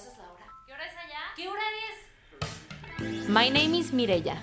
pasas 0.00 0.18
la 0.18 0.32
hora? 0.32 0.46
¿Qué 0.66 0.72
hora 0.72 0.84
es 0.86 0.94
allá? 0.96 1.18
¿Qué 1.36 1.48
hora 1.48 1.62
es? 1.88 3.28
My 3.28 3.48
name 3.50 3.74
is 3.74 3.92
Mireya. 3.92 4.36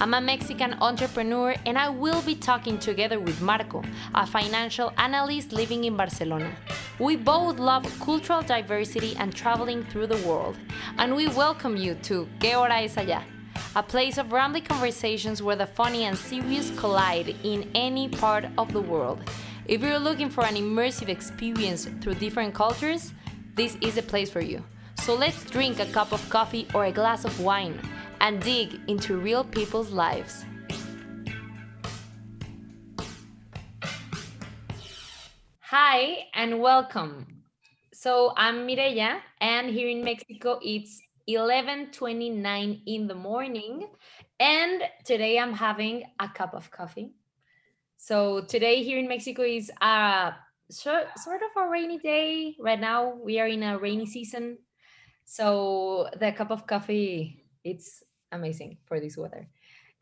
I'm 0.00 0.12
a 0.12 0.20
Mexican 0.20 0.74
entrepreneur 0.80 1.54
and 1.66 1.78
I 1.78 1.88
will 1.88 2.20
be 2.22 2.34
talking 2.34 2.78
together 2.78 3.20
with 3.20 3.40
Marco, 3.40 3.82
a 4.14 4.26
financial 4.26 4.92
analyst 4.98 5.52
living 5.52 5.84
in 5.84 5.96
Barcelona. 5.96 6.50
We 6.98 7.16
both 7.16 7.60
love 7.60 7.86
cultural 8.00 8.42
diversity 8.42 9.14
and 9.18 9.32
traveling 9.32 9.84
through 9.84 10.08
the 10.08 10.20
world, 10.26 10.56
and 10.98 11.14
we 11.14 11.28
welcome 11.28 11.76
you 11.76 11.94
to 12.04 12.28
¿Qué 12.40 12.54
hora 12.54 12.82
es 12.82 12.96
allá? 12.96 13.22
A 13.76 13.82
place 13.82 14.18
of 14.18 14.32
rambling 14.32 14.64
conversations 14.64 15.42
where 15.42 15.56
the 15.56 15.66
funny 15.66 16.04
and 16.04 16.18
serious 16.18 16.72
collide 16.76 17.36
in 17.44 17.70
any 17.74 18.08
part 18.08 18.46
of 18.58 18.72
the 18.72 18.80
world. 18.80 19.20
If 19.66 19.80
you're 19.80 19.98
looking 19.98 20.28
for 20.28 20.44
an 20.44 20.56
immersive 20.56 21.08
experience 21.08 21.88
through 22.00 22.14
different 22.14 22.52
cultures, 22.52 23.12
this 23.54 23.76
is 23.80 23.94
the 23.94 24.02
place 24.02 24.30
for 24.30 24.40
you. 24.40 24.64
So 25.04 25.14
let's 25.14 25.44
drink 25.44 25.80
a 25.80 25.86
cup 25.92 26.12
of 26.12 26.30
coffee 26.30 26.66
or 26.72 26.86
a 26.86 26.90
glass 26.90 27.26
of 27.26 27.38
wine 27.38 27.78
and 28.22 28.40
dig 28.40 28.80
into 28.88 29.18
real 29.18 29.44
people's 29.44 29.90
lives. 29.90 30.46
Hi 35.60 36.24
and 36.32 36.58
welcome. 36.58 37.44
So 37.92 38.32
I'm 38.34 38.66
Mireya, 38.66 39.20
and 39.42 39.68
here 39.68 39.90
in 39.90 40.02
Mexico 40.02 40.58
it's 40.62 41.02
11:29 41.28 42.80
in 42.86 43.06
the 43.06 43.14
morning, 43.14 43.86
and 44.40 44.84
today 45.04 45.38
I'm 45.38 45.52
having 45.52 46.04
a 46.18 46.30
cup 46.30 46.54
of 46.54 46.70
coffee. 46.70 47.12
So 47.98 48.40
today 48.40 48.82
here 48.82 48.98
in 48.98 49.06
Mexico 49.06 49.42
is 49.42 49.70
a 49.82 50.32
sort 50.70 51.42
of 51.44 51.52
a 51.62 51.68
rainy 51.68 51.98
day. 51.98 52.56
Right 52.58 52.80
now 52.80 53.20
we 53.20 53.38
are 53.38 53.48
in 53.48 53.62
a 53.62 53.76
rainy 53.76 54.06
season, 54.06 54.56
so 55.24 56.08
the 56.18 56.32
cup 56.32 56.50
of 56.50 56.66
coffee 56.66 57.44
it's 57.64 58.02
amazing 58.30 58.76
for 58.84 59.00
this 59.00 59.16
weather. 59.16 59.48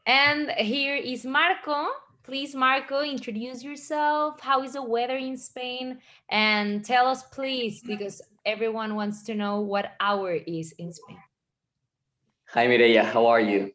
And 0.04 0.50
here 0.50 0.96
is 0.96 1.24
Marco. 1.24 1.86
Please, 2.24 2.54
Marco, 2.54 3.02
introduce 3.02 3.62
yourself. 3.62 4.40
How 4.40 4.62
is 4.62 4.74
the 4.74 4.82
weather 4.82 5.16
in 5.16 5.36
Spain? 5.36 5.98
And 6.28 6.84
tell 6.84 7.06
us, 7.06 7.22
please, 7.22 7.82
because 7.82 8.22
everyone 8.44 8.94
wants 8.94 9.22
to 9.24 9.34
know 9.34 9.60
what 9.60 9.92
hour 10.00 10.32
is 10.34 10.72
in 10.78 10.92
Spain. 10.92 11.18
Hi, 12.50 12.66
Mireya. 12.66 13.04
How 13.04 13.26
are 13.26 13.40
you? 13.40 13.72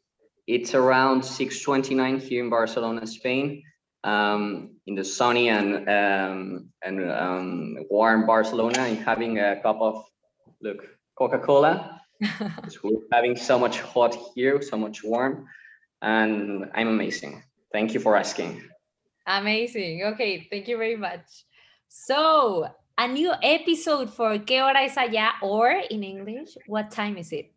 It's 0.48 0.76
around 0.76 1.22
6.29 1.22 2.22
here 2.22 2.44
in 2.44 2.50
Barcelona, 2.50 3.06
Spain. 3.08 3.64
Um, 4.04 4.76
in 4.86 4.96
the 4.96 5.04
sunny 5.04 5.50
and 5.50 5.90
um, 5.90 6.70
and 6.82 7.12
um, 7.12 7.78
warm 7.90 8.26
Barcelona 8.26 8.80
and 8.80 8.98
having 9.00 9.40
a 9.40 9.60
cup 9.62 9.82
of, 9.82 10.06
look, 10.62 10.97
Coca-Cola 11.18 11.98
we're 12.84 13.00
having 13.12 13.36
so 13.36 13.60
much 13.60 13.80
hot 13.82 14.16
here, 14.34 14.62
so 14.62 14.78
much 14.78 15.04
warm, 15.04 15.46
and 16.02 16.70
I'm 16.74 16.88
amazing. 16.88 17.44
Thank 17.72 17.94
you 17.94 18.00
for 18.00 18.16
asking. 18.16 18.64
Amazing. 19.28 20.04
Okay, 20.04 20.48
thank 20.50 20.68
you 20.68 20.78
very 20.78 20.96
much. 20.96 21.46
So, 21.90 22.68
a 22.98 23.08
new 23.08 23.34
episode 23.44 24.12
for 24.12 24.38
¿Qué 24.40 24.62
hora 24.62 24.82
es 24.84 24.96
allá? 24.96 25.34
Or 25.42 25.70
in 25.92 26.04
English, 26.04 26.58
what 26.66 26.92
time 26.92 27.18
is 27.18 27.32
it? 27.32 27.52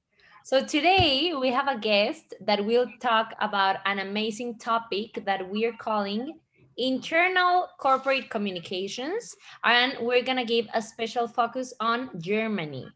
So, 0.45 0.65
today 0.65 1.33
we 1.35 1.51
have 1.51 1.69
a 1.69 1.79
guest 1.79 2.35
that 2.41 2.65
will 2.65 2.87
talk 3.01 3.35
about 3.41 3.77
an 3.87 4.01
amazing 4.01 4.59
topic 4.59 5.25
that 5.25 5.49
we're 5.49 5.77
calling 5.77 6.39
internal 6.77 7.69
corporate 7.79 8.31
communications. 8.31 9.37
And 9.65 9.97
we're 10.01 10.23
going 10.23 10.39
to 10.39 10.45
give 10.45 10.67
a 10.75 10.83
special 10.83 11.29
focus 11.29 11.75
on 11.79 12.11
Germany. 12.19 12.87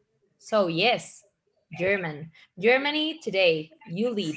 So, 0.44 0.66
yes, 0.66 1.24
German. 1.78 2.30
Germany 2.60 3.18
today, 3.22 3.70
you 3.88 4.10
lead. 4.10 4.36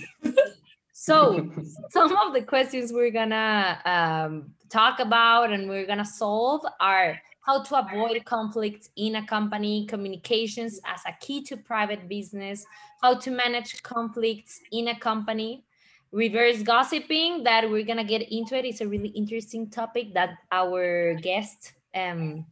So, 0.94 1.52
some 1.90 2.16
of 2.16 2.32
the 2.32 2.44
questions 2.44 2.94
we're 2.94 3.12
gonna 3.12 3.78
um, 3.84 4.54
talk 4.70 5.02
about 5.02 5.52
and 5.52 5.68
we're 5.68 5.86
gonna 5.86 6.06
solve 6.06 6.62
are 6.80 7.20
how 7.42 7.62
to 7.62 7.80
avoid 7.80 8.24
conflicts 8.24 8.90
in 8.96 9.18
a 9.18 9.26
company, 9.26 9.86
communications 9.86 10.80
as 10.86 11.02
a 11.06 11.12
key 11.20 11.44
to 11.44 11.58
private 11.58 12.08
business, 12.08 12.66
how 13.02 13.16
to 13.16 13.30
manage 13.30 13.84
conflicts 13.84 14.62
in 14.72 14.88
a 14.88 14.98
company, 14.98 15.66
reverse 16.14 16.64
gossiping 16.64 17.44
that 17.44 17.70
we're 17.70 17.86
gonna 17.86 18.06
get 18.06 18.32
into 18.32 18.58
it. 18.58 18.64
It's 18.64 18.80
a 18.80 18.88
really 18.88 19.10
interesting 19.10 19.70
topic 19.70 20.14
that 20.14 20.38
our 20.54 21.16
guest 21.16 21.74
um, 21.94 22.46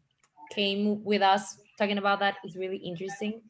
came 0.52 1.02
with 1.06 1.22
us 1.22 1.58
talking 1.78 1.98
about 1.98 2.20
that 2.20 2.36
is 2.46 2.56
really 2.56 2.78
interesting. 2.78 3.42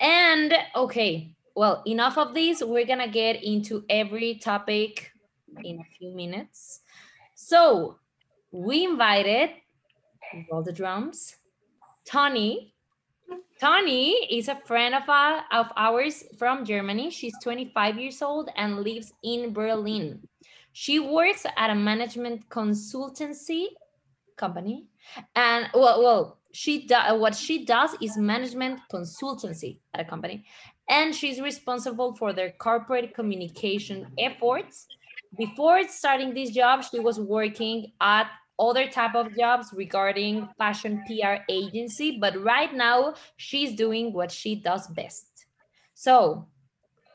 And 0.00 0.54
okay, 0.74 1.34
well, 1.54 1.82
enough 1.86 2.18
of 2.18 2.34
this. 2.34 2.62
We're 2.62 2.86
gonna 2.86 3.08
get 3.08 3.42
into 3.42 3.84
every 3.88 4.36
topic 4.36 5.10
in 5.64 5.80
a 5.80 5.84
few 5.98 6.14
minutes. 6.14 6.80
So 7.34 7.98
we 8.50 8.84
invited 8.84 9.50
all 10.50 10.62
the 10.62 10.72
drums, 10.72 11.36
Tony. 12.04 12.74
Tony 13.60 14.12
is 14.30 14.48
a 14.48 14.56
friend 14.66 14.94
of, 14.94 15.08
uh, 15.08 15.42
of 15.52 15.68
ours 15.76 16.24
from 16.36 16.64
Germany. 16.64 17.10
She's 17.10 17.34
25 17.42 17.98
years 17.98 18.20
old 18.20 18.50
and 18.56 18.80
lives 18.80 19.12
in 19.22 19.52
Berlin. 19.52 20.20
She 20.72 20.98
works 20.98 21.46
at 21.56 21.70
a 21.70 21.74
management 21.74 22.48
consultancy 22.48 23.68
company. 24.36 24.86
And 25.36 25.68
well, 25.74 26.02
well, 26.02 26.38
she 26.52 26.86
does 26.86 27.18
what 27.18 27.34
she 27.34 27.64
does 27.64 27.96
is 28.00 28.16
management 28.16 28.80
consultancy 28.92 29.78
at 29.94 30.00
a 30.00 30.04
company 30.04 30.44
and 30.88 31.14
she's 31.14 31.40
responsible 31.40 32.14
for 32.14 32.32
their 32.32 32.50
corporate 32.52 33.14
communication 33.14 34.06
efforts. 34.18 34.86
Before 35.38 35.82
starting 35.88 36.34
this 36.34 36.50
job 36.50 36.84
she 36.84 37.00
was 37.00 37.18
working 37.18 37.92
at 38.00 38.28
other 38.58 38.86
type 38.86 39.14
of 39.14 39.34
jobs 39.36 39.72
regarding 39.72 40.48
fashion 40.58 41.02
pr 41.06 41.42
agency 41.48 42.18
but 42.20 42.40
right 42.42 42.74
now 42.74 43.14
she's 43.36 43.74
doing 43.74 44.12
what 44.12 44.30
she 44.30 44.54
does 44.54 44.86
best. 44.88 45.46
So 45.94 46.46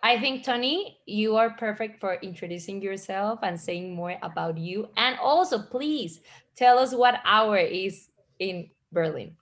i 0.04 0.19
think 0.19 0.44
tony 0.46 1.00
you 1.08 1.36
are 1.36 1.50
perfect 1.58 2.00
for 2.00 2.16
introducing 2.22 2.81
yourself 2.81 3.40
and 3.44 3.59
saying 3.59 3.94
more 3.94 4.18
about 4.24 4.58
you. 4.58 4.90
And 4.98 5.18
also 5.19 5.62
please 5.62 6.22
tell 6.56 6.80
us 6.80 6.94
what 6.94 7.22
hour 7.24 7.58
is 7.58 8.09
in 8.40 8.69
Berlin. 8.92 9.36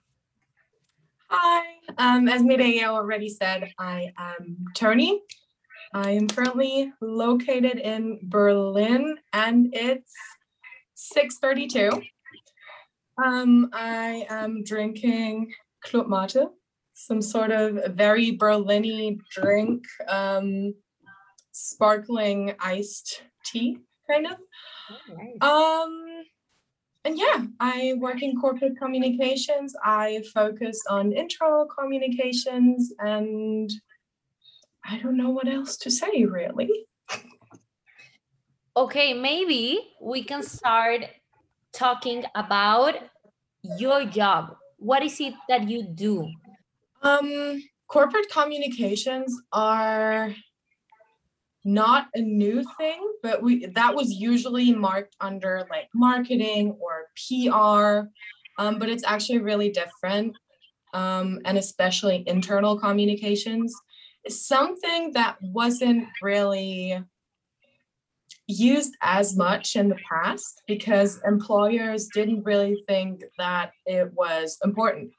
Hi, 1.28 1.64
um, 1.98 2.28
as 2.28 2.42
Mireya 2.42 2.84
already 2.84 3.28
said, 3.28 3.72
I 3.78 4.12
am 4.18 4.64
Tony. 4.74 5.22
I 5.94 6.10
am 6.10 6.28
currently 6.28 6.92
located 7.00 7.78
in 7.78 8.20
Berlin 8.22 9.18
and 9.32 9.68
it's 9.72 10.12
6.32. 11.14 12.02
Um, 13.22 13.70
I 13.72 14.26
am 14.28 14.62
drinking 14.62 15.52
Club 15.82 16.08
Mate, 16.08 16.48
some 16.94 17.22
sort 17.22 17.50
of 17.50 17.94
very 17.94 18.32
Berlin 18.32 19.18
drink, 19.30 19.84
um, 20.08 20.74
sparkling 21.52 22.54
iced 22.60 23.22
tea, 23.44 23.78
kind 24.10 24.26
of. 24.26 24.36
Oh, 24.90 25.14
nice. 25.14 25.38
Um, 25.40 26.05
and 27.06 27.16
yeah, 27.16 27.44
I 27.60 27.94
work 27.98 28.20
in 28.20 28.34
corporate 28.36 28.76
communications. 28.76 29.76
I 29.84 30.24
focus 30.34 30.82
on 30.90 31.12
internal 31.12 31.66
communications, 31.66 32.92
and 32.98 33.70
I 34.84 34.98
don't 34.98 35.16
know 35.16 35.30
what 35.30 35.46
else 35.46 35.76
to 35.78 35.90
say 35.90 36.24
really. 36.24 36.86
Okay, 38.76 39.14
maybe 39.14 39.78
we 40.02 40.24
can 40.24 40.42
start 40.42 41.02
talking 41.72 42.24
about 42.34 42.94
your 43.78 44.04
job. 44.04 44.56
What 44.78 45.04
is 45.04 45.20
it 45.20 45.34
that 45.48 45.68
you 45.68 45.84
do? 45.84 46.28
Um, 47.02 47.62
corporate 47.86 48.28
communications 48.30 49.40
are 49.52 50.34
not 51.66 52.06
a 52.14 52.20
new 52.20 52.62
thing, 52.78 53.12
but 53.24 53.42
we 53.42 53.66
that 53.66 53.94
was 53.94 54.12
usually 54.12 54.72
marked 54.72 55.16
under 55.20 55.66
like 55.68 55.88
marketing 55.92 56.76
or 56.80 57.06
PR, 57.16 58.08
um, 58.62 58.78
but 58.78 58.88
it's 58.88 59.04
actually 59.04 59.38
really 59.38 59.70
different, 59.70 60.36
um, 60.94 61.40
and 61.44 61.58
especially 61.58 62.22
internal 62.28 62.78
communications 62.78 63.74
is 64.24 64.46
something 64.46 65.12
that 65.12 65.36
wasn't 65.42 66.06
really 66.22 67.02
used 68.46 68.96
as 69.02 69.36
much 69.36 69.74
in 69.74 69.88
the 69.88 69.98
past 70.08 70.62
because 70.68 71.20
employers 71.26 72.08
didn't 72.14 72.44
really 72.44 72.80
think 72.86 73.24
that 73.38 73.72
it 73.86 74.12
was 74.14 74.56
important 74.64 75.10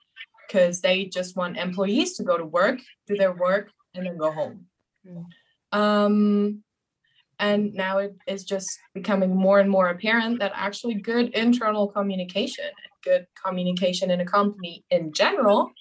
because 0.47 0.79
they 0.79 1.05
just 1.05 1.35
want 1.35 1.57
employees 1.57 2.15
to 2.15 2.23
go 2.23 2.37
to 2.37 2.45
work, 2.45 2.79
do 3.05 3.17
their 3.17 3.33
work, 3.33 3.69
and 3.93 4.05
then 4.05 4.15
go 4.15 4.31
home. 4.31 4.65
Mm. 5.05 5.25
Um, 5.71 6.63
and 7.39 7.73
now 7.73 7.99
it 7.99 8.15
is 8.25 8.43
just 8.43 8.79
becoming 8.93 9.35
more 9.35 9.59
and 9.59 9.69
more 9.69 9.89
apparent 9.89 10.39
that 10.39 10.51
actually 10.55 10.95
good 10.95 11.29
internal 11.35 11.87
communication, 11.87 12.65
good 13.03 13.27
communication 13.43 14.09
in 14.09 14.21
a 14.21 14.25
company 14.25 14.83
in 14.89 15.13
general, 15.13 15.71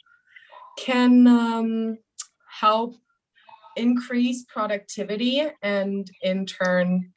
can 0.79 1.27
um, 1.27 1.99
help 2.49 2.95
increase 3.77 4.45
productivity 4.45 5.47
and 5.63 6.11
in 6.23 6.45
turn 6.47 7.13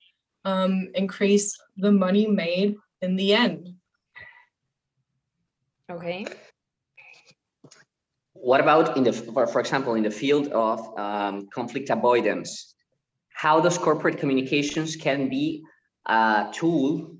um, 0.46 0.90
increase 0.96 1.58
the 1.78 1.92
money 1.92 2.28
made 2.28 2.76
in 3.02 3.16
the 3.16 3.34
end. 3.34 3.70
Okay. 5.92 6.26
What 8.42 8.62
about 8.62 8.96
in 8.96 9.04
the, 9.04 9.12
for, 9.12 9.60
example, 9.60 9.96
in 9.96 10.04
the 10.04 10.12
field 10.12 10.48
of 10.50 10.80
um, 10.98 11.48
conflict 11.54 11.90
avoidance? 11.90 12.74
How 13.34 13.60
does 13.60 13.78
corporate 13.78 14.18
communications 14.18 14.96
can 14.96 15.30
be 15.30 15.64
a 16.06 16.50
tool 16.54 17.18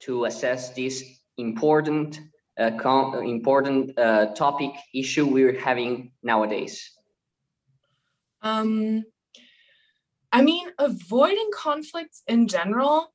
to 0.00 0.24
assess 0.24 0.70
this 0.74 1.04
important, 1.36 2.20
uh, 2.58 2.70
important 3.20 3.98
uh, 3.98 4.34
topic 4.34 4.70
issue 4.94 5.26
we're 5.26 5.58
having 5.60 6.12
nowadays? 6.22 6.90
Um, 8.40 9.04
I 10.32 10.40
mean, 10.40 10.68
avoiding 10.78 11.50
conflicts 11.54 12.22
in 12.26 12.48
general 12.48 13.12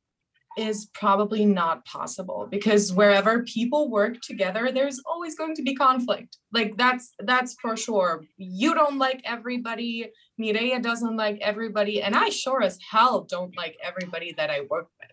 is 0.57 0.87
probably 0.93 1.45
not 1.45 1.85
possible 1.85 2.47
because 2.49 2.91
wherever 2.91 3.43
people 3.43 3.89
work 3.89 4.19
together 4.21 4.71
there's 4.71 4.99
always 5.05 5.35
going 5.35 5.55
to 5.55 5.61
be 5.61 5.75
conflict. 5.75 6.37
Like 6.51 6.75
that's 6.77 7.13
that's 7.19 7.55
for 7.61 7.77
sure. 7.77 8.25
You 8.37 8.73
don't 8.73 8.97
like 8.97 9.21
everybody. 9.23 10.11
Mireya 10.39 10.81
doesn't 10.81 11.15
like 11.15 11.39
everybody. 11.41 12.01
And 12.01 12.15
i 12.15 12.29
sure 12.29 12.61
as 12.63 12.79
hell 12.91 13.23
don't 13.23 13.55
like 13.55 13.77
everybody 13.83 14.33
that 14.37 14.49
i 14.49 14.61
work 14.61 14.89
with. 14.99 15.11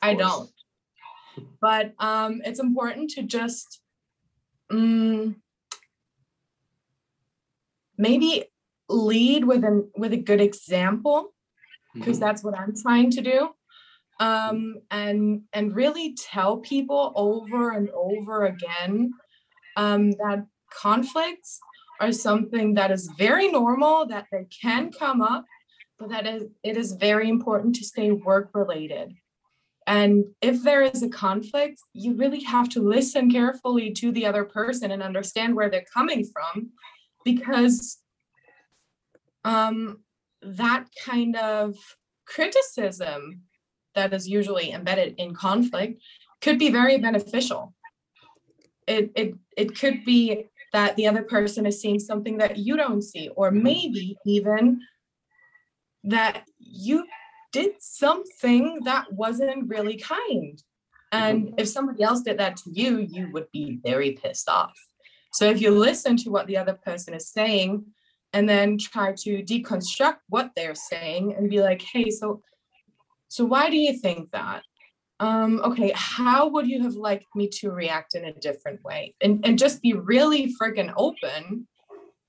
I 0.00 0.14
don't. 0.14 0.50
But 1.60 1.92
um 1.98 2.40
it's 2.44 2.60
important 2.60 3.10
to 3.10 3.22
just 3.22 3.80
um, 4.70 5.36
maybe 7.98 8.44
lead 8.88 9.44
with 9.44 9.64
an 9.64 9.90
with 9.96 10.12
a 10.12 10.16
good 10.16 10.40
example 10.40 11.34
because 11.94 12.16
mm-hmm. 12.16 12.24
that's 12.24 12.42
what 12.42 12.58
i'm 12.58 12.74
trying 12.74 13.10
to 13.10 13.20
do 13.20 13.50
um, 14.22 14.76
and 14.92 15.42
and 15.52 15.74
really 15.74 16.14
tell 16.14 16.58
people 16.58 17.12
over 17.16 17.72
and 17.72 17.90
over 17.90 18.44
again 18.44 19.10
um, 19.76 20.12
that 20.12 20.46
conflicts 20.70 21.58
are 22.00 22.12
something 22.12 22.74
that 22.74 22.92
is 22.92 23.10
very 23.18 23.50
normal 23.50 24.06
that 24.06 24.26
they 24.30 24.46
can 24.62 24.92
come 24.92 25.20
up 25.20 25.44
but 25.98 26.08
that 26.10 26.26
is, 26.26 26.44
it 26.62 26.76
is 26.76 26.92
very 26.92 27.28
important 27.28 27.74
to 27.76 27.84
stay 27.84 28.10
work 28.10 28.50
related. 28.54 29.12
And 29.86 30.24
if 30.40 30.62
there 30.62 30.82
is 30.82 31.02
a 31.02 31.08
conflict 31.08 31.80
you 31.92 32.14
really 32.14 32.44
have 32.44 32.68
to 32.70 32.80
listen 32.80 33.28
carefully 33.28 33.92
to 33.94 34.12
the 34.12 34.26
other 34.26 34.44
person 34.44 34.92
and 34.92 35.02
understand 35.02 35.56
where 35.56 35.68
they're 35.68 35.92
coming 35.92 36.24
from 36.24 36.70
because 37.24 37.98
um, 39.44 39.98
that 40.42 40.86
kind 41.04 41.34
of 41.36 41.74
criticism 42.24 43.42
that 43.94 44.12
is 44.12 44.28
usually 44.28 44.72
embedded 44.72 45.14
in 45.18 45.34
conflict 45.34 46.02
could 46.40 46.58
be 46.58 46.70
very 46.70 46.98
beneficial. 46.98 47.74
It, 48.86 49.12
it, 49.14 49.34
it 49.56 49.78
could 49.78 50.04
be 50.04 50.46
that 50.72 50.96
the 50.96 51.06
other 51.06 51.22
person 51.22 51.66
is 51.66 51.80
seeing 51.80 52.00
something 52.00 52.38
that 52.38 52.56
you 52.56 52.76
don't 52.76 53.02
see, 53.02 53.28
or 53.36 53.50
maybe 53.50 54.16
even 54.26 54.80
that 56.04 56.44
you 56.58 57.06
did 57.52 57.72
something 57.78 58.80
that 58.84 59.12
wasn't 59.12 59.68
really 59.68 59.96
kind. 59.96 60.62
And 61.12 61.44
mm-hmm. 61.44 61.54
if 61.58 61.68
somebody 61.68 62.02
else 62.02 62.22
did 62.22 62.38
that 62.38 62.56
to 62.58 62.70
you, 62.72 62.98
you 62.98 63.30
would 63.32 63.46
be 63.52 63.78
very 63.84 64.12
pissed 64.12 64.48
off. 64.48 64.72
So 65.32 65.44
if 65.44 65.60
you 65.60 65.70
listen 65.70 66.16
to 66.18 66.30
what 66.30 66.46
the 66.46 66.56
other 66.56 66.74
person 66.74 67.14
is 67.14 67.28
saying 67.28 67.84
and 68.32 68.48
then 68.48 68.78
try 68.78 69.12
to 69.18 69.42
deconstruct 69.42 70.18
what 70.28 70.50
they're 70.56 70.74
saying 70.74 71.34
and 71.34 71.50
be 71.50 71.60
like, 71.60 71.82
hey, 71.82 72.10
so 72.10 72.42
so 73.32 73.46
why 73.46 73.70
do 73.70 73.78
you 73.78 73.96
think 73.96 74.30
that? 74.32 74.62
Um, 75.18 75.62
okay, 75.64 75.90
how 75.94 76.48
would 76.48 76.68
you 76.68 76.82
have 76.82 76.96
liked 76.96 77.34
me 77.34 77.48
to 77.60 77.70
react 77.70 78.14
in 78.14 78.26
a 78.26 78.32
different 78.34 78.84
way? 78.84 79.14
And, 79.22 79.42
and 79.46 79.58
just 79.58 79.80
be 79.80 79.94
really 79.94 80.54
freaking 80.60 80.92
open. 80.98 81.66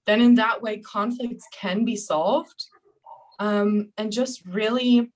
Then 0.08 0.22
in 0.22 0.36
that 0.36 0.62
way, 0.62 0.78
conflicts 0.78 1.46
can 1.52 1.84
be 1.84 1.98
solved. 1.98 2.68
Um, 3.38 3.92
and 3.98 4.14
just 4.14 4.46
really, 4.46 5.12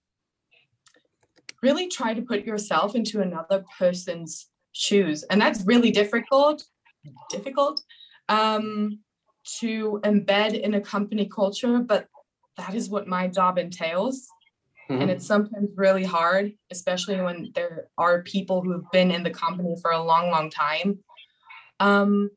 really 1.64 1.88
try 1.88 2.14
to 2.14 2.22
put 2.22 2.44
yourself 2.44 2.94
into 2.94 3.22
another 3.22 3.64
person's 3.80 4.48
shoes. 4.74 5.24
And 5.30 5.40
that's 5.40 5.64
really 5.66 5.92
difficult, 5.92 6.66
difficult 7.30 7.82
um, 8.28 9.00
to 9.60 10.02
embed 10.04 10.60
in 10.60 10.74
a 10.74 10.82
company 10.82 11.30
culture, 11.34 11.80
but 11.80 12.08
that 12.58 12.76
is 12.76 12.90
what 12.90 13.08
my 13.08 13.30
job 13.30 13.58
entails. 13.58 14.28
Mm-hmm. 14.90 15.02
And 15.02 15.12
it's 15.12 15.26
sometimes 15.26 15.72
really 15.76 16.04
hard, 16.04 16.54
especially 16.72 17.20
when 17.20 17.52
there 17.56 17.88
are 17.98 18.24
people 18.24 18.62
who 18.62 18.72
have 18.72 18.90
been 18.92 19.12
in 19.12 19.24
the 19.24 19.30
company 19.30 19.76
for 19.82 19.92
a 19.92 20.02
long, 20.02 20.30
long 20.32 20.50
time. 20.50 21.00
Um, 21.80 22.30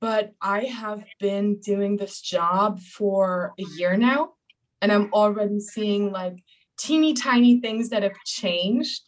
but 0.00 0.34
I 0.40 0.64
have 0.64 1.02
been 1.18 1.60
doing 1.60 1.96
this 1.96 2.20
job 2.20 2.78
for 2.80 3.54
a 3.58 3.64
year 3.76 3.96
now, 3.96 4.34
and 4.82 4.92
I'm 4.92 5.10
already 5.14 5.60
seeing 5.60 6.12
like 6.12 6.36
teeny 6.76 7.14
tiny 7.14 7.60
things 7.60 7.88
that 7.88 8.02
have 8.02 8.16
changed. 8.26 9.00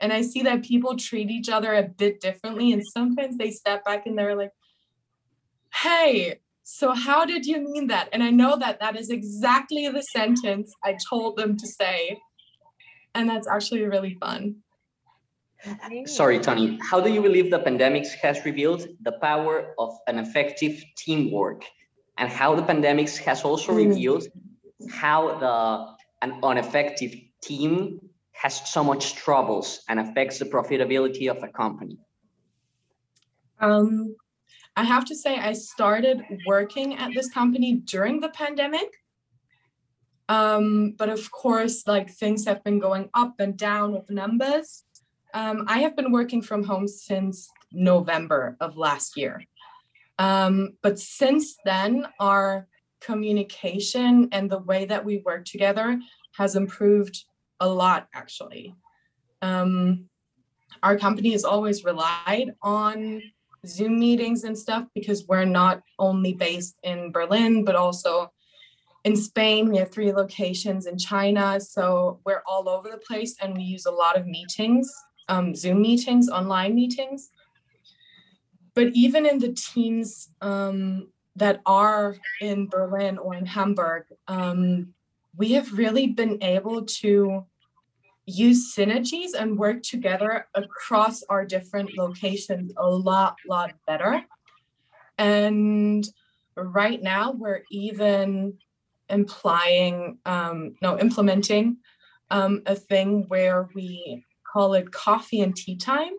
And 0.00 0.12
I 0.12 0.22
see 0.22 0.42
that 0.42 0.64
people 0.64 0.96
treat 0.96 1.30
each 1.30 1.48
other 1.48 1.74
a 1.74 1.82
bit 1.82 2.20
differently. 2.20 2.72
And 2.72 2.84
sometimes 2.84 3.36
they 3.36 3.50
step 3.50 3.84
back 3.84 4.06
and 4.06 4.18
they're 4.18 4.34
like, 4.34 4.50
hey, 5.72 6.38
so 6.62 6.92
how 6.92 7.24
did 7.24 7.46
you 7.46 7.60
mean 7.60 7.86
that? 7.88 8.08
And 8.12 8.22
I 8.22 8.30
know 8.30 8.56
that 8.56 8.80
that 8.80 8.98
is 8.98 9.10
exactly 9.10 9.88
the 9.88 10.02
sentence 10.02 10.72
I 10.84 10.96
told 11.08 11.36
them 11.36 11.56
to 11.56 11.66
say. 11.66 12.20
And 13.14 13.28
that's 13.28 13.48
actually 13.48 13.82
really 13.82 14.16
fun. 14.20 14.56
Sorry, 16.06 16.38
Tony. 16.38 16.78
How 16.80 17.00
do 17.00 17.12
you 17.12 17.20
believe 17.20 17.50
the 17.50 17.58
pandemics 17.58 18.12
has 18.22 18.44
revealed 18.44 18.86
the 19.02 19.12
power 19.12 19.74
of 19.78 19.90
an 20.06 20.18
effective 20.18 20.82
teamwork 20.96 21.64
and 22.16 22.30
how 22.30 22.54
the 22.54 22.62
pandemics 22.62 23.18
has 23.18 23.42
also 23.42 23.72
mm. 23.72 23.88
revealed 23.88 24.24
how 24.90 25.38
the 25.38 26.00
an 26.22 26.40
ineffective 26.42 27.14
team 27.42 28.00
has 28.32 28.70
so 28.70 28.82
much 28.82 29.14
troubles 29.16 29.80
and 29.88 30.00
affects 30.00 30.38
the 30.38 30.44
profitability 30.44 31.30
of 31.30 31.42
a 31.42 31.48
company? 31.48 31.98
Um, 33.58 34.16
I 34.76 34.84
have 34.84 35.04
to 35.06 35.14
say, 35.14 35.36
I 35.36 35.52
started 35.52 36.22
working 36.46 36.96
at 36.96 37.12
this 37.14 37.30
company 37.30 37.74
during 37.74 38.20
the 38.20 38.28
pandemic. 38.30 38.90
Um, 40.28 40.94
but 40.96 41.08
of 41.08 41.30
course, 41.32 41.86
like 41.86 42.08
things 42.10 42.44
have 42.46 42.62
been 42.62 42.78
going 42.78 43.10
up 43.14 43.34
and 43.40 43.56
down 43.56 43.92
with 43.92 44.10
numbers. 44.10 44.84
Um, 45.34 45.64
I 45.66 45.78
have 45.80 45.96
been 45.96 46.12
working 46.12 46.40
from 46.40 46.62
home 46.62 46.86
since 46.86 47.50
November 47.72 48.56
of 48.60 48.76
last 48.76 49.16
year. 49.16 49.44
Um, 50.18 50.76
but 50.82 50.98
since 50.98 51.56
then, 51.64 52.06
our 52.20 52.68
communication 53.00 54.28
and 54.32 54.50
the 54.50 54.58
way 54.58 54.84
that 54.84 55.04
we 55.04 55.22
work 55.24 55.46
together 55.46 55.98
has 56.36 56.54
improved 56.56 57.24
a 57.58 57.68
lot, 57.68 58.08
actually. 58.14 58.74
Um, 59.42 60.08
our 60.82 60.96
company 60.96 61.32
has 61.32 61.44
always 61.44 61.84
relied 61.84 62.54
on 62.62 63.22
Zoom 63.66 63.98
meetings 63.98 64.44
and 64.44 64.56
stuff 64.56 64.86
because 64.94 65.26
we're 65.26 65.44
not 65.44 65.82
only 65.98 66.32
based 66.32 66.76
in 66.82 67.12
Berlin, 67.12 67.64
but 67.64 67.76
also 67.76 68.30
in 69.04 69.16
Spain. 69.16 69.70
We 69.70 69.78
have 69.78 69.90
three 69.90 70.12
locations 70.12 70.86
in 70.86 70.98
China. 70.98 71.60
So 71.60 72.20
we're 72.24 72.42
all 72.46 72.68
over 72.68 72.88
the 72.90 72.98
place 72.98 73.36
and 73.40 73.56
we 73.56 73.62
use 73.62 73.86
a 73.86 73.90
lot 73.90 74.18
of 74.18 74.26
meetings, 74.26 74.92
um, 75.28 75.54
Zoom 75.54 75.82
meetings, 75.82 76.28
online 76.28 76.74
meetings. 76.74 77.30
But 78.74 78.88
even 78.94 79.26
in 79.26 79.38
the 79.38 79.52
teams 79.52 80.30
um, 80.40 81.08
that 81.36 81.60
are 81.66 82.16
in 82.40 82.68
Berlin 82.68 83.18
or 83.18 83.34
in 83.34 83.46
Hamburg, 83.46 84.04
um, 84.28 84.94
we 85.36 85.52
have 85.52 85.72
really 85.76 86.08
been 86.08 86.42
able 86.42 86.82
to 86.84 87.44
use 88.26 88.74
synergies 88.74 89.30
and 89.38 89.58
work 89.58 89.82
together 89.82 90.46
across 90.54 91.22
our 91.24 91.44
different 91.44 91.96
locations 91.96 92.72
a 92.76 92.88
lot, 92.88 93.36
lot 93.48 93.72
better. 93.86 94.24
And 95.18 96.06
right 96.56 97.02
now, 97.02 97.32
we're 97.32 97.62
even 97.70 98.58
implying, 99.08 100.18
um, 100.24 100.74
no, 100.80 100.98
implementing 100.98 101.78
um, 102.30 102.62
a 102.66 102.76
thing 102.76 103.24
where 103.28 103.68
we 103.74 104.24
call 104.50 104.74
it 104.74 104.92
coffee 104.92 105.40
and 105.40 105.54
tea 105.54 105.76
time. 105.76 106.12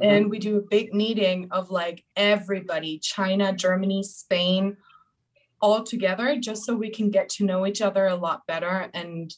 Mm-hmm. 0.00 0.10
And 0.10 0.30
we 0.30 0.38
do 0.38 0.58
a 0.58 0.62
big 0.62 0.94
meeting 0.94 1.48
of 1.50 1.70
like 1.70 2.04
everybody 2.16 2.98
China, 2.98 3.52
Germany, 3.52 4.02
Spain, 4.02 4.76
all 5.60 5.82
together, 5.82 6.36
just 6.38 6.64
so 6.64 6.74
we 6.74 6.90
can 6.90 7.10
get 7.10 7.28
to 7.30 7.44
know 7.44 7.66
each 7.66 7.82
other 7.82 8.06
a 8.06 8.16
lot 8.16 8.46
better 8.46 8.90
and 8.94 9.34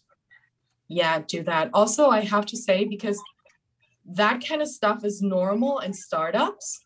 yeah, 0.92 1.22
do 1.26 1.42
that. 1.44 1.70
Also, 1.72 2.08
I 2.08 2.20
have 2.20 2.46
to 2.46 2.56
say, 2.56 2.84
because 2.84 3.20
that 4.04 4.44
kind 4.46 4.62
of 4.62 4.68
stuff 4.68 5.04
is 5.04 5.22
normal 5.22 5.78
in 5.80 5.92
startups, 5.92 6.84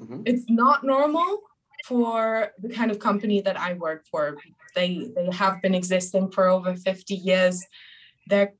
mm-hmm. 0.00 0.22
it's 0.24 0.48
not 0.48 0.84
normal 0.84 1.40
for 1.84 2.52
the 2.58 2.68
kind 2.68 2.90
of 2.90 2.98
company 2.98 3.40
that 3.40 3.58
I 3.58 3.74
work 3.74 4.06
for. 4.10 4.36
They 4.74 5.10
they 5.14 5.28
have 5.32 5.60
been 5.62 5.74
existing 5.74 6.30
for 6.30 6.48
over 6.48 6.74
50 6.74 7.14
years. 7.14 7.62
They're 8.28 8.54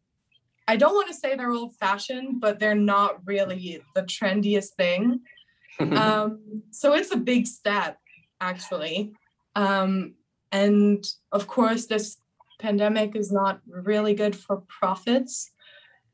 I 0.66 0.76
don't 0.76 0.95
want 0.95 1.09
to 1.09 1.14
say 1.14 1.35
they're 1.35 1.50
old 1.50 1.76
fashioned, 1.76 2.40
but 2.40 2.59
they're 2.59 2.75
not 2.75 3.21
really 3.26 3.83
the 3.95 4.02
trendiest 4.02 4.71
thing. 4.76 5.21
um, 5.81 6.62
so 6.71 6.95
it's 6.95 7.12
a 7.12 7.16
big 7.16 7.47
step, 7.47 7.99
actually. 8.40 9.12
Um, 9.54 10.14
and 10.52 11.04
of 11.33 11.47
course, 11.47 11.87
this 11.87 12.16
pandemic 12.59 13.17
is 13.17 13.33
not 13.33 13.61
really 13.67 14.15
good 14.15 14.37
for 14.37 14.63
profits, 14.69 15.51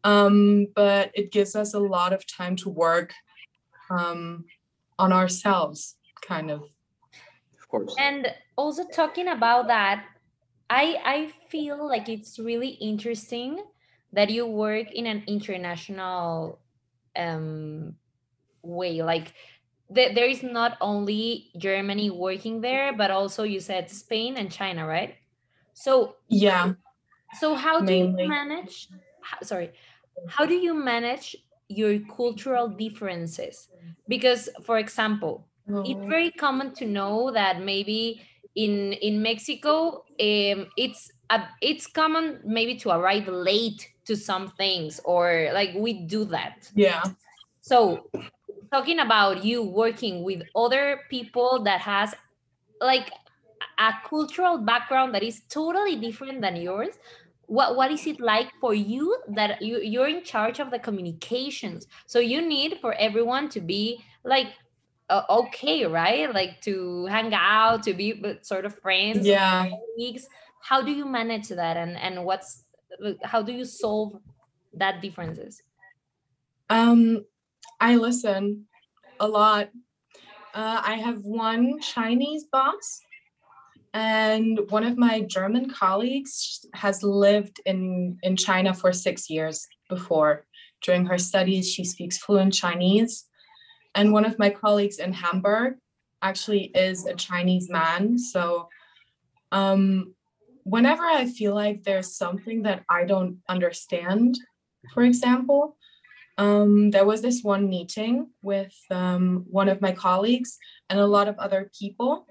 um, 0.05 0.67
but 0.75 1.11
it 1.15 1.33
gives 1.33 1.55
us 1.55 1.75
a 1.75 1.79
lot 1.79 2.13
of 2.13 2.27
time 2.27 2.57
to 2.57 2.69
work 2.69 3.13
um, 3.91 4.45
on 4.99 5.13
ourselves, 5.13 5.97
kind 6.23 6.51
of. 6.51 6.63
Of 7.59 7.69
course. 7.69 7.95
And 7.99 8.33
also 8.57 8.85
talking 8.85 9.29
about 9.29 9.69
that, 9.69 10.05
I 10.69 11.01
I 11.05 11.33
feel 11.49 11.87
like 11.87 12.09
it's 12.09 12.39
really 12.39 12.69
interesting 12.69 13.63
that 14.13 14.31
you 14.31 14.47
work 14.47 14.91
in 14.93 15.07
an 15.07 15.25
international 15.27 16.61
um, 17.17 17.95
way. 18.63 19.03
Like 19.03 19.35
th- 19.95 20.15
there 20.15 20.29
is 20.29 20.43
not 20.43 20.77
only 20.81 21.51
Germany 21.57 22.11
working 22.11 22.61
there, 22.61 22.93
but 22.93 23.11
also 23.11 23.43
you 23.43 23.61
said 23.61 23.91
Spain 23.91 24.37
and 24.37 24.51
China, 24.51 24.87
right? 24.87 25.15
So 25.81 26.17
yeah. 26.29 26.75
So 27.41 27.55
how 27.55 27.81
do 27.81 27.93
Mainly. 27.93 28.23
you 28.25 28.29
manage? 28.29 28.89
How, 29.23 29.39
sorry, 29.43 29.73
how 30.29 30.45
do 30.47 30.55
you 30.55 30.75
manage 30.75 31.37
your 31.69 31.99
cultural 32.01 32.69
differences? 32.69 33.69
Because, 34.09 34.49
for 34.65 34.79
example, 34.79 35.47
it's 35.85 36.01
Oh, 36.01 36.09
very 36.09 36.31
common 36.33 36.75
to 36.75 36.85
know 36.87 37.31
that 37.33 37.63
maybe 37.63 38.21
in 38.55 38.93
in 38.95 39.23
Mexico, 39.23 40.05
um, 40.21 40.67
it's 40.77 41.11
a, 41.31 41.49
it's 41.63 41.87
common 41.87 42.41
maybe 42.45 42.77
to 42.77 42.91
arrive 42.91 43.29
late 43.29 43.89
to 44.05 44.17
some 44.17 44.49
things, 44.59 45.01
or 45.05 45.51
like 45.55 45.71
we 45.77 45.93
do 46.07 46.25
that. 46.27 46.71
yeah. 46.75 47.05
So, 47.61 48.11
talking 48.73 48.99
about 48.99 49.45
you 49.45 49.63
working 49.63 50.25
with 50.25 50.43
other 50.55 51.01
people 51.09 51.63
that 51.65 51.81
has 51.81 52.15
like 52.81 53.13
a 53.79 53.93
cultural 54.09 54.59
background 54.59 55.15
that 55.15 55.23
is 55.23 55.43
totally 55.49 55.97
different 55.97 56.41
than 56.41 56.57
yours, 56.57 56.99
what 57.47 57.77
what 57.77 57.91
is 57.91 58.07
it 58.07 58.21
like 58.21 58.53
for 58.61 58.75
you 58.75 59.17
that 59.35 59.61
you 59.61 59.81
you're 59.81 60.09
in 60.09 60.23
charge 60.25 60.61
of 60.61 60.71
the 60.71 60.79
communications? 60.79 61.87
So 62.07 62.19
you 62.21 62.41
need 62.47 62.79
for 62.81 62.95
everyone 62.95 63.49
to 63.51 63.61
be 63.61 64.05
like 64.25 64.49
uh, 65.09 65.25
okay, 65.29 65.85
right? 65.87 66.33
Like 66.33 66.61
to 66.63 67.07
hang 67.07 67.35
out, 67.35 67.83
to 67.83 67.93
be 67.93 68.23
sort 68.43 68.65
of 68.65 68.79
friends, 68.79 69.27
Yeah. 69.27 69.69
colleagues. 69.69 70.29
How 70.63 70.83
do 70.83 70.93
you 70.93 71.05
manage 71.07 71.49
that, 71.49 71.77
and 71.77 71.97
and 71.97 72.25
what's 72.25 72.65
how 73.25 73.43
do 73.43 73.53
you 73.53 73.65
solve 73.65 74.21
that 74.75 75.03
differences? 75.03 75.63
Um, 76.69 77.25
I 77.81 77.97
listen 77.97 78.67
a 79.19 79.27
lot. 79.27 79.71
Uh, 80.55 80.83
I 80.85 80.95
have 80.95 81.23
one 81.25 81.81
Chinese 81.81 82.45
boss, 82.51 83.03
and 83.93 84.61
one 84.69 84.85
of 84.85 84.97
my 84.97 85.21
German 85.23 85.71
colleagues 85.71 86.65
has 86.75 87.03
lived 87.03 87.61
in 87.67 88.19
in 88.23 88.37
China 88.37 88.73
for 88.75 88.93
six 88.93 89.29
years 89.29 89.67
before. 89.89 90.47
During 90.83 91.07
her 91.07 91.19
studies, 91.19 91.71
she 91.71 91.85
speaks 91.85 92.19
fluent 92.19 92.55
Chinese, 92.55 93.27
and 93.95 94.13
one 94.13 94.25
of 94.25 94.39
my 94.39 94.51
colleagues 94.51 94.99
in 94.99 95.13
Hamburg 95.13 95.75
actually 96.23 96.65
is 96.75 97.07
a 97.07 97.15
Chinese 97.15 97.69
man. 97.69 98.19
So, 98.19 98.69
um, 99.53 100.15
whenever 100.65 101.05
I 101.05 101.27
feel 101.27 101.55
like 101.55 101.83
there's 101.83 102.17
something 102.17 102.63
that 102.63 102.85
I 102.89 103.05
don't 103.05 103.39
understand, 103.49 104.39
for 104.95 105.03
example, 105.03 105.77
um, 106.39 106.91
there 106.91 107.05
was 107.05 107.21
this 107.21 107.43
one 107.43 107.69
meeting 107.69 108.31
with 108.43 108.75
um, 108.91 109.45
one 109.51 109.69
of 109.69 109.83
my 109.83 109.93
colleagues 109.93 110.57
and 110.89 110.99
a 110.99 111.07
lot 111.07 111.29
of 111.29 111.39
other 111.39 111.71
people. 111.79 112.27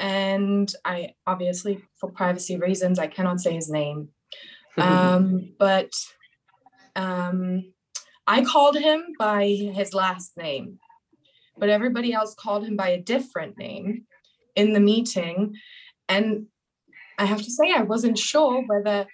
And 0.00 0.72
I 0.84 1.10
obviously, 1.26 1.84
for 2.00 2.10
privacy 2.10 2.56
reasons, 2.56 2.98
I 2.98 3.06
cannot 3.06 3.40
say 3.40 3.54
his 3.54 3.70
name. 3.70 4.08
Um, 4.78 5.52
but 5.58 5.92
um, 6.96 7.74
I 8.26 8.42
called 8.42 8.78
him 8.78 9.02
by 9.18 9.46
his 9.46 9.92
last 9.92 10.32
name, 10.38 10.78
but 11.58 11.68
everybody 11.68 12.14
else 12.14 12.34
called 12.34 12.64
him 12.64 12.74
by 12.74 12.88
a 12.88 13.02
different 13.02 13.58
name 13.58 14.06
in 14.56 14.72
the 14.72 14.80
meeting. 14.80 15.56
And 16.08 16.46
I 17.18 17.26
have 17.26 17.42
to 17.42 17.50
say, 17.50 17.72
I 17.76 17.82
wasn't 17.82 18.16
sure 18.16 18.64
whether 18.66 19.06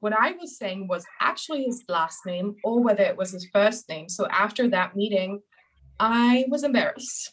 what 0.00 0.12
I 0.12 0.32
was 0.32 0.58
saying 0.58 0.88
was 0.88 1.04
actually 1.20 1.64
his 1.64 1.82
last 1.88 2.20
name 2.26 2.56
or 2.64 2.82
whether 2.82 3.02
it 3.02 3.16
was 3.16 3.32
his 3.32 3.48
first 3.52 3.88
name. 3.88 4.08
So 4.08 4.26
after 4.28 4.68
that 4.68 4.94
meeting, 4.94 5.40
I 5.98 6.44
was 6.48 6.64
embarrassed, 6.64 7.32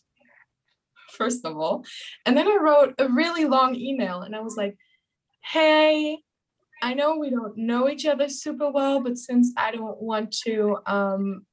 first 1.17 1.45
of 1.45 1.57
all. 1.57 1.85
And 2.25 2.35
then 2.35 2.47
I 2.47 2.57
wrote 2.61 2.95
a 2.97 3.07
really 3.09 3.45
long 3.45 3.75
email 3.75 4.21
and 4.21 4.35
I 4.35 4.41
was 4.41 4.55
like, 4.57 4.77
hey, 5.43 6.19
I 6.81 6.93
know 6.93 7.17
we 7.17 7.29
don't 7.29 7.57
know 7.57 7.89
each 7.89 8.05
other 8.05 8.27
super 8.27 8.69
well, 8.69 9.01
but 9.01 9.17
since 9.17 9.53
I 9.57 9.71
don't 9.71 10.01
want 10.01 10.35
to 10.45 10.79
um, 10.85 11.45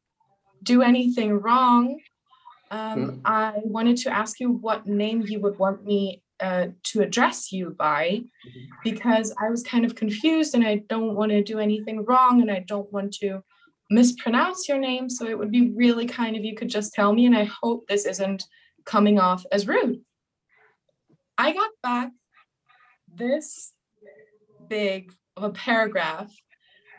do 0.62 0.82
anything 0.82 1.34
wrong, 1.34 2.00
um, 2.72 3.20
I 3.24 3.54
wanted 3.64 3.96
to 3.98 4.10
ask 4.10 4.38
you 4.38 4.50
what 4.50 4.86
name 4.86 5.22
you 5.26 5.40
would 5.40 5.58
want 5.58 5.84
me 5.84 6.22
uh, 6.40 6.68
to 6.84 7.02
address 7.02 7.52
you 7.52 7.70
by 7.70 8.22
because 8.82 9.34
I 9.40 9.50
was 9.50 9.62
kind 9.62 9.84
of 9.84 9.94
confused 9.94 10.54
and 10.54 10.64
I 10.64 10.76
don't 10.88 11.14
want 11.14 11.32
to 11.32 11.42
do 11.42 11.58
anything 11.58 12.04
wrong 12.04 12.40
and 12.40 12.50
I 12.50 12.64
don't 12.66 12.90
want 12.92 13.12
to 13.14 13.42
mispronounce 13.90 14.68
your 14.68 14.78
name. 14.78 15.10
So 15.10 15.26
it 15.26 15.38
would 15.38 15.50
be 15.50 15.70
really 15.70 16.06
kind 16.06 16.36
if 16.36 16.44
you 16.44 16.54
could 16.54 16.68
just 16.68 16.94
tell 16.94 17.12
me. 17.12 17.26
And 17.26 17.36
I 17.36 17.44
hope 17.44 17.86
this 17.86 18.06
isn't 18.06 18.44
coming 18.90 19.20
off 19.20 19.47
as 19.52 19.68
rude. 19.68 20.00
I 21.38 21.52
got 21.52 21.70
back 21.80 22.11
this 23.14 23.73
big 24.68 25.12
of 25.37 25.44
a 25.44 25.50
paragraph 25.50 26.35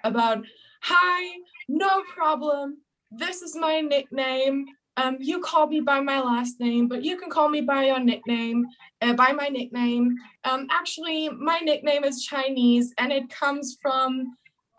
about, 0.05 0.45
hi, 0.81 1.37
no 1.67 2.01
problem. 2.03 2.77
This 3.11 3.41
is 3.41 3.57
my 3.57 3.81
nickname. 3.81 4.67
Um, 4.95 5.17
you 5.19 5.41
call 5.41 5.67
me 5.67 5.81
by 5.81 5.99
my 5.99 6.21
last 6.21 6.61
name, 6.61 6.87
but 6.87 7.03
you 7.03 7.17
can 7.17 7.29
call 7.29 7.49
me 7.49 7.59
by 7.59 7.87
your 7.87 7.99
nickname, 7.99 8.65
uh, 9.01 9.13
by 9.13 9.33
my 9.33 9.49
nickname. 9.49 10.15
Um, 10.45 10.67
actually, 10.71 11.27
my 11.27 11.59
nickname 11.59 12.05
is 12.05 12.23
Chinese, 12.23 12.93
and 12.99 13.11
it 13.11 13.29
comes 13.29 13.77
from 13.81 14.27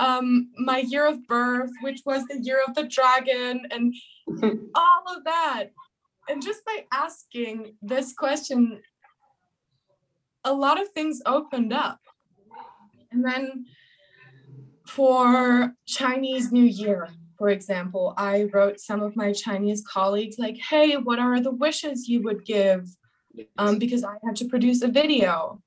um, 0.00 0.49
my 0.57 0.78
year 0.78 1.07
of 1.07 1.26
birth, 1.26 1.71
which 1.83 2.00
was 2.07 2.25
the 2.25 2.40
year 2.40 2.61
of 2.66 2.75
the 2.75 2.85
dragon, 2.85 3.66
and 3.71 3.95
all 4.75 5.16
of 5.16 5.25
that. 5.25 5.69
And 6.29 6.43
just 6.43 6.64
by 6.64 6.85
asking 6.93 7.75
this 7.83 8.12
question, 8.12 8.81
a 10.45 10.52
lot 10.52 10.81
of 10.81 10.88
things 10.91 11.21
opened 11.26 11.73
up. 11.73 12.00
And 13.11 13.25
then 13.25 13.67
for 14.87 15.75
Chinese 15.87 16.52
New 16.52 16.64
Year, 16.64 17.09
for 17.38 17.49
example, 17.49 18.14
I 18.17 18.45
wrote 18.52 18.79
some 18.79 19.02
of 19.02 19.17
my 19.17 19.33
Chinese 19.33 19.83
colleagues 19.87 20.38
like, 20.38 20.57
hey, 20.59 20.97
what 20.97 21.19
are 21.19 21.41
the 21.41 21.50
wishes 21.50 22.09
you 22.09 22.23
would 22.23 22.45
give? 22.45 22.88
Um, 23.59 23.79
because 23.79 24.05
I 24.05 24.14
had 24.25 24.37
to 24.37 24.49
produce 24.49 24.83
a 24.83 24.88
video 24.88 25.61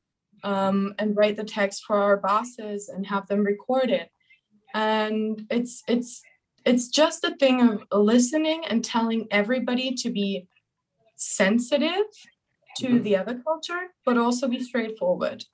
um, 0.44 0.94
and 1.00 1.18
write 1.18 1.36
the 1.36 1.44
text 1.44 1.84
for 1.86 1.98
our 1.98 2.18
bosses 2.18 2.90
and 2.90 3.06
have 3.08 3.28
them 3.28 3.44
record 3.44 3.90
it. 3.90 4.10
And 4.74 5.46
it's 5.50 5.84
it's 5.88 6.22
it's 6.66 6.88
just 6.88 7.24
a 7.24 7.36
thing 7.36 7.62
of 7.62 7.84
listening 7.92 8.66
and 8.66 8.84
telling 8.84 9.28
everybody 9.32 9.94
to 9.94 10.10
be 10.10 10.48
sensitive 11.16 12.08
to 12.78 12.88
Mhm. 12.88 13.04
the 13.04 13.16
other 13.16 13.36
culture, 13.48 13.94
but 14.06 14.18
also 14.18 14.48
be 14.48 14.62
straightforward. 14.62 15.46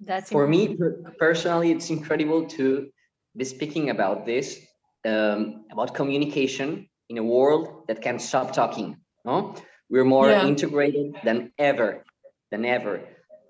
That's 0.00 0.30
For 0.30 0.46
me 0.46 0.78
personally, 1.18 1.72
it's 1.72 1.90
incredible 1.90 2.46
to 2.56 2.88
be 3.36 3.44
speaking 3.44 3.90
about 3.90 4.26
this, 4.26 4.60
um, 5.04 5.64
about 5.72 5.94
communication 5.94 6.88
in 7.08 7.18
a 7.18 7.22
world 7.22 7.86
that 7.88 8.00
can 8.00 8.18
stop 8.18 8.52
talking. 8.52 8.96
No, 9.24 9.54
we're 9.90 10.04
more 10.04 10.30
Yeah. 10.30 10.46
integrated 10.46 11.16
than 11.24 11.52
ever, 11.58 12.04
than 12.50 12.64
ever. 12.64 13.00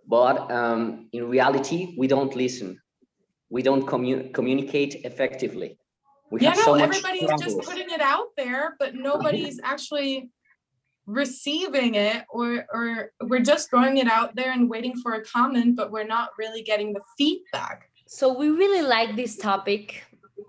But 0.06 0.50
um, 0.50 1.08
in 1.12 1.28
reality, 1.28 1.94
we 1.98 2.06
don't 2.06 2.34
listen. 2.34 2.80
We 3.50 3.62
don't 3.62 3.87
commu- 3.87 4.33
communicate 4.33 4.97
effectively. 5.05 5.78
We 6.31 6.40
yeah, 6.40 6.50
have 6.50 6.59
no, 6.59 6.64
so 6.64 6.73
much 6.73 6.83
everybody's 6.83 7.43
just 7.43 7.59
putting 7.61 7.90
it 7.90 8.00
out 8.00 8.28
there, 8.37 8.76
but 8.78 8.95
nobody's 8.95 9.59
actually 9.64 10.31
receiving 11.07 11.95
it 11.95 12.26
or 12.28 12.67
or 12.71 13.12
we're 13.23 13.40
just 13.40 13.71
throwing 13.71 13.97
it 13.97 14.07
out 14.09 14.37
there 14.37 14.52
and 14.52 14.69
waiting 14.69 14.95
for 14.97 15.14
a 15.14 15.25
comment, 15.25 15.75
but 15.75 15.90
we're 15.90 16.07
not 16.07 16.31
really 16.38 16.62
getting 16.62 16.93
the 16.93 17.00
feedback. 17.17 17.90
So 18.07 18.37
we 18.37 18.50
really 18.50 18.83
like 18.83 19.17
this 19.17 19.37
topic, 19.37 20.05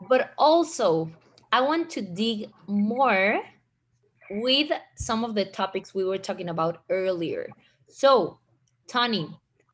but 0.10 0.32
also 0.38 1.10
I 1.51 1.62
want 1.62 1.89
to 1.91 2.01
dig 2.01 2.50
more 2.68 3.41
with 4.29 4.72
some 4.96 5.24
of 5.24 5.34
the 5.34 5.46
topics 5.46 5.96
we 5.96 6.06
were 6.06 6.18
talking 6.18 6.50
about 6.50 6.84
earlier. 6.89 7.50
So, 7.88 8.39
Tony, 8.88 9.27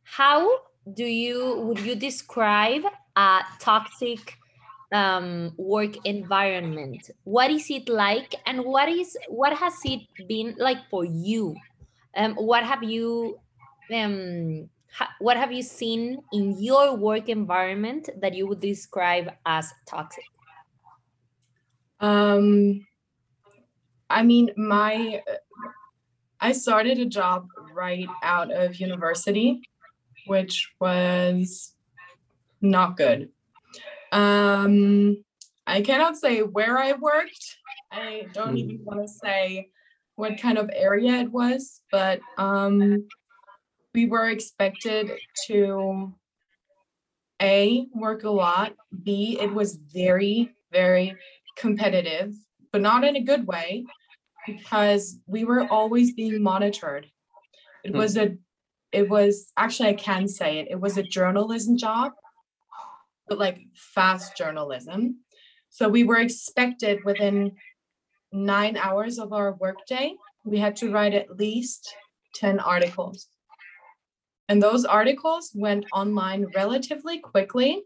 how 0.04 0.50
do 0.94 1.04
you 1.04 1.62
would 1.62 1.80
you 1.80 1.96
describe 1.96 2.84
a 3.16 3.42
toxic 3.60 4.38
um, 4.92 5.54
work 5.58 5.98
environment? 6.06 7.10
What 7.24 7.52
is 7.52 7.70
it 7.70 7.90
like, 7.90 8.36
and 8.46 8.64
what 8.64 8.90
is 8.90 9.18
what 9.28 9.58
has 9.58 9.74
it 9.84 10.02
been 10.28 10.56
like 10.58 10.88
for 10.90 11.06
you? 11.06 11.56
Um, 12.16 12.36
what 12.36 12.64
have 12.64 12.84
you 12.84 13.40
um, 13.94 14.70
ha 14.92 15.10
what 15.20 15.38
have 15.38 15.52
you 15.52 15.64
seen 15.64 16.20
in 16.32 16.62
your 16.62 16.96
work 16.96 17.30
environment 17.30 18.10
that 18.22 18.34
you 18.34 18.48
would 18.48 18.60
describe 18.60 19.32
as 19.46 19.74
toxic? 19.88 20.26
Um, 22.00 22.86
I 24.10 24.22
mean, 24.22 24.52
my 24.56 25.24
I 26.40 26.52
started 26.52 27.00
a 27.00 27.06
job 27.06 27.48
right 27.74 28.08
out 28.22 28.52
of 28.52 28.76
university, 28.76 29.62
which 30.26 30.72
was 30.80 31.74
not 32.62 32.98
good. 32.98 33.30
Um, 34.12 35.24
I 35.68 35.82
cannot 35.82 36.18
say 36.18 36.42
where 36.42 36.78
I 36.78 36.94
worked. 36.94 37.58
I 37.92 38.28
don't 38.34 38.58
even 38.58 38.80
want 38.84 39.02
to 39.02 39.08
say 39.08 39.70
what 40.16 40.40
kind 40.40 40.58
of 40.58 40.70
area 40.74 41.14
it 41.16 41.32
was, 41.32 41.82
but 41.92 42.20
um, 42.38 43.08
we 43.94 44.06
were 44.06 44.30
expected 44.30 45.12
to 45.48 46.14
A, 47.42 47.88
work 47.94 48.24
a 48.24 48.30
lot, 48.30 48.76
B, 49.04 49.38
it 49.40 49.54
was 49.54 49.76
very, 49.76 50.56
very 50.72 51.16
competitive, 51.58 52.34
but 52.72 52.82
not 52.82 53.04
in 53.04 53.16
a 53.16 53.22
good 53.22 53.46
way 53.48 53.86
because 54.46 55.20
we 55.28 55.44
were 55.44 55.68
always 55.68 56.14
being 56.14 56.42
monitored. 56.42 57.08
It 57.84 57.92
Hmm. 57.92 57.98
was 57.98 58.18
a, 58.18 58.38
it 58.96 59.10
was 59.10 59.52
actually, 59.58 59.90
I 59.90 59.94
can 59.94 60.28
say 60.28 60.60
it, 60.60 60.68
it 60.72 60.80
was 60.80 60.98
a 60.98 61.04
journalism 61.04 61.78
job, 61.78 62.14
but 63.28 63.38
like 63.38 63.60
fast 63.74 64.38
journalism. 64.38 65.20
So 65.70 65.90
we 65.90 66.06
were 66.06 66.20
expected 66.20 67.00
within 67.04 67.58
nine 68.32 68.78
hours 68.78 69.20
of 69.20 69.34
our 69.34 69.54
workday, 69.54 70.16
we 70.46 70.60
had 70.60 70.76
to 70.78 70.92
write 70.92 71.14
at 71.14 71.38
least 71.38 71.94
10 72.36 72.60
articles. 72.60 73.28
And 74.48 74.62
those 74.62 74.86
articles 74.86 75.52
went 75.56 75.86
online 75.92 76.46
relatively 76.56 77.20
quickly. 77.20 77.84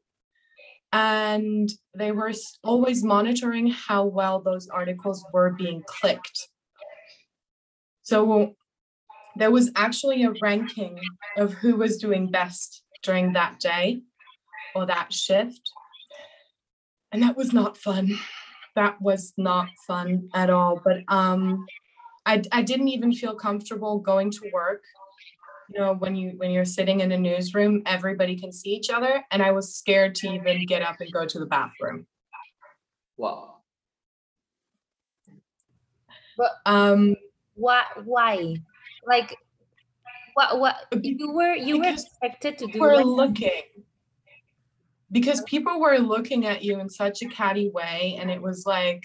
And 0.92 1.70
they 1.96 2.12
were 2.12 2.34
always 2.64 3.04
monitoring 3.04 3.68
how 3.68 4.06
well 4.06 4.42
those 4.42 4.68
articles 4.68 5.24
were 5.32 5.52
being 5.52 5.84
clicked. 5.88 6.50
So 8.02 8.56
there 9.36 9.52
was 9.52 9.72
actually 9.76 10.24
a 10.24 10.34
ranking 10.42 11.00
of 11.38 11.54
who 11.54 11.76
was 11.76 11.98
doing 11.98 12.30
best 12.30 12.84
during 13.04 13.34
that 13.34 13.60
day 13.60 14.02
or 14.76 14.86
that 14.86 15.14
shift. 15.14 15.62
And 17.12 17.24
that 17.24 17.38
was 17.38 17.54
not 17.54 17.78
fun. 17.78 18.18
That 18.76 19.02
was 19.02 19.34
not 19.38 19.68
fun 19.88 20.30
at 20.34 20.50
all. 20.50 20.82
But 20.84 21.04
um 21.08 21.66
I, 22.26 22.44
I 22.52 22.62
didn't 22.62 22.90
even 22.90 23.12
feel 23.12 23.36
comfortable 23.36 24.00
going 24.00 24.30
to 24.32 24.50
work. 24.54 24.84
You 25.74 25.80
know, 25.80 25.94
when 25.94 26.16
you 26.16 26.34
when 26.38 26.52
you're 26.52 26.66
sitting 26.66 27.00
in 27.00 27.12
a 27.12 27.18
newsroom, 27.18 27.82
everybody 27.86 28.40
can 28.40 28.52
see 28.52 28.72
each 28.72 28.90
other, 28.90 29.24
and 29.32 29.42
I 29.42 29.52
was 29.52 29.76
scared 29.76 30.16
to 30.16 30.28
even 30.28 30.66
get 30.66 30.82
up 30.82 30.98
and 31.00 31.12
go 31.12 31.26
to 31.26 31.40
the 31.40 31.46
bathroom. 31.46 32.06
Wow. 33.18 33.58
But 36.38 36.52
um, 36.66 37.16
Why? 37.56 37.84
Why? 38.04 38.56
Like, 39.06 39.36
what? 40.34 40.60
What? 40.60 40.76
You 41.02 41.32
were 41.32 41.56
you 41.56 41.80
were 41.80 41.90
expected 41.90 42.58
to 42.60 42.68
do. 42.68 42.80
we're 42.80 42.96
what? 42.96 43.06
looking 43.06 43.64
because 45.12 45.42
people 45.44 45.80
were 45.80 45.98
looking 45.98 46.46
at 46.46 46.64
you 46.64 46.80
in 46.80 46.90
such 46.90 47.22
a 47.22 47.28
catty 47.28 47.70
way, 47.70 48.18
and 48.20 48.30
it 48.30 48.42
was 48.42 48.66
like 48.66 49.04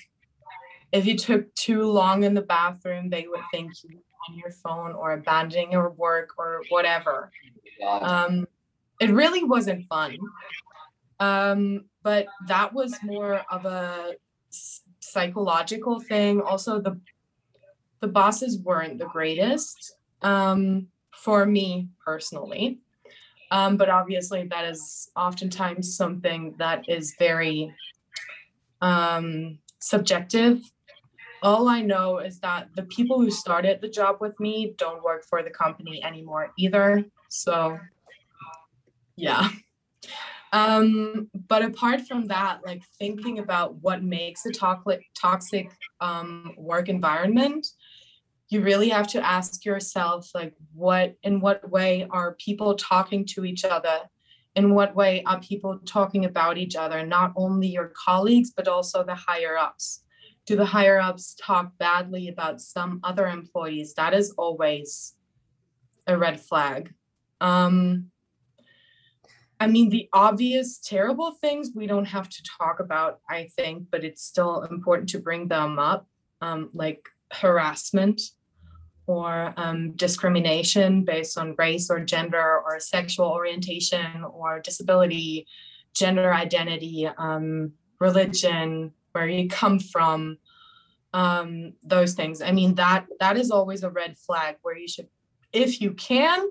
if 0.93 1.07
you 1.07 1.17
took 1.17 1.53
too 1.55 1.83
long 1.83 2.23
in 2.23 2.35
the 2.35 2.43
bathroom, 2.43 3.11
they 3.11 3.27
would 3.29 3.41
think 3.51 3.73
you 3.83 3.97
were 3.97 4.03
on 4.29 4.39
your 4.39 4.53
phone 4.53 4.93
or 4.93 5.13
abandoning 5.13 5.73
your 5.73 5.91
work 5.91 6.31
or 6.39 6.63
whatever. 6.69 7.31
Um 7.83 8.47
it 9.01 9.11
really 9.11 9.43
wasn't 9.43 9.85
fun 9.89 10.17
um 11.21 11.85
but 12.03 12.27
that 12.47 12.73
was 12.73 12.97
more 13.03 13.43
of 13.51 13.65
a 13.65 14.13
psychological 15.01 16.01
thing 16.01 16.41
also 16.41 16.81
the 16.81 16.99
the 18.05 18.13
bosses 18.13 18.59
weren't 18.59 18.99
the 18.99 19.07
greatest 19.07 19.97
um 20.21 20.87
for 21.15 21.47
me 21.47 21.89
personally 22.05 22.79
um 23.51 23.79
but 23.79 23.89
obviously 23.89 24.47
that 24.47 24.67
is 24.67 25.11
oftentimes 25.17 25.97
something 25.97 26.55
that 26.59 26.87
is 26.87 27.15
very 27.19 27.75
um 28.83 29.59
subjective 29.79 30.61
all 31.43 31.69
I 31.69 31.81
know 31.83 32.19
is 32.19 32.41
that 32.41 32.69
the 32.75 32.85
people 32.85 33.21
who 33.21 33.31
started 33.31 33.81
the 33.81 33.89
job 33.89 34.17
with 34.21 34.39
me 34.41 34.75
don't 34.79 35.05
work 35.05 35.25
for 35.29 35.43
the 35.43 35.51
company 35.51 36.03
anymore 36.03 36.53
either. 36.57 37.05
So, 37.29 37.79
yeah. 39.17 39.51
Um, 40.55 41.29
but 41.49 41.63
apart 41.63 42.03
from 42.09 42.29
that, 42.29 42.61
like 42.65 42.83
thinking 42.99 43.41
about 43.41 43.75
what 43.83 44.03
makes 44.03 44.47
a 44.47 44.53
toxic 44.53 45.03
toxic 45.21 45.69
um, 46.01 46.55
work 46.57 46.89
environment, 46.89 47.67
you 48.51 48.61
really 48.61 48.91
have 48.91 49.09
to 49.09 49.25
ask 49.25 49.65
yourself, 49.65 50.31
like, 50.35 50.55
what 50.75 51.17
in 51.23 51.41
what 51.41 51.69
way 51.71 52.07
are 52.11 52.35
people 52.35 52.75
talking 52.75 53.25
to 53.27 53.45
each 53.45 53.65
other? 53.65 54.01
In 54.55 54.75
what 54.75 54.95
way 54.95 55.23
are 55.25 55.41
people 55.41 55.81
talking 55.85 56.25
about 56.25 56.59
each 56.59 56.77
other? 56.77 57.05
Not 57.05 57.33
only 57.37 57.69
your 57.69 57.93
colleagues, 57.97 58.53
but 58.57 58.69
also 58.69 59.03
the 59.03 59.15
higher 59.15 59.57
ups 59.57 60.05
do 60.47 60.57
the 60.57 60.65
higher 60.65 60.99
ups 60.99 61.35
talk 61.41 61.77
badly 61.79 62.29
about 62.29 62.61
some 62.61 63.01
other 63.03 63.27
employees 63.27 63.95
that 63.95 64.15
is 64.15 64.33
always 64.37 65.15
a 66.07 66.17
red 66.17 66.41
flag 66.41 66.93
um 67.41 68.11
i 69.59 69.67
mean 69.67 69.89
the 69.89 70.09
obvious 70.13 70.79
terrible 70.79 71.33
things 71.41 71.71
we 71.75 71.87
don't 71.87 72.05
have 72.05 72.29
to 72.29 72.43
talk 72.59 72.81
about 72.81 73.21
i 73.29 73.49
think 73.57 73.87
but 73.91 74.05
it's 74.05 74.23
still 74.23 74.63
important 74.65 75.09
to 75.09 75.19
bring 75.19 75.49
them 75.49 75.79
up 75.79 76.07
um, 76.41 76.69
like 76.75 77.09
harassment 77.35 78.21
or 79.07 79.53
um, 79.57 79.93
discrimination 79.93 81.05
based 81.05 81.37
on 81.37 81.55
race 81.59 81.91
or 81.91 82.01
gender 82.01 82.63
or 82.65 82.81
sexual 82.81 83.27
orientation 83.27 84.25
or 84.25 84.61
disability 84.61 85.47
gender 85.95 86.33
identity 86.33 87.07
um, 87.19 87.73
religion 88.01 88.93
where 89.13 89.29
you 89.29 89.49
come 89.49 89.79
from 89.79 90.39
um 91.13 91.73
those 91.85 92.15
things. 92.15 92.43
I 92.43 92.51
mean 92.51 92.75
that 92.75 93.07
that 93.21 93.37
is 93.37 93.51
always 93.53 93.85
a 93.85 93.91
red 93.91 94.19
flag 94.19 94.57
where 94.63 94.77
you 94.77 94.89
should 94.89 95.07
if 95.53 95.81
you 95.81 95.93
can 95.93 96.51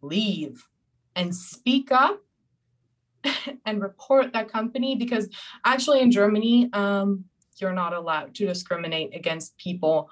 leave 0.00 0.64
and 1.16 1.34
speak 1.34 1.90
up 1.90 2.22
and 3.66 3.82
report 3.82 4.32
that 4.32 4.50
company 4.50 4.94
because 4.94 5.28
actually 5.64 6.00
in 6.00 6.12
germany 6.12 6.70
um 6.72 7.24
you're 7.60 7.72
not 7.72 7.92
allowed 7.92 8.34
to 8.34 8.46
discriminate 8.46 9.14
against 9.14 9.56
people 9.58 10.08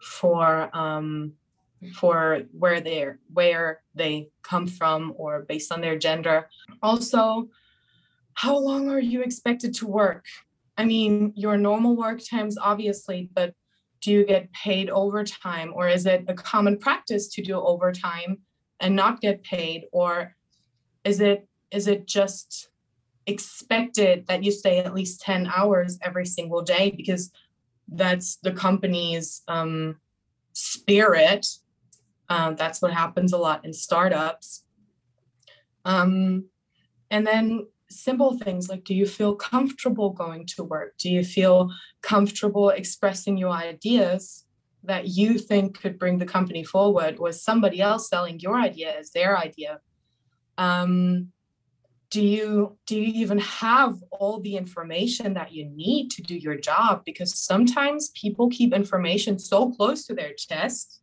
for 0.00 0.70
um 0.76 1.32
for 1.94 2.42
where 2.52 2.80
they're 2.80 3.18
where 3.32 3.82
they 3.94 4.28
come 4.42 4.66
from 4.66 5.12
or 5.16 5.42
based 5.42 5.70
on 5.70 5.80
their 5.80 5.98
gender 5.98 6.48
also 6.82 7.48
how 8.34 8.56
long 8.58 8.90
are 8.90 9.00
you 9.00 9.22
expected 9.22 9.74
to 9.74 9.86
work 9.86 10.24
I 10.76 10.84
mean, 10.84 11.32
your 11.36 11.56
normal 11.56 11.96
work 11.96 12.20
times, 12.22 12.58
obviously, 12.58 13.30
but 13.34 13.54
do 14.02 14.12
you 14.12 14.26
get 14.26 14.52
paid 14.52 14.90
overtime 14.90 15.72
or 15.74 15.88
is 15.88 16.06
it 16.06 16.24
a 16.28 16.34
common 16.34 16.78
practice 16.78 17.28
to 17.28 17.42
do 17.42 17.54
overtime 17.54 18.38
and 18.80 18.94
not 18.94 19.20
get 19.20 19.42
paid? 19.42 19.86
Or 19.92 20.34
is 21.04 21.20
it 21.20 21.48
is 21.70 21.88
it 21.88 22.06
just 22.06 22.68
expected 23.26 24.26
that 24.28 24.44
you 24.44 24.52
stay 24.52 24.78
at 24.78 24.94
least 24.94 25.20
10 25.20 25.50
hours 25.54 25.98
every 26.02 26.26
single 26.26 26.62
day 26.62 26.92
because 26.96 27.30
that's 27.88 28.36
the 28.36 28.52
company's 28.52 29.42
um, 29.48 29.96
spirit. 30.52 31.46
Um, 32.28 32.56
that's 32.56 32.82
what 32.82 32.92
happens 32.92 33.32
a 33.32 33.38
lot 33.38 33.64
in 33.64 33.72
startups. 33.72 34.64
Um, 35.84 36.46
and 37.10 37.26
then 37.26 37.66
simple 37.88 38.36
things 38.38 38.68
like 38.68 38.82
do 38.82 38.94
you 38.94 39.06
feel 39.06 39.34
comfortable 39.34 40.10
going 40.10 40.46
to 40.46 40.64
work? 40.64 40.96
Do 40.98 41.10
you 41.10 41.24
feel 41.24 41.70
comfortable 42.02 42.70
expressing 42.70 43.36
your 43.36 43.50
ideas 43.50 44.44
that 44.82 45.08
you 45.08 45.38
think 45.38 45.80
could 45.80 45.98
bring 45.98 46.18
the 46.18 46.26
company 46.26 46.64
forward? 46.64 47.18
Was 47.18 47.42
somebody 47.42 47.80
else 47.80 48.08
selling 48.08 48.40
your 48.40 48.58
idea 48.58 48.96
as 48.98 49.10
their 49.10 49.38
idea? 49.38 49.80
Um, 50.58 51.32
do 52.10 52.24
you 52.24 52.76
do 52.86 52.96
you 52.96 53.12
even 53.22 53.38
have 53.38 54.02
all 54.10 54.40
the 54.40 54.56
information 54.56 55.34
that 55.34 55.52
you 55.52 55.64
need 55.64 56.10
to 56.12 56.22
do 56.22 56.36
your 56.36 56.56
job? 56.56 57.02
Because 57.04 57.34
sometimes 57.34 58.10
people 58.10 58.48
keep 58.48 58.72
information 58.72 59.38
so 59.38 59.70
close 59.72 60.06
to 60.06 60.14
their 60.14 60.32
chest 60.34 61.00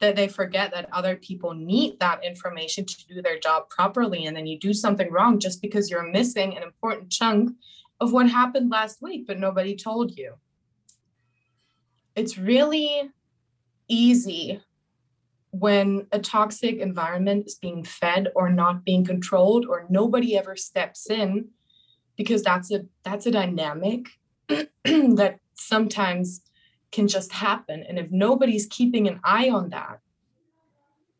that 0.00 0.14
they 0.14 0.28
forget 0.28 0.72
that 0.72 0.88
other 0.92 1.16
people 1.16 1.54
need 1.54 1.98
that 2.00 2.22
information 2.22 2.84
to 2.84 3.06
do 3.06 3.22
their 3.22 3.38
job 3.38 3.70
properly 3.70 4.26
and 4.26 4.36
then 4.36 4.46
you 4.46 4.58
do 4.58 4.74
something 4.74 5.10
wrong 5.10 5.38
just 5.38 5.62
because 5.62 5.90
you're 5.90 6.10
missing 6.10 6.54
an 6.54 6.62
important 6.62 7.10
chunk 7.10 7.50
of 7.98 8.12
what 8.12 8.28
happened 8.28 8.70
last 8.70 9.00
week 9.00 9.26
but 9.26 9.38
nobody 9.38 9.74
told 9.74 10.16
you. 10.16 10.34
It's 12.14 12.36
really 12.36 13.10
easy 13.88 14.60
when 15.58 16.06
a 16.12 16.18
toxic 16.18 16.76
environment 16.76 17.46
is 17.46 17.54
being 17.54 17.84
fed 17.84 18.28
or 18.34 18.50
not 18.50 18.84
being 18.84 19.04
controlled 19.04 19.66
or 19.66 19.86
nobody 19.88 20.36
ever 20.36 20.56
steps 20.56 21.10
in 21.10 21.48
because 22.16 22.42
that's 22.42 22.70
a 22.72 22.84
that's 23.04 23.26
a 23.26 23.30
dynamic 23.30 24.06
that 24.84 25.38
sometimes 25.54 26.42
can 26.92 27.08
just 27.08 27.32
happen. 27.32 27.84
And 27.88 27.98
if 27.98 28.10
nobody's 28.10 28.66
keeping 28.66 29.08
an 29.08 29.20
eye 29.24 29.50
on 29.50 29.70
that 29.70 30.00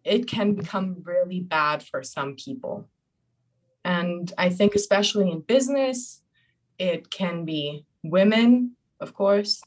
it 0.07 0.29
can 0.29 0.55
become 0.55 1.03
really 1.03 1.41
bad 1.41 1.83
for 1.83 2.03
some 2.03 2.37
people. 2.37 2.89
And 3.85 4.33
i 4.39 4.49
think 4.49 4.75
especially 4.75 5.31
in 5.31 5.41
business 5.41 6.23
it 6.79 7.11
can 7.11 7.45
be 7.45 7.87
women 8.03 8.73
of 9.01 9.15
course 9.15 9.63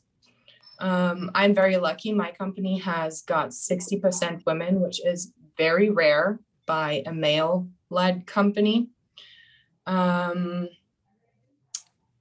um, 0.79 1.31
I'm 1.35 1.53
very 1.53 1.77
lucky. 1.77 2.13
My 2.13 2.31
company 2.31 2.77
has 2.79 3.21
got 3.21 3.49
60% 3.49 4.45
women, 4.45 4.79
which 4.79 5.05
is 5.05 5.33
very 5.57 5.89
rare 5.89 6.39
by 6.65 7.03
a 7.05 7.13
male 7.13 7.67
led 7.89 8.25
company. 8.25 8.89
Um, 9.85 10.69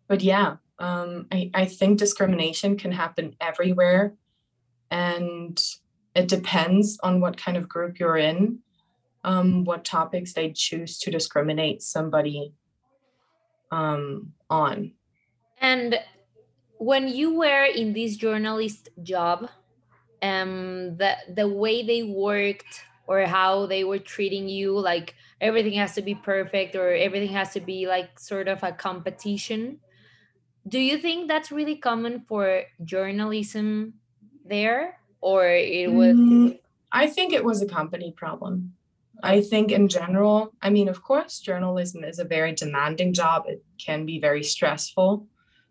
but 0.08 0.22
yeah, 0.22 0.56
um, 0.78 1.26
I, 1.30 1.50
I 1.54 1.64
think 1.66 1.98
discrimination 1.98 2.76
can 2.76 2.92
happen 2.92 3.36
everywhere. 3.40 4.14
And 4.90 5.62
it 6.14 6.28
depends 6.28 6.98
on 7.02 7.20
what 7.20 7.36
kind 7.36 7.56
of 7.56 7.68
group 7.68 7.98
you're 7.98 8.16
in, 8.16 8.58
um, 9.22 9.64
what 9.64 9.84
topics 9.84 10.32
they 10.32 10.52
choose 10.52 10.98
to 11.00 11.10
discriminate 11.10 11.82
somebody 11.82 12.54
um, 13.70 14.32
on. 14.50 14.92
And 15.60 16.00
when 16.78 17.08
you 17.08 17.34
were 17.34 17.64
in 17.64 17.92
this 17.92 18.16
journalist 18.16 18.88
job 19.02 19.48
um 20.22 20.96
the 20.96 21.14
the 21.34 21.48
way 21.48 21.84
they 21.84 22.02
worked 22.02 22.84
or 23.06 23.22
how 23.22 23.66
they 23.66 23.84
were 23.84 23.98
treating 23.98 24.48
you 24.48 24.78
like 24.78 25.14
everything 25.40 25.74
has 25.74 25.94
to 25.94 26.02
be 26.02 26.14
perfect 26.14 26.74
or 26.74 26.90
everything 26.90 27.32
has 27.32 27.52
to 27.52 27.60
be 27.60 27.86
like 27.86 28.18
sort 28.18 28.48
of 28.48 28.62
a 28.62 28.72
competition 28.72 29.78
do 30.68 30.78
you 30.78 30.98
think 30.98 31.28
that's 31.28 31.50
really 31.50 31.76
common 31.76 32.20
for 32.28 32.64
journalism 32.84 33.94
there? 34.44 34.98
Or 35.20 35.46
it 35.48 35.90
was 35.90 36.16
mm, 36.16 36.58
i 36.92 37.06
think 37.06 37.32
it 37.32 37.44
was 37.44 37.62
a 37.62 37.66
company 37.66 38.12
problem. 38.12 38.74
I 39.20 39.40
think 39.40 39.72
in 39.72 39.88
general 39.88 40.52
i 40.62 40.70
mean 40.70 40.88
of 40.88 41.02
course 41.02 41.40
journalism 41.40 42.04
is 42.04 42.18
a 42.18 42.24
very 42.24 42.52
demanding 42.52 43.12
job. 43.12 43.44
It 43.48 43.64
can 43.84 44.06
be 44.06 44.20
very 44.20 44.44
stressful 44.44 45.26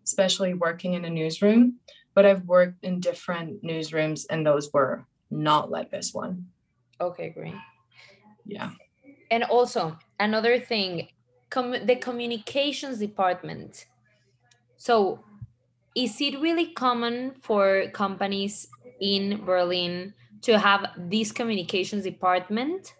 especially 0.08 0.54
working 0.54 0.94
in 0.94 1.04
a 1.04 1.10
newsroom, 1.10 1.76
but 2.14 2.24
I've 2.24 2.44
worked 2.46 2.82
in 2.82 2.98
different 2.98 3.62
newsrooms 3.62 4.24
and 4.30 4.44
those 4.44 4.72
were 4.72 5.04
not 5.30 5.70
like 5.70 5.90
this 5.90 6.14
one. 6.14 6.46
Okay, 7.00 7.28
great. 7.28 7.54
Yeah. 8.46 8.70
And 9.30 9.44
also, 9.44 9.98
another 10.18 10.58
thing, 10.58 11.08
com- 11.50 11.84
the 11.84 11.96
communications 11.96 12.98
department. 12.98 13.86
So, 14.78 15.20
is 15.94 16.18
it 16.20 16.40
really 16.40 16.72
common 16.72 17.34
for 17.42 17.90
companies 17.92 18.68
in 19.00 19.44
Berlin 19.44 20.14
to 20.42 20.58
have 20.58 20.86
this 20.96 21.32
communications 21.32 22.04
department? 22.04 22.94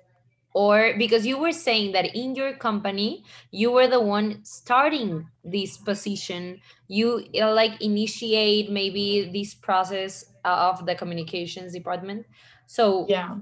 Or 0.54 0.94
because 0.98 1.26
you 1.26 1.38
were 1.38 1.52
saying 1.52 1.92
that 1.92 2.16
in 2.16 2.34
your 2.34 2.54
company 2.54 3.24
you 3.50 3.70
were 3.70 3.86
the 3.86 4.00
one 4.00 4.40
starting 4.44 5.28
this 5.44 5.76
position. 5.76 6.60
You 6.88 7.24
uh, 7.40 7.52
like 7.52 7.80
initiate 7.80 8.70
maybe 8.70 9.30
this 9.32 9.54
process 9.54 10.24
of 10.44 10.86
the 10.86 10.94
communications 10.94 11.72
department. 11.72 12.26
So 12.66 13.06
yeah. 13.08 13.36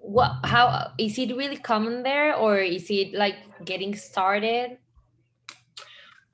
what 0.00 0.32
how 0.44 0.92
is 0.98 1.18
it 1.18 1.36
really 1.36 1.56
common 1.56 2.02
there 2.02 2.36
or 2.36 2.58
is 2.58 2.90
it 2.90 3.14
like 3.14 3.36
getting 3.64 3.94
started? 3.94 4.78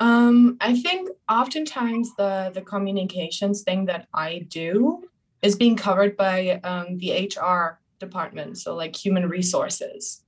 Um 0.00 0.56
i 0.60 0.78
think 0.78 1.10
oftentimes 1.28 2.14
the 2.14 2.52
the 2.54 2.62
communications 2.62 3.62
thing 3.62 3.86
that 3.86 4.06
i 4.14 4.46
do 4.46 5.02
is 5.42 5.56
being 5.56 5.74
covered 5.74 6.16
by 6.16 6.60
um, 6.62 6.98
the 6.98 7.26
hr 7.34 7.80
department, 7.98 8.58
so 8.58 8.74
like 8.74 8.94
human 8.94 9.28
resources. 9.28 10.22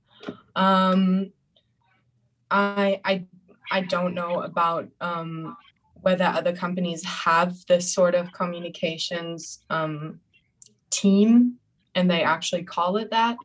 Um, 0.55 1.31
I 2.49 2.99
I 3.03 3.25
I 3.71 3.81
don't 3.81 4.13
know 4.13 4.41
about 4.41 4.89
um, 4.99 5.55
whether 6.01 6.25
other 6.25 6.55
companies 6.55 7.03
have 7.05 7.55
this 7.67 7.93
sort 7.93 8.15
of 8.15 8.31
communications 8.33 9.63
um, 9.69 10.19
team 10.89 11.57
and 11.95 12.09
they 12.09 12.23
actually 12.23 12.63
call 12.63 12.97
it 12.97 13.09
that, 13.11 13.37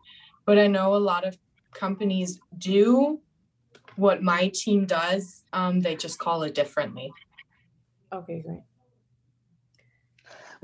but 0.45 0.59
I 0.59 0.67
know 0.67 0.95
a 0.95 0.99
lot 0.99 1.25
of 1.25 1.39
companies 1.73 2.41
do 2.59 3.21
what 3.97 4.23
my 4.23 4.51
team 4.55 4.85
does. 4.87 5.45
Um, 5.53 5.81
they 5.81 5.97
just 5.97 6.19
call 6.19 6.43
it 6.43 6.55
differently. 6.55 7.13
Okay, 8.13 8.41
great. 8.41 8.63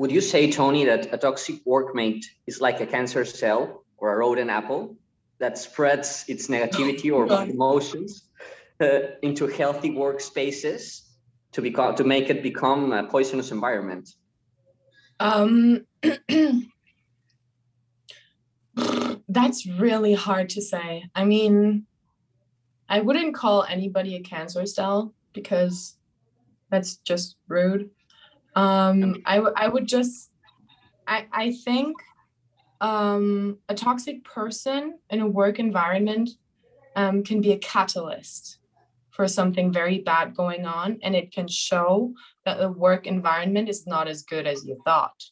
Would 0.03 0.11
you 0.11 0.21
say, 0.21 0.51
Tony, 0.51 0.85
that 0.87 1.15
a 1.15 1.17
toxic 1.17 1.65
workmate 1.65 2.25
is 2.49 2.61
like 2.61 2.81
a 2.81 2.87
cancer 2.87 3.25
cell 3.25 3.85
or 3.99 4.12
a 4.12 4.17
rotten 4.17 4.51
apple 4.51 4.97
that 5.38 5.57
spreads 5.57 6.25
its 6.27 6.49
negativity 6.49 7.15
or 7.15 7.27
emotions 7.49 8.29
uh, 8.81 9.15
into 9.23 9.47
healthy 9.47 9.91
workspaces 9.91 11.03
to 11.53 11.62
become 11.62 11.95
to 11.95 12.03
make 12.03 12.31
it 12.31 12.43
become 12.43 12.93
a 12.93 13.05
poisonous 13.05 13.53
environment? 13.53 14.09
Um, 15.21 15.87
that's 19.29 19.69
really 19.69 20.15
hard 20.15 20.49
to 20.49 20.61
say. 20.61 21.05
I 21.15 21.25
mean, 21.25 21.87
I 22.88 23.03
wouldn't 23.03 23.37
call 23.37 23.62
anybody 23.69 24.17
a 24.17 24.21
cancer 24.21 24.67
cell 24.67 25.15
because 25.33 25.97
that's 26.73 26.97
just 26.97 27.37
rude. 27.47 27.88
Um, 28.55 29.23
I, 29.25 29.37
w- 29.37 29.55
I 29.57 29.69
would 29.69 29.87
just, 29.87 30.31
I, 31.07 31.27
I 31.33 31.53
think 31.53 31.97
um, 32.81 33.59
a 33.69 33.75
toxic 33.75 34.25
person 34.25 34.99
in 35.11 35.21
a 35.21 35.27
work 35.27 35.59
environment 35.59 36.31
um, 36.97 37.23
can 37.23 37.41
be 37.41 37.53
a 37.53 37.59
catalyst 37.59 38.59
for 39.11 39.29
something 39.29 39.73
very 39.73 39.99
bad 39.99 40.35
going 40.35 40.67
on, 40.67 40.99
and 41.03 41.15
it 41.15 41.33
can 41.33 41.47
show 41.47 42.12
that 42.45 42.59
the 42.59 42.71
work 42.71 43.07
environment 43.07 43.69
is 43.69 43.87
not 43.87 44.09
as 44.09 44.23
good 44.23 44.47
as 44.47 44.65
you 44.65 44.81
thought. 44.85 45.23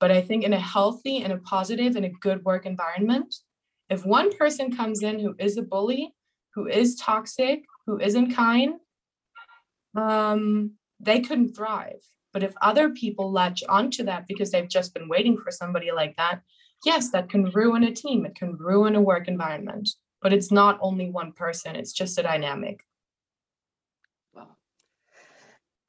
But 0.00 0.10
I 0.10 0.20
think 0.20 0.42
in 0.42 0.52
a 0.52 0.58
healthy 0.58 1.22
and 1.22 1.32
a 1.32 1.38
positive 1.38 1.96
and 1.96 2.04
a 2.04 2.08
good 2.08 2.44
work 2.44 2.66
environment, 2.66 3.34
if 3.88 4.04
one 4.04 4.36
person 4.36 4.74
comes 4.74 5.02
in 5.02 5.20
who 5.20 5.36
is 5.38 5.58
a 5.58 5.62
bully, 5.62 6.14
who 6.54 6.66
is 6.66 6.96
toxic, 6.96 7.62
who 7.86 8.00
isn't 8.00 8.34
kind, 8.34 8.74
um, 9.94 10.72
they 11.02 11.20
couldn't 11.20 11.54
thrive. 11.54 12.00
But 12.32 12.42
if 12.42 12.54
other 12.62 12.90
people 12.90 13.30
latch 13.30 13.62
onto 13.68 14.04
that 14.04 14.26
because 14.26 14.50
they've 14.50 14.68
just 14.68 14.94
been 14.94 15.08
waiting 15.08 15.36
for 15.36 15.50
somebody 15.50 15.92
like 15.92 16.16
that, 16.16 16.40
yes, 16.84 17.10
that 17.10 17.28
can 17.28 17.50
ruin 17.50 17.84
a 17.84 17.92
team. 17.92 18.24
It 18.24 18.36
can 18.36 18.56
ruin 18.56 18.96
a 18.96 19.02
work 19.02 19.28
environment. 19.28 19.90
But 20.22 20.32
it's 20.32 20.50
not 20.50 20.78
only 20.80 21.10
one 21.10 21.32
person, 21.32 21.76
it's 21.76 21.92
just 21.92 22.18
a 22.18 22.22
dynamic. 22.22 22.84
Wow. 24.32 24.56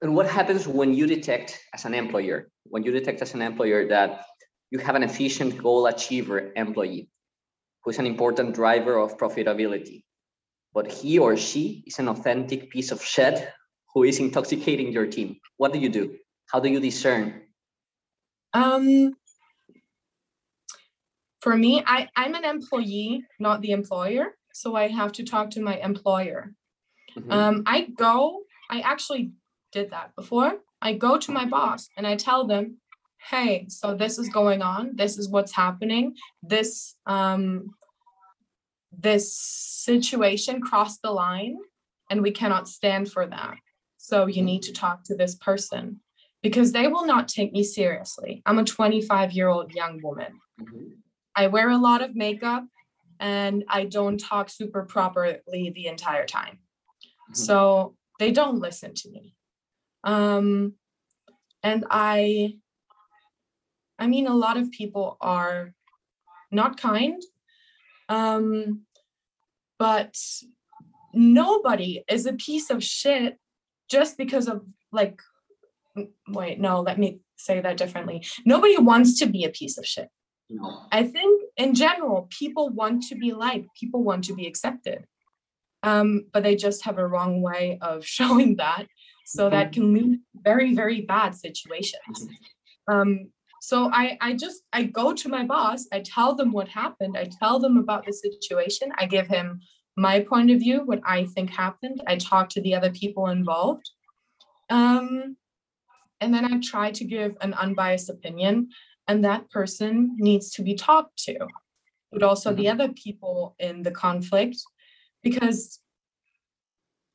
And 0.02 0.15
what 0.15 0.28
happens 0.28 0.67
when 0.67 0.93
you 0.93 1.08
detect 1.08 1.60
as 1.73 1.86
an 1.86 1.93
employer, 1.93 2.49
when 2.65 2.84
you 2.84 2.91
detect 2.91 3.21
as 3.21 3.34
an 3.36 3.41
employer 3.41 3.88
that 3.88 4.26
you 4.71 4.80
have 4.80 4.95
an 4.95 5.04
efficient 5.04 5.62
goal 5.62 5.86
achiever 5.86 6.52
employee 6.56 7.10
who 7.84 7.91
is 7.91 7.99
an 7.99 8.08
important 8.08 8.56
driver 8.56 8.97
of 8.97 9.17
profitability, 9.17 10.04
but 10.73 10.91
he 10.91 11.19
or 11.19 11.38
she 11.38 11.84
is 11.86 11.99
an 11.99 12.10
authentic 12.10 12.71
piece 12.71 12.91
of 12.91 13.04
shit 13.04 13.47
who 13.93 14.03
is 14.03 14.19
intoxicating 14.19 14.91
your 14.91 15.08
team. 15.08 15.38
What 15.58 15.73
do 15.73 15.79
you 15.79 15.89
do? 15.89 16.17
How 16.51 16.60
do 16.60 16.69
you 16.69 16.79
discern? 16.79 17.41
Um, 18.53 19.13
for 21.41 21.56
me, 21.58 21.84
I, 21.86 22.10
I'm 22.15 22.36
an 22.36 22.45
employee, 22.45 23.23
not 23.39 23.62
the 23.62 23.71
employer. 23.71 24.36
So 24.53 24.75
I 24.75 24.88
have 24.88 25.12
to 25.13 25.23
talk 25.23 25.49
to 25.51 25.62
my 25.62 25.77
employer. 25.77 26.53
Mm-hmm. 27.17 27.32
Um, 27.32 27.63
I 27.65 27.82
go, 27.82 28.43
I 28.69 28.82
actually 28.82 29.32
did 29.71 29.91
that 29.91 30.15
before. 30.15 30.53
I 30.82 30.93
go 30.93 31.17
to 31.17 31.32
my 31.32 31.45
boss 31.45 31.89
and 31.97 32.06
I 32.06 32.15
tell 32.15 32.45
them, 32.45 32.77
hey, 33.29 33.65
so 33.69 33.95
this 33.95 34.19
is 34.19 34.29
going 34.29 34.62
on. 34.62 34.95
This 34.95 35.17
is 35.17 35.29
what's 35.29 35.53
happening. 35.53 36.15
This 36.41 36.95
um, 37.06 37.71
this 38.97 39.36
situation 39.36 40.62
crossed 40.62 41.01
the 41.01 41.12
line 41.12 41.58
and 42.10 42.21
we 42.21 42.32
cannot 42.32 42.67
stand 42.67 43.12
for 43.12 43.25
that. 43.25 43.56
So 44.03 44.25
you 44.27 44.41
need 44.41 44.63
to 44.63 44.73
talk 44.73 45.05
to 45.05 45.15
this 45.15 45.35
person 45.35 46.01
because 46.41 46.73
they 46.73 46.89
will 46.89 47.05
not 47.05 47.29
take 47.29 47.53
me 47.53 47.63
seriously. 47.63 48.41
I'm 48.45 48.59
a 48.59 48.65
25 48.65 49.31
year 49.31 49.47
old 49.47 49.73
young 49.73 50.01
woman. 50.03 50.41
Mhm. 50.59 50.97
I 51.37 51.47
wear 51.47 51.69
a 51.69 51.77
lot 51.77 52.01
of 52.01 52.13
makeup 52.13 52.65
and 53.21 53.63
I 53.69 53.85
don't 53.85 54.19
talk 54.19 54.49
super 54.49 54.83
properly 54.83 55.69
the 55.73 55.87
entire 55.87 56.25
time. 56.25 56.59
Mhm. 57.29 57.37
So 57.37 57.95
they 58.19 58.33
don't 58.33 58.59
listen 58.59 58.93
to 58.93 59.09
me. 59.09 59.35
Um, 60.03 60.73
and 61.63 61.85
I, 61.89 62.59
I 63.97 64.07
mean, 64.07 64.27
a 64.27 64.35
lot 64.35 64.57
of 64.57 64.69
people 64.71 65.15
are 65.21 65.73
not 66.51 66.75
kind. 66.75 67.23
Um, 68.09 68.81
but 69.79 70.17
nobody 71.13 72.03
is 72.09 72.25
a 72.25 72.33
piece 72.33 72.69
of 72.69 72.83
shit 72.83 73.39
just 73.93 74.17
because 74.17 74.47
of 74.47 74.65
like, 74.91 75.21
wait, 76.27 76.60
no, 76.60 76.82
let 76.82 76.97
me 76.97 77.19
say 77.38 77.62
that 77.62 77.77
differently. 77.77 78.25
Nobody 78.43 78.77
wants 78.77 79.19
to 79.19 79.25
be 79.27 79.43
a 79.43 79.49
piece 79.49 79.77
of 79.77 79.86
shit. 79.86 80.10
No. 80.49 80.86
I 80.91 81.03
think 81.03 81.43
in 81.58 81.75
general, 81.75 82.27
people 82.41 82.69
want 82.69 83.03
to 83.10 83.15
be 83.15 83.32
liked, 83.34 83.67
people 83.79 84.03
want 84.03 84.23
to 84.25 84.34
be 84.34 84.47
accepted. 84.47 85.06
Um, 85.84 86.25
but 86.32 86.43
they 86.43 86.56
just 86.56 86.86
have 86.86 86.97
a 86.97 87.08
wrong 87.08 87.41
way 87.41 87.77
of 87.82 88.06
showing 88.17 88.58
that. 88.58 88.88
So 89.25 89.49
that 89.49 89.71
can 89.71 89.93
lead 89.93 90.13
to 90.13 90.19
very, 90.49 90.75
very 90.75 91.01
bad 91.01 91.34
situations. 91.36 92.27
Um, 92.91 93.32
so 93.62 93.89
I, 93.93 94.17
I 94.19 94.34
just 94.34 94.63
I 94.73 94.84
go 94.84 95.13
to 95.13 95.29
my 95.29 95.45
boss, 95.45 95.88
I 95.93 96.01
tell 96.01 96.36
them 96.36 96.51
what 96.51 96.67
happened, 96.67 97.15
I 97.17 97.29
tell 97.39 97.60
them 97.60 97.77
about 97.77 98.06
the 98.06 98.12
situation, 98.12 98.91
I 98.97 99.06
give 99.06 99.27
him 99.27 99.62
my 99.95 100.21
point 100.21 100.49
of 100.51 100.60
view, 100.60 100.82
what 100.86 101.01
I 101.06 101.25
think 101.25 101.51
happened, 101.51 102.01
I 102.08 102.17
talk 102.17 102.49
to 102.49 102.62
the 102.62 102.75
other 102.75 102.91
people 102.91 103.27
involved. 103.27 103.89
Um, 104.69 105.38
and 106.19 106.34
then 106.34 106.45
I 106.45 106.60
try 106.62 106.91
to 106.91 107.03
give 107.03 107.36
an 107.41 107.53
unbiased 107.53 108.10
opinion 108.10 108.69
and 109.08 109.23
that 109.23 109.49
person 109.51 110.15
needs 110.17 110.51
to 110.51 110.62
be 110.62 110.75
talked 110.75 111.17
to. 111.25 111.47
But 112.12 112.23
also 112.23 112.53
the 112.53 112.69
other 112.69 112.89
people 112.89 113.56
in 113.60 113.84
the 113.84 113.91
conflict 113.91 114.58
because 115.21 115.79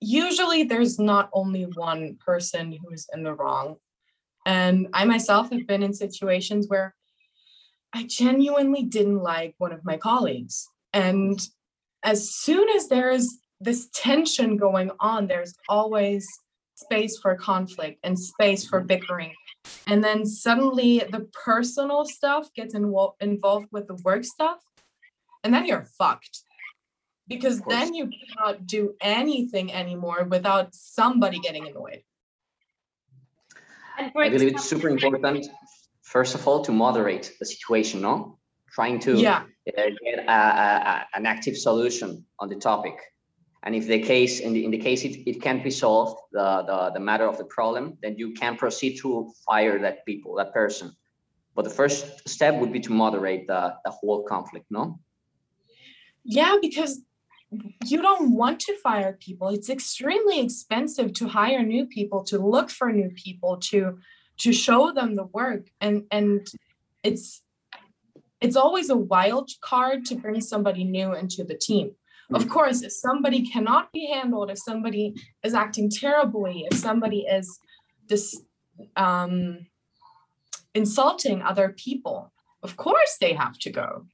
usually 0.00 0.64
there's 0.64 0.98
not 0.98 1.30
only 1.32 1.64
one 1.64 2.18
person 2.24 2.72
who's 2.72 3.06
in 3.12 3.22
the 3.22 3.34
wrong. 3.34 3.76
And 4.46 4.88
i 4.92 5.04
myself 5.04 5.50
have 5.50 5.66
been 5.66 5.82
in 5.82 5.92
situations 5.92 6.68
where 6.68 6.94
i 7.92 8.04
genuinely 8.04 8.82
didn't 8.82 9.22
like 9.22 9.54
one 9.58 9.72
of 9.72 9.84
my 9.84 9.96
colleagues. 9.96 10.68
And 10.92 11.40
as 12.08 12.34
soon 12.34 12.66
as 12.70 12.88
there 12.88 13.10
is 13.10 13.38
this 13.60 13.88
tension 13.92 14.56
going 14.56 14.90
on 14.98 15.26
there's 15.26 15.54
always 15.68 16.26
space 16.74 17.18
for 17.18 17.34
conflict 17.34 17.98
and 18.04 18.18
space 18.18 18.66
for 18.66 18.80
bickering. 18.80 19.34
And 19.86 20.02
then 20.02 20.24
suddenly 20.24 21.02
the 21.10 21.28
personal 21.44 22.04
stuff 22.04 22.52
gets 22.54 22.74
invol- 22.74 23.14
involved 23.20 23.68
with 23.72 23.88
the 23.88 23.96
work 24.04 24.24
stuff 24.24 24.60
and 25.42 25.52
then 25.52 25.66
you're 25.66 25.86
fucked. 25.98 26.42
Because 27.26 27.60
then 27.68 27.92
you 27.92 28.08
cannot 28.16 28.66
do 28.66 28.94
anything 29.02 29.70
anymore 29.72 30.24
without 30.24 30.74
somebody 30.74 31.38
getting 31.40 31.68
annoyed. 31.68 32.02
And 33.98 34.12
for 34.12 34.22
I 34.22 34.30
believe 34.30 34.54
it's 34.54 34.64
super 34.64 34.88
important, 34.88 35.46
first 36.00 36.34
of 36.34 36.48
all, 36.48 36.62
to 36.62 36.72
moderate 36.72 37.32
the 37.38 37.44
situation, 37.44 38.00
no? 38.00 38.38
Trying 38.70 39.00
to 39.00 39.16
yeah 39.16 39.42
Uh, 39.76 39.90
get 40.04 40.18
a, 40.20 40.30
a, 40.30 40.34
a- 40.92 41.06
an 41.14 41.26
active 41.26 41.56
solution 41.56 42.24
on 42.38 42.48
the 42.48 42.56
topic. 42.56 42.94
And 43.64 43.74
if 43.74 43.86
the 43.86 44.00
case, 44.00 44.40
in 44.40 44.52
the, 44.52 44.64
in 44.64 44.70
the 44.70 44.78
case 44.78 45.04
it, 45.04 45.28
it 45.28 45.42
can't 45.42 45.62
be 45.64 45.70
solved, 45.70 46.20
the, 46.32 46.62
the, 46.66 46.90
the 46.94 47.00
matter 47.00 47.26
of 47.26 47.36
the 47.38 47.44
problem, 47.44 47.98
then 48.02 48.16
you 48.16 48.32
can 48.32 48.56
proceed 48.56 48.98
to 48.98 49.32
fire 49.46 49.78
that 49.80 50.06
people, 50.06 50.36
that 50.36 50.52
person. 50.54 50.92
But 51.54 51.64
the 51.64 51.70
first 51.70 52.28
step 52.28 52.54
would 52.60 52.72
be 52.72 52.80
to 52.80 52.92
moderate 52.92 53.48
the, 53.48 53.74
the 53.84 53.90
whole 53.90 54.22
conflict, 54.22 54.66
no? 54.70 55.00
yeah 56.28 56.56
because 56.60 57.00
you 57.86 58.02
don't 58.02 58.32
want 58.34 58.60
to 58.60 58.76
fire 58.76 59.16
people 59.18 59.48
it's 59.48 59.70
extremely 59.70 60.40
expensive 60.40 61.12
to 61.14 61.26
hire 61.26 61.62
new 61.62 61.86
people 61.86 62.22
to 62.22 62.38
look 62.38 62.68
for 62.70 62.92
new 62.92 63.10
people 63.10 63.56
to 63.56 63.98
to 64.36 64.52
show 64.52 64.92
them 64.92 65.16
the 65.16 65.24
work 65.24 65.70
and 65.80 66.04
and 66.10 66.46
it's 67.02 67.42
it's 68.40 68.56
always 68.56 68.90
a 68.90 68.96
wild 68.96 69.50
card 69.60 70.04
to 70.06 70.14
bring 70.14 70.40
somebody 70.40 70.84
new 70.84 71.14
into 71.14 71.44
the 71.44 71.56
team. 71.56 71.92
Of 72.32 72.48
course 72.48 72.82
if 72.82 72.92
somebody 72.92 73.48
cannot 73.48 73.90
be 73.90 74.06
handled 74.06 74.50
if 74.50 74.58
somebody 74.58 75.14
is 75.42 75.54
acting 75.54 75.88
terribly 75.88 76.66
if 76.70 76.76
somebody 76.76 77.20
is 77.20 77.58
this 78.06 78.42
um 78.96 79.66
insulting 80.74 81.40
other 81.40 81.70
people 81.70 82.30
of 82.62 82.76
course 82.76 83.16
they 83.20 83.32
have 83.32 83.58
to 83.60 83.70
go. 83.70 84.06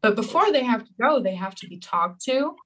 But 0.00 0.16
before 0.16 0.50
they 0.50 0.64
have 0.64 0.84
to 0.84 0.92
go 1.00 1.20
they 1.20 1.34
have 1.34 1.54
to 1.56 1.68
be 1.68 1.78
talked 1.78 2.24
to 2.24 2.56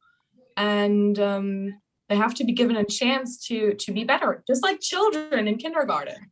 and 0.56 1.18
um, 1.18 1.74
they 2.08 2.16
have 2.16 2.34
to 2.34 2.44
be 2.44 2.52
given 2.52 2.76
a 2.76 2.84
chance 2.84 3.44
to 3.46 3.74
to 3.74 3.92
be 3.92 4.04
better 4.04 4.42
just 4.46 4.62
like 4.62 4.80
children 4.80 5.48
in 5.48 5.56
kindergarten 5.56 6.30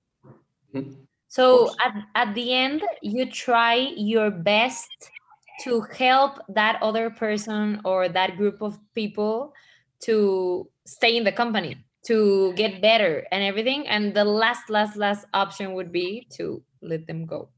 So 1.31 1.71
at, 1.85 1.95
at 2.15 2.35
the 2.35 2.53
end, 2.53 2.83
you 3.03 3.25
try 3.31 3.77
your 3.97 4.31
best 4.31 4.91
to 5.63 5.83
help 5.95 6.41
that 6.49 6.83
other 6.83 7.11
person 7.11 7.81
or 7.85 8.09
that 8.09 8.37
group 8.37 8.61
of 8.63 8.79
people 8.95 9.53
to 10.03 10.69
stay 10.87 11.17
in 11.17 11.25
the 11.25 11.33
company, 11.33 11.77
to 12.07 12.53
get 12.55 12.83
better 12.83 13.27
and 13.31 13.45
everything. 13.45 13.87
And 13.87 14.13
the 14.15 14.25
last, 14.25 14.69
last, 14.71 14.97
last 14.97 15.25
option 15.33 15.75
would 15.75 15.93
be 15.93 16.27
to 16.37 16.63
let 16.83 17.07
them 17.07 17.27
go. 17.27 17.51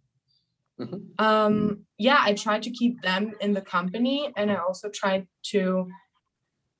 Mhm. 0.80 1.20
um 1.20 1.84
yeah 1.98 2.20
i 2.24 2.32
tried 2.32 2.62
to 2.62 2.70
keep 2.70 3.02
them 3.02 3.34
in 3.44 3.52
the 3.52 3.60
company 3.60 4.32
and 4.38 4.50
i 4.50 4.56
also 4.56 4.88
tried 4.88 5.28
to 5.42 5.86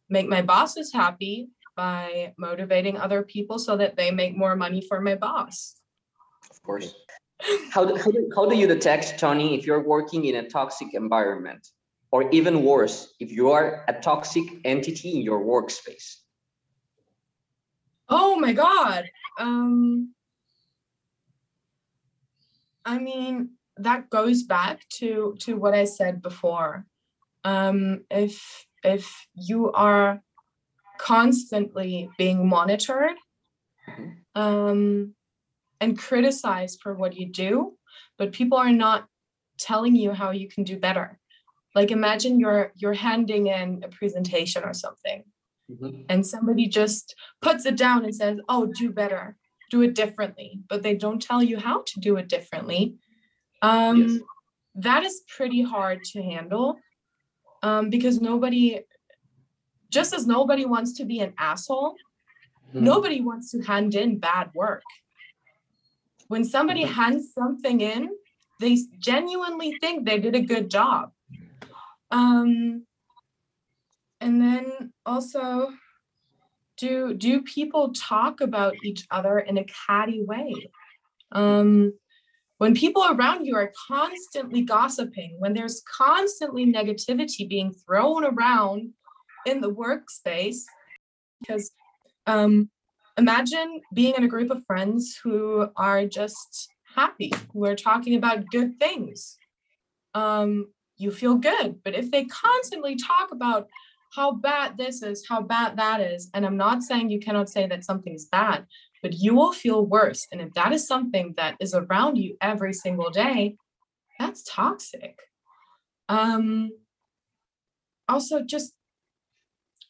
make 0.09 0.29
my 0.29 0.41
bosses 0.41 0.93
happy 0.93 1.51
by 1.77 2.33
motivating 2.39 2.97
other 2.97 3.23
people 3.23 3.59
so 3.59 3.77
that 3.77 3.97
they 3.97 4.11
make 4.11 4.35
more 4.37 4.57
money 4.57 4.81
for 4.89 4.99
my 5.01 5.15
boss 5.15 5.77
Of 5.77 5.82
course. 6.63 6.95
How 7.71 7.85
do, 7.85 7.97
how 7.97 8.11
do, 8.11 8.31
how 8.37 8.49
do 8.49 8.57
you 8.57 8.67
detect, 8.67 9.19
Tony, 9.19 9.59
if 9.59 9.67
you're 9.67 9.83
working 9.83 10.27
in 10.27 10.37
a 10.37 10.49
toxic 10.49 10.95
environment? 10.95 11.67
Or 12.13 12.29
even 12.31 12.63
worse, 12.63 13.15
if 13.21 13.33
you 13.33 13.51
are 13.51 13.85
a 13.89 13.95
toxic 13.95 14.45
entity 14.67 15.17
in 15.17 15.23
your 15.23 15.41
workspace? 15.41 16.17
Oh 18.09 18.39
my 18.39 18.53
god. 18.53 19.05
Um 19.39 20.13
I 22.85 22.99
mean 22.99 23.53
that 23.79 24.11
goes 24.11 24.43
back 24.43 24.87
to 25.01 25.35
to 25.41 25.55
what 25.55 25.73
I 25.73 25.85
said 25.85 26.21
before. 26.21 26.85
Um 27.45 28.05
if 28.11 28.67
if 28.85 29.11
you 29.35 29.73
are 29.73 30.23
constantly 30.99 32.11
being 32.19 32.47
monitored 32.47 33.17
Mhm. 33.89 34.17
um 34.35 35.15
and 35.83 35.99
criticized 35.99 36.79
for 36.83 36.95
what 36.95 37.17
you 37.17 37.27
do, 37.29 37.77
but 38.19 38.33
people 38.33 38.57
are 38.57 38.73
not 38.87 39.01
telling 39.59 39.97
you 39.97 40.13
how 40.13 40.31
you 40.31 40.49
can 40.49 40.63
do 40.65 40.79
better. 40.79 41.19
Like 41.75 41.91
imagine 41.91 42.39
you're 42.39 42.67
you're 42.81 43.01
handing 43.09 43.45
in 43.49 43.69
a 43.83 43.89
presentation 43.89 44.63
or 44.65 44.75
something 44.85 45.21
Mhm. 45.71 46.05
and 46.11 46.21
somebody 46.35 46.67
just 46.81 47.15
puts 47.47 47.63
it 47.71 47.77
down 47.77 48.05
and 48.05 48.15
says, 48.15 48.37
"Oh, 48.49 48.63
do 48.81 48.87
better, 49.03 49.25
do 49.71 49.79
it 49.87 49.95
differently," 50.03 50.51
but 50.71 50.83
they 50.83 50.95
don't 51.05 51.23
tell 51.31 51.43
you 51.51 51.57
how 51.69 51.77
to 51.91 51.95
do 52.01 52.13
it 52.21 52.29
differently. 52.37 52.83
Um, 53.71 53.97
Yes. 54.03 54.21
That 54.89 55.03
is 55.09 55.17
pretty 55.37 55.63
hard 55.75 55.99
to 56.13 56.19
handle 56.23 56.69
um, 57.69 57.85
because 57.95 58.17
nobody, 58.31 58.67
just 59.97 60.11
as 60.15 60.27
nobody 60.27 60.65
wants 60.75 60.91
to 60.99 61.05
be 61.05 61.19
an 61.27 61.33
asshole, 61.51 61.93
Mhm. 62.75 62.81
nobody 62.93 63.21
wants 63.29 63.47
to 63.53 63.59
hand 63.71 63.95
in 63.95 64.11
bad 64.19 64.47
work. 64.63 64.83
When 66.33 66.45
somebody 66.45 66.85
Mhm. 66.85 66.93
hands 66.93 67.35
something 67.35 67.83
in, 67.83 68.09
they 68.59 68.79
genuinely 68.99 69.79
think 69.81 70.07
they 70.07 70.19
did 70.19 70.35
a 70.35 70.41
good 70.41 70.71
job. 70.71 71.13
Um, 72.11 72.87
and 74.19 74.41
then 74.41 74.95
also, 75.05 75.75
do 76.79 77.13
do 77.13 77.43
people 77.43 77.93
talk 77.93 78.41
about 78.41 78.83
each 78.83 79.07
other 79.11 79.41
in 79.41 79.59
a 79.59 79.65
catty 79.87 80.23
way? 80.23 80.71
Um, 81.33 81.93
when 82.57 82.75
people 82.75 83.05
around 83.11 83.45
you 83.45 83.55
are 83.57 83.71
constantly 83.87 84.63
gossiping, 84.63 85.39
when 85.39 85.53
there's 85.53 85.83
constantly 85.83 86.65
negativity 86.65 87.47
being 87.47 87.75
thrown 87.75 88.25
around 88.25 88.95
in 89.45 89.61
the 89.61 89.71
workspace, 89.71 90.63
because 91.41 91.73
um, 92.27 92.71
imagine 93.19 93.81
being 93.95 94.15
in 94.17 94.25
a 94.25 94.29
group 94.29 94.51
of 94.51 94.65
friends 94.67 95.19
who 95.23 95.69
are 95.77 96.07
just 96.07 96.69
happy, 96.95 97.33
who 97.53 97.65
are 97.67 97.77
talking 97.77 98.15
about 98.17 98.51
good 98.51 98.79
things. 98.79 99.37
Um, 100.15 100.67
you 100.97 101.11
feel 101.11 101.37
good. 101.37 101.81
But 101.85 101.95
if 101.95 102.11
they 102.11 102.25
constantly 102.25 102.97
talk 102.97 103.31
about 103.33 103.69
how 104.15 104.33
bad 104.33 104.77
this 104.77 105.03
is, 105.03 105.25
how 105.29 105.41
bad 105.41 105.77
that 105.79 106.01
is, 106.01 106.31
and 106.35 106.45
I'm 106.45 106.57
not 106.57 106.83
saying 106.83 107.11
you 107.11 107.19
cannot 107.19 107.49
say 107.49 107.67
that 107.67 107.85
something's 107.85 108.27
bad, 108.27 108.67
but 109.03 109.15
you 109.15 109.35
will 109.35 109.53
feel 109.53 109.87
worse. 109.87 110.27
And 110.31 110.41
if 110.41 110.53
that 110.55 110.73
is 110.73 110.87
something 110.87 111.35
that 111.37 111.57
is 111.61 111.75
around 111.75 112.17
you 112.17 112.37
every 112.41 112.75
single 112.75 113.11
day, 113.11 113.57
that's 114.19 114.45
toxic. 114.45 115.19
Um, 116.09 116.71
also, 118.09 118.43
just 118.43 118.75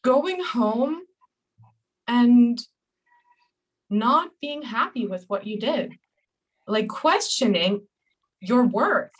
going 0.03 0.41
home 0.41 1.01
and 2.07 2.59
not 3.93 4.31
being 4.41 4.61
happy 4.61 5.05
with 5.07 5.25
what 5.27 5.45
you 5.45 5.59
did, 5.59 5.93
like 6.67 6.87
questioning 6.87 7.87
your 8.41 8.65
worth 8.65 9.11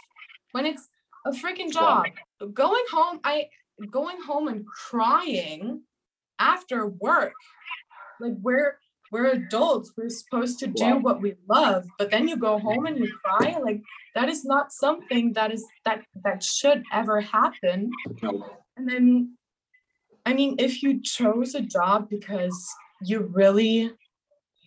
when 0.51 0.65
it's 0.65 0.87
a 1.25 1.31
freaking 1.31 1.71
job. 1.71 2.05
Going 2.53 2.83
home, 2.91 3.19
I 3.23 3.49
going 3.89 4.21
home 4.21 4.47
and 4.47 4.65
crying 4.67 5.81
after 6.39 6.87
work, 6.87 7.33
like 8.19 8.33
we're 8.41 8.77
we're 9.11 9.27
adults. 9.27 9.93
We're 9.95 10.09
supposed 10.09 10.59
to 10.59 10.67
do 10.67 10.97
what 10.97 11.21
we 11.21 11.35
love 11.47 11.85
but 11.99 12.09
then 12.09 12.27
you 12.27 12.35
go 12.35 12.57
home 12.57 12.87
and 12.87 12.97
you 12.97 13.13
cry. 13.23 13.57
Like 13.63 13.81
that 14.15 14.27
is 14.27 14.43
not 14.43 14.71
something 14.71 15.33
that 15.33 15.51
is 15.51 15.63
that 15.85 16.03
that 16.23 16.43
should 16.43 16.83
ever 16.91 17.21
happen. 17.21 17.91
And 18.75 18.89
then 18.89 19.37
i 20.25 20.33
mean 20.33 20.55
if 20.57 20.81
you 20.81 21.01
chose 21.01 21.53
a 21.53 21.61
job 21.61 22.09
because 22.09 22.57
you 23.01 23.19
really 23.19 23.91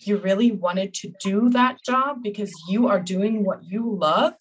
you 0.00 0.16
really 0.18 0.52
wanted 0.52 0.94
to 0.94 1.12
do 1.20 1.50
that 1.50 1.78
job 1.84 2.22
because 2.22 2.52
you 2.68 2.86
are 2.88 3.00
doing 3.00 3.44
what 3.44 3.64
you 3.64 3.94
love 3.94 4.34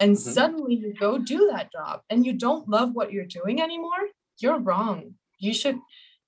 and 0.00 0.16
Mhm. 0.16 0.32
suddenly 0.34 0.74
you 0.74 0.92
go 0.94 1.18
do 1.18 1.48
that 1.52 1.70
job 1.72 2.02
and 2.10 2.26
you 2.26 2.32
don't 2.32 2.68
love 2.68 2.92
what 2.94 3.12
you're 3.12 3.24
doing 3.26 3.60
anymore 3.60 4.08
you're 4.38 4.58
wrong 4.58 5.14
you 5.38 5.54
should 5.54 5.78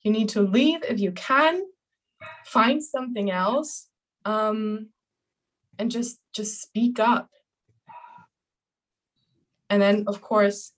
you 0.03 0.11
need 0.11 0.29
to 0.31 0.41
leave 0.43 0.83
if 0.85 0.99
you 1.01 1.13
can 1.13 1.63
find 2.45 2.83
something 2.83 3.31
else 3.31 3.89
um 4.25 4.89
and 5.79 5.91
just 5.91 6.19
just 6.33 6.61
speak 6.63 6.99
up 6.99 7.29
and 9.69 9.83
then 9.83 10.05
of 10.07 10.21
course 10.21 10.73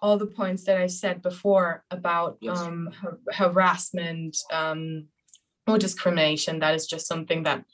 all 0.00 0.16
the 0.18 0.26
points 0.26 0.64
that 0.64 0.76
i 0.76 0.86
said 0.86 1.22
before 1.22 1.84
about 1.90 2.38
Yes. 2.40 2.58
um 2.58 2.86
har- 3.00 3.18
harassment 3.32 4.36
um 4.52 5.08
or 5.68 5.78
discrimination 5.78 6.58
that 6.60 6.74
is 6.74 6.86
just 6.86 7.06
something 7.06 7.42
that 7.44 7.64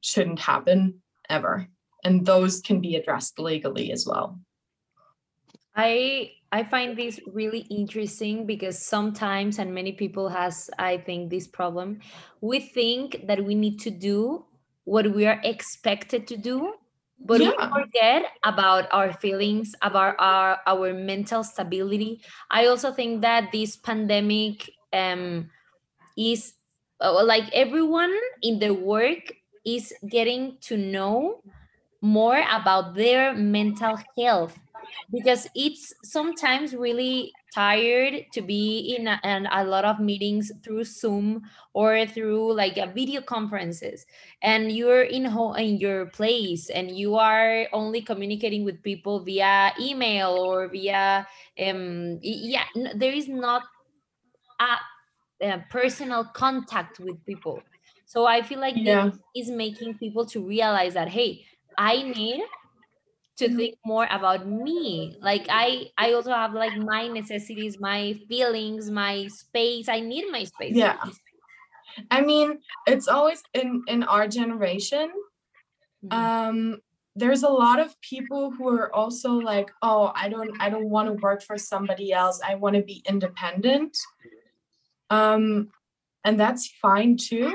shouldn't 0.00 0.38
happen 0.38 1.02
ever. 1.28 1.68
And 2.04 2.26
those 2.26 2.60
can 2.60 2.80
be 2.80 2.96
addressed 2.96 3.38
legally 3.38 3.92
as 3.92 4.06
well. 4.06 4.38
I 5.74 6.32
I 6.52 6.62
find 6.62 6.96
this 6.96 7.18
really 7.26 7.66
interesting 7.70 8.46
because 8.46 8.78
sometimes 8.78 9.58
and 9.58 9.74
many 9.74 9.92
people 9.92 10.28
has 10.28 10.70
I 10.78 10.98
think 10.98 11.30
this 11.30 11.48
problem 11.48 12.00
we 12.40 12.60
think 12.60 13.26
that 13.26 13.44
we 13.44 13.54
need 13.56 13.80
to 13.80 13.90
do 13.90 14.44
what 14.84 15.10
we 15.12 15.26
are 15.26 15.40
expected 15.42 16.28
to 16.28 16.36
do 16.36 16.74
but 17.18 17.40
we 17.40 17.50
forget 17.50 18.24
about 18.44 18.86
our 18.92 19.12
feelings 19.12 19.74
about 19.82 20.14
our 20.18 20.60
our 20.66 20.92
mental 20.92 21.42
stability. 21.42 22.20
I 22.50 22.66
also 22.66 22.92
think 22.92 23.22
that 23.22 23.50
this 23.50 23.76
pandemic 23.76 24.70
um 24.92 25.50
is 26.16 26.54
like 27.12 27.52
everyone 27.52 28.14
in 28.42 28.58
the 28.58 28.72
work 28.72 29.32
is 29.64 29.92
getting 30.08 30.56
to 30.60 30.76
know 30.76 31.42
more 32.00 32.44
about 32.52 32.94
their 32.94 33.34
mental 33.34 33.98
health 34.18 34.58
because 35.10 35.48
it's 35.54 35.94
sometimes 36.02 36.74
really 36.74 37.32
tired 37.54 38.26
to 38.32 38.42
be 38.42 38.96
in 38.98 39.06
a, 39.06 39.20
in 39.24 39.46
a 39.46 39.64
lot 39.64 39.84
of 39.84 40.00
meetings 40.00 40.52
through 40.62 40.84
zoom 40.84 41.42
or 41.72 42.04
through 42.06 42.52
like 42.52 42.76
a 42.76 42.92
video 42.92 43.22
conferences. 43.22 44.04
And 44.42 44.72
you're 44.72 45.02
in 45.02 45.24
home 45.24 45.56
in 45.56 45.78
your 45.78 46.06
place 46.06 46.68
and 46.68 46.90
you 46.90 47.14
are 47.16 47.66
only 47.72 48.02
communicating 48.02 48.64
with 48.64 48.82
people 48.82 49.20
via 49.20 49.72
email 49.80 50.30
or 50.30 50.68
via 50.68 51.26
um 51.58 52.18
yeah 52.22 52.64
there 52.96 53.12
is 53.12 53.28
not 53.28 53.62
a, 54.60 54.76
a 55.42 55.58
personal 55.70 56.24
contact 56.24 57.00
with 57.00 57.24
people. 57.26 57.62
So 58.06 58.26
i 58.26 58.42
feel 58.42 58.60
like 58.60 58.74
yeah. 58.76 59.10
this 59.10 59.18
is 59.34 59.50
making 59.50 59.98
people 59.98 60.24
to 60.26 60.40
realize 60.46 60.94
that 60.94 61.08
hey 61.08 61.44
i 61.78 62.02
need 62.02 62.42
to 63.36 63.48
Mhm. 63.48 63.56
think 63.56 63.74
more 63.84 64.06
about 64.10 64.46
me. 64.46 65.16
Like 65.20 65.46
i 65.50 65.90
i 65.98 66.12
also 66.12 66.30
have 66.30 66.54
like 66.54 66.76
my 66.76 67.08
necessities 67.08 67.80
my 67.80 68.14
feelings 68.28 68.90
my 68.90 69.26
space. 69.26 69.88
I 69.88 70.00
need 70.00 70.30
my 70.30 70.44
space 70.44 70.76
yeah. 70.76 70.98
i 72.10 72.20
mean 72.20 72.58
it's 72.86 73.08
always 73.08 73.42
in 73.54 73.82
in 73.88 74.02
our 74.04 74.26
generation 74.28 75.10
Mhm. 76.04 76.12
um 76.12 76.78
there's 77.16 77.44
a 77.44 77.48
lot 77.48 77.78
of 77.78 77.94
people 78.00 78.50
who 78.50 78.68
are 78.68 78.90
also 78.94 79.30
like 79.52 79.70
oh 79.82 80.12
i 80.14 80.28
don't 80.28 80.50
i 80.60 80.68
don't 80.68 80.90
want 80.90 81.06
to 81.08 81.14
work 81.26 81.42
for 81.42 81.56
somebody 81.58 82.12
else. 82.12 82.40
I 82.50 82.54
want 82.56 82.74
to 82.76 82.82
be 82.82 83.02
independent 83.08 83.96
um 85.14 85.68
and 86.24 86.38
that's 86.38 86.68
fine 86.82 87.16
too 87.16 87.50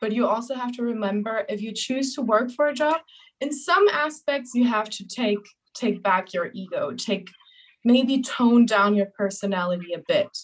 but 0.00 0.12
you 0.12 0.26
also 0.26 0.54
have 0.54 0.72
to 0.72 0.82
remember 0.82 1.44
if 1.48 1.62
you 1.62 1.72
choose 1.72 2.14
to 2.14 2.22
work 2.22 2.50
for 2.50 2.66
a 2.68 2.74
job 2.74 3.00
in 3.40 3.52
some 3.52 3.86
aspects 3.88 4.50
you 4.54 4.66
have 4.66 4.88
to 4.88 5.06
take 5.06 5.44
take 5.74 6.02
back 6.02 6.32
your 6.32 6.50
ego 6.52 6.92
take 6.92 7.28
maybe 7.84 8.22
tone 8.22 8.66
down 8.66 8.94
your 8.94 9.06
personality 9.06 9.92
a 9.94 10.02
bit. 10.06 10.36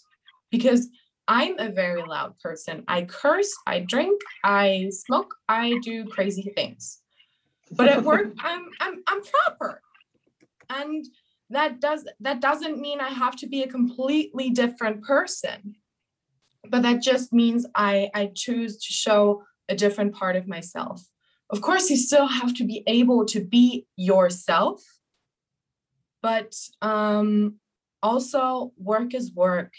Because 0.50 0.88
i'm 1.26 1.58
a 1.58 1.70
very 1.70 2.02
loud 2.02 2.38
person. 2.38 2.84
I 2.88 3.02
curse 3.02 3.54
i 3.66 3.80
drink 3.80 4.20
i 4.44 4.88
smoke 4.90 5.34
i 5.48 5.78
do 5.82 6.06
crazy 6.06 6.52
things. 6.56 7.00
But 7.72 7.88
at 7.88 8.02
work 8.02 8.32
i'm 8.40 8.66
i'm 8.80 9.02
i'm 9.06 9.22
proper. 9.22 9.82
And 10.70 11.04
that 11.50 11.80
does 11.80 12.06
that 12.20 12.40
doesn't 12.40 12.78
mean 12.78 13.00
i 13.00 13.08
have 13.08 13.36
to 13.36 13.46
be 13.46 13.62
a 13.62 13.68
completely 13.68 14.50
different 14.50 15.02
person 15.02 15.76
but 16.68 16.82
that 16.82 17.02
just 17.02 17.32
means 17.32 17.66
i 17.74 18.10
i 18.14 18.30
choose 18.34 18.76
to 18.78 18.92
show 18.92 19.42
a 19.68 19.74
different 19.74 20.14
part 20.14 20.36
of 20.36 20.48
myself. 20.48 21.02
Of 21.50 21.60
course 21.60 21.90
you 21.90 21.96
still 21.96 22.26
have 22.26 22.54
to 22.54 22.64
be 22.64 22.82
able 22.86 23.24
to 23.26 23.44
be 23.44 23.86
yourself 23.96 24.82
but 26.22 26.54
um 26.82 27.56
also 28.02 28.72
work 28.76 29.14
is 29.14 29.32
work. 29.32 29.72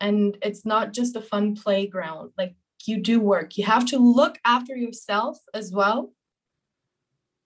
And 0.00 0.36
it's 0.42 0.64
not 0.64 0.92
just 0.92 1.16
a 1.16 1.20
fun 1.20 1.56
playground 1.56 2.32
like 2.38 2.54
you 2.86 3.00
do 3.02 3.20
work. 3.20 3.56
You 3.56 3.64
have 3.64 3.86
to 3.86 3.98
look 3.98 4.38
after 4.44 4.76
yourself 4.76 5.38
as 5.54 5.72
well 5.72 6.12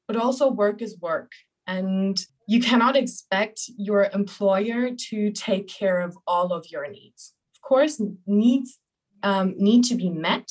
but 0.09 0.17
also 0.17 0.51
work 0.51 0.83
is 0.83 0.99
work. 1.01 1.33
And 1.67 2.21
you 2.49 2.61
cannot 2.61 2.97
expect 2.97 3.61
your 3.77 4.11
employer 4.13 4.91
to 5.11 5.31
take 5.31 5.69
care 5.69 6.01
of 6.01 6.19
all 6.27 6.53
of 6.53 6.67
your 6.71 6.91
needs 6.91 7.35
course 7.63 8.01
needs 8.27 8.79
um, 9.23 9.55
need 9.57 9.85
to 9.85 9.95
be 9.95 10.11
met 10.11 10.51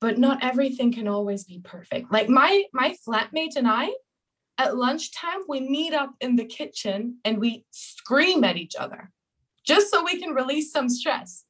but 0.00 0.18
not 0.18 0.44
everything 0.44 0.92
can 0.92 1.08
always 1.08 1.44
be 1.44 1.60
perfect. 1.64 2.12
Like 2.12 2.28
my 2.28 2.64
my 2.72 2.94
flatmate 3.06 3.56
and 3.56 3.68
i 3.68 3.90
at 4.58 4.76
lunchtime 4.76 5.40
we 5.48 5.60
meet 5.60 5.92
up 5.92 6.14
in 6.20 6.36
the 6.36 6.44
kitchen 6.44 7.18
and 7.24 7.38
we 7.38 7.64
scream 7.70 8.42
at 8.42 8.56
each 8.56 8.74
other 8.74 9.12
just 9.66 9.90
so 9.90 10.02
we 10.02 10.18
can 10.18 10.30
release 10.30 10.72
some 10.72 10.88
stress. 10.88 11.44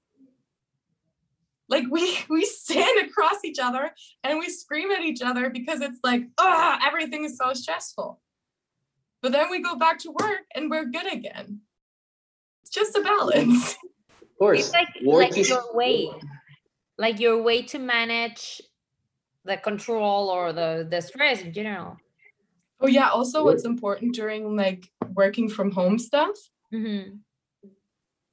Like 1.69 1.85
we 1.91 2.19
we 2.29 2.45
stand 2.45 3.07
across 3.07 3.45
each 3.45 3.59
other 3.59 3.91
and 4.25 4.39
we 4.39 4.49
scream 4.49 4.91
at 4.91 5.03
each 5.03 5.23
other 5.23 5.51
because 5.51 5.81
it's 5.81 6.01
like 6.03 6.23
ah 6.39 6.79
everything 6.87 7.25
is 7.25 7.37
so 7.37 7.53
stressful. 7.53 8.21
But 9.23 9.33
then 9.33 9.51
we 9.51 9.61
go 9.61 9.77
back 9.77 9.99
to 10.01 10.11
work 10.11 10.45
and 10.55 10.71
we're 10.71 10.85
good 10.87 11.13
again. 11.13 11.63
It's 12.63 12.71
just 12.71 12.97
a 12.97 13.01
balance 13.01 13.77
Of 14.37 14.39
course, 14.39 14.61
it's 14.61 14.73
like 14.75 14.89
work 15.03 15.23
like 15.31 15.39
is 15.39 15.49
your 15.49 15.75
way 15.75 16.11
like 16.99 17.19
your 17.21 17.43
way 17.43 17.63
to 17.63 17.79
manage 17.79 18.61
the 19.47 19.57
control 19.57 20.29
or 20.29 20.53
the 20.53 20.87
the 20.91 21.01
stress 21.01 21.41
in 21.41 21.55
general. 21.55 21.97
Oh 22.81 22.87
yeah 22.87 23.09
also 23.09 23.45
what's 23.45 23.65
important 23.65 24.15
during 24.15 24.55
like 24.55 24.85
working 25.15 25.49
from 25.49 25.71
home 25.71 25.99
stuff 25.99 26.37
Mhm. 26.71 27.21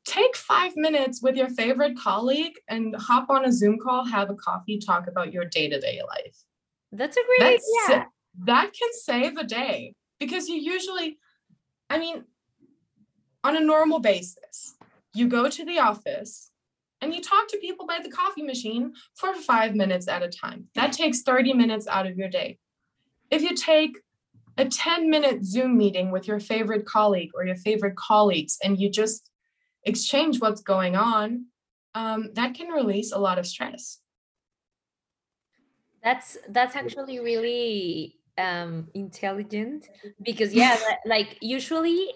take 0.05 0.36
five 0.36 0.75
minutes 0.75 1.21
with 1.23 1.38
your 1.38 1.47
favorite 1.49 1.97
colleague 1.97 2.59
and 2.67 2.93
hop 2.97 3.30
on 3.30 3.45
a 3.45 3.51
zoom 3.53 3.80
call 3.80 4.03
have 4.03 4.30
a 4.30 4.36
coffee 4.36 4.78
talk 4.78 5.07
about 5.07 5.32
your 5.32 5.45
day-to-day 5.45 6.01
life. 6.09 6.36
That's 6.91 7.15
a 7.15 7.21
great 7.25 7.51
That's 7.53 7.71
idea. 7.89 8.07
that 8.45 8.73
can 8.78 8.89
save 8.91 9.38
a 9.38 9.45
day 9.45 9.93
because 10.19 10.49
you 10.49 10.55
usually 10.57 11.17
i 11.89 11.97
mean 11.97 12.25
on 13.45 13.55
a 13.55 13.61
normal 13.61 13.99
basis 13.99 14.72
you 15.16 15.28
go 15.28 15.49
to 15.49 15.66
the 15.66 15.80
office 15.80 16.51
and 17.01 17.14
you 17.14 17.22
talk 17.22 17.47
to 17.49 17.57
people 17.57 17.86
by 17.86 17.99
the 18.01 18.09
coffee 18.09 18.43
machine 18.43 18.93
for 19.16 19.34
five 19.36 19.76
minutes 19.76 20.07
at 20.07 20.24
a 20.24 20.30
time 20.30 20.68
that 20.76 20.93
takes 20.93 21.22
30 21.22 21.53
minutes 21.53 21.88
out 21.88 22.07
of 22.07 22.18
your 22.18 22.30
day 22.30 22.57
if 23.30 23.41
you 23.41 23.55
take 23.55 23.97
a 24.57 24.66
10 24.66 25.09
minute 25.09 25.43
Zoom 25.43 25.78
meeting 25.78 26.11
with 26.11 26.28
your 26.28 26.39
favorite 26.39 26.86
colleague 26.86 27.32
or 27.36 27.45
your 27.45 27.55
favorite 27.55 27.95
colleagues 27.95 28.57
and 28.64 28.80
you 28.80 28.89
just 28.89 29.30
exchange 29.84 30.39
what's 30.39 30.61
going 30.61 30.95
on, 30.95 31.45
um, 31.95 32.30
that 32.34 32.53
can 32.53 32.68
release 32.70 33.11
a 33.11 33.20
lot 33.20 33.39
of 33.39 33.45
stress. 33.45 33.99
That's 36.03 36.38
that's 36.49 36.76
actually 36.76 37.20
really 37.20 38.18
um 38.38 38.88
intelligent 38.95 39.89
because 40.24 40.55
yeah 40.55 40.76
like 41.05 41.38
usually 41.39 42.09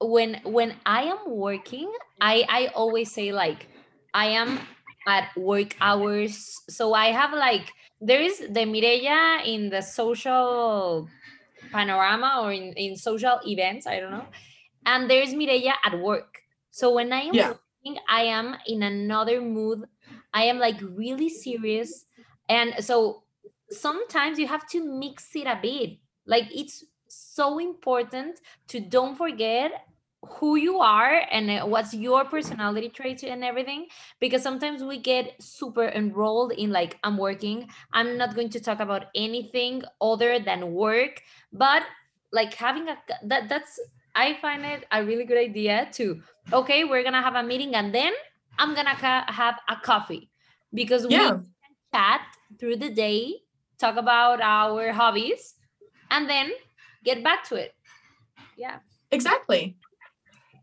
when 0.00 0.40
when 0.44 0.74
i 0.86 1.02
am 1.04 1.18
working 1.26 1.92
i 2.20 2.44
i 2.48 2.66
always 2.74 3.12
say 3.12 3.32
like 3.32 3.68
i 4.14 4.26
am 4.26 4.58
at 5.08 5.34
work 5.36 5.76
hours. 5.80 6.60
So 6.68 6.94
i 6.94 7.06
have 7.06 7.32
like 7.32 7.72
there 8.00 8.20
is 8.20 8.38
the 8.38 8.64
mireya 8.68 9.44
in 9.46 9.70
the 9.70 9.80
social 9.82 11.08
panorama 11.72 12.40
or 12.42 12.52
in, 12.52 12.72
in 12.74 12.96
social 12.96 13.40
events 13.46 13.86
i 13.86 14.00
don't 14.00 14.12
know 14.12 14.26
and 14.86 15.10
there's 15.10 15.34
mireya 15.34 15.74
at 15.84 15.98
work. 16.00 16.42
So 16.70 16.94
when 16.94 17.12
i 17.12 17.20
am 17.20 17.36
Yeah. 17.36 17.48
working 17.48 17.98
i 18.08 18.22
am 18.22 18.56
in 18.66 18.82
another 18.82 19.40
mood. 19.40 19.84
I 20.32 20.44
am 20.44 20.58
like 20.58 20.80
really 20.80 21.28
serious. 21.28 22.06
And 22.48 22.84
so 22.84 23.24
sometimes 23.70 24.38
you 24.38 24.46
have 24.46 24.66
to 24.68 24.80
mix 24.84 25.34
it 25.34 25.46
a 25.46 25.58
bit. 25.60 25.98
Like 26.26 26.46
it's 26.54 26.84
so 27.08 27.58
important 27.58 28.40
to 28.68 28.80
don't 28.80 29.16
forget 29.16 29.86
who 30.22 30.56
you 30.56 30.78
are 30.78 31.22
and 31.30 31.50
uh, 31.50 31.66
what's 31.66 31.94
your 31.94 32.24
personality 32.24 32.88
traits 32.90 33.22
and 33.22 33.42
everything 33.42 33.86
because 34.20 34.42
sometimes 34.42 34.82
we 34.84 34.98
get 34.98 35.34
super 35.40 35.88
enrolled 35.88 36.52
in 36.52 36.70
like 36.70 36.98
i'm 37.04 37.16
working 37.16 37.68
i'm 37.92 38.18
not 38.18 38.34
going 38.34 38.50
to 38.50 38.60
talk 38.60 38.80
about 38.80 39.06
anything 39.14 39.82
other 40.00 40.38
than 40.38 40.72
work 40.74 41.22
but 41.52 41.82
like 42.32 42.52
having 42.54 42.88
a 42.88 42.96
that 43.24 43.48
that's 43.48 43.80
i 44.14 44.36
find 44.42 44.64
it 44.64 44.84
a 44.92 45.02
really 45.04 45.24
good 45.24 45.38
idea 45.38 45.88
to 45.92 46.20
okay 46.52 46.84
we're 46.84 47.02
gonna 47.02 47.22
have 47.22 47.34
a 47.34 47.42
meeting 47.42 47.74
and 47.74 47.94
then 47.94 48.12
i'm 48.58 48.74
gonna 48.74 48.94
ca- 48.96 49.24
have 49.28 49.58
a 49.70 49.76
coffee 49.76 50.30
because 50.74 51.06
we 51.06 51.14
Yeah. 51.14 51.38
chat 51.94 52.20
through 52.58 52.76
the 52.76 52.90
day, 52.90 53.34
talk 53.78 53.96
about 53.96 54.40
our 54.40 54.92
hobbies, 54.92 55.54
and 56.10 56.28
then 56.28 56.50
get 57.04 57.24
back 57.24 57.44
to 57.44 57.56
it. 57.56 57.74
Yeah, 58.56 58.78
Exactly. 59.10 59.76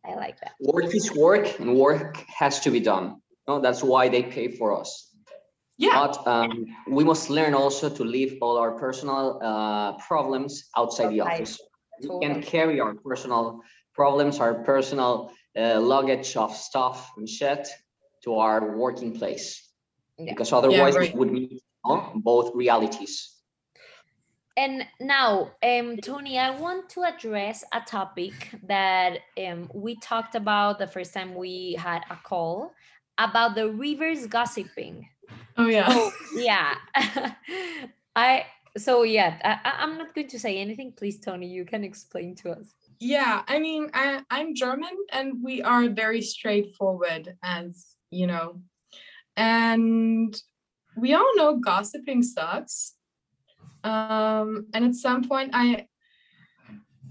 I 0.08 0.16
like 0.16 0.40
that. 0.40 0.54
Work 0.60 0.96
is 0.96 1.12
work 1.14 1.60
and 1.60 1.76
work 1.76 2.24
has 2.28 2.60
to 2.62 2.72
be 2.72 2.80
done. 2.80 3.22
No, 3.48 3.60
that's 3.60 3.84
why 3.84 4.10
they 4.10 4.24
pay 4.24 4.48
for 4.50 4.80
us. 4.80 5.14
Yeah. 5.78 5.94
But 5.94 6.28
um, 6.28 6.66
we 6.90 7.04
must 7.04 7.30
learn 7.30 7.54
also 7.54 7.90
to 7.90 8.04
leave 8.04 8.38
all 8.42 8.58
our 8.58 8.72
personal 8.72 9.40
uh, 9.44 9.98
problems 9.98 10.70
outside 10.76 11.12
the 11.12 11.22
Outside. 11.22 11.42
office. 11.42 11.62
We 12.02 12.08
Totally. 12.08 12.34
can 12.34 12.44
carry 12.44 12.80
our 12.80 12.96
personal 12.96 13.62
problems, 13.94 14.40
our 14.40 14.56
personal 14.64 15.32
uh, 15.58 15.80
luggage 15.80 16.36
of 16.36 16.56
stuff 16.56 17.12
and 17.18 17.28
shit 17.28 17.68
to 18.24 18.36
our 18.36 18.76
working 18.78 19.18
place. 19.18 19.72
Yeah. 20.18 20.32
Because 20.32 20.52
otherwise 20.52 20.96
right. 20.96 21.14
we 21.14 21.20
would 21.20 21.32
meet 21.32 21.62
no, 21.86 22.12
both 22.16 22.52
realities. 22.56 23.37
And 24.58 24.88
now, 25.00 25.52
um, 25.62 25.98
Tony, 25.98 26.40
I 26.40 26.50
want 26.50 26.90
to 26.90 27.04
address 27.04 27.64
a 27.74 27.82
topic 27.82 28.56
that 28.64 29.20
um, 29.48 29.70
we 29.72 29.98
talked 29.98 30.34
about 30.34 30.80
the 30.80 30.88
first 30.88 31.14
time 31.14 31.36
we 31.36 31.78
had 31.78 32.02
a 32.10 32.16
call 32.16 32.74
about 33.20 33.54
the 33.54 33.70
reverse 33.70 34.26
gossiping. 34.26 35.08
Oh 35.58 35.68
yeah. 35.68 35.90
So, 35.90 36.12
yeah, 36.36 36.76
I 38.16 38.46
so 38.78 39.04
yeah, 39.04 39.38
I, 39.44 39.84
I'm 39.84 39.98
not 39.98 40.16
going 40.16 40.28
to 40.28 40.40
say 40.40 40.58
anything. 40.58 40.92
Please, 40.92 41.20
Tony, 41.20 41.48
you 41.48 41.64
can 41.64 41.84
explain 41.84 42.34
to 42.38 42.52
us. 42.52 42.74
Yeah, 43.00 43.44
I 43.48 43.60
mean, 43.60 43.92
I, 43.94 44.24
I'm 44.32 44.56
German 44.56 44.98
and 45.14 45.44
we 45.44 45.62
are 45.62 45.88
very 45.90 46.24
straightforward, 46.24 47.36
as 47.44 47.96
you 48.10 48.26
know. 48.26 48.62
And 49.36 50.36
we 50.96 51.14
all 51.14 51.36
know 51.36 51.58
gossiping 51.58 52.24
sucks. 52.24 52.97
Um, 53.84 54.68
and 54.74 54.86
at 54.86 54.96
some 54.96 55.28
point, 55.28 55.52
I, 55.54 55.88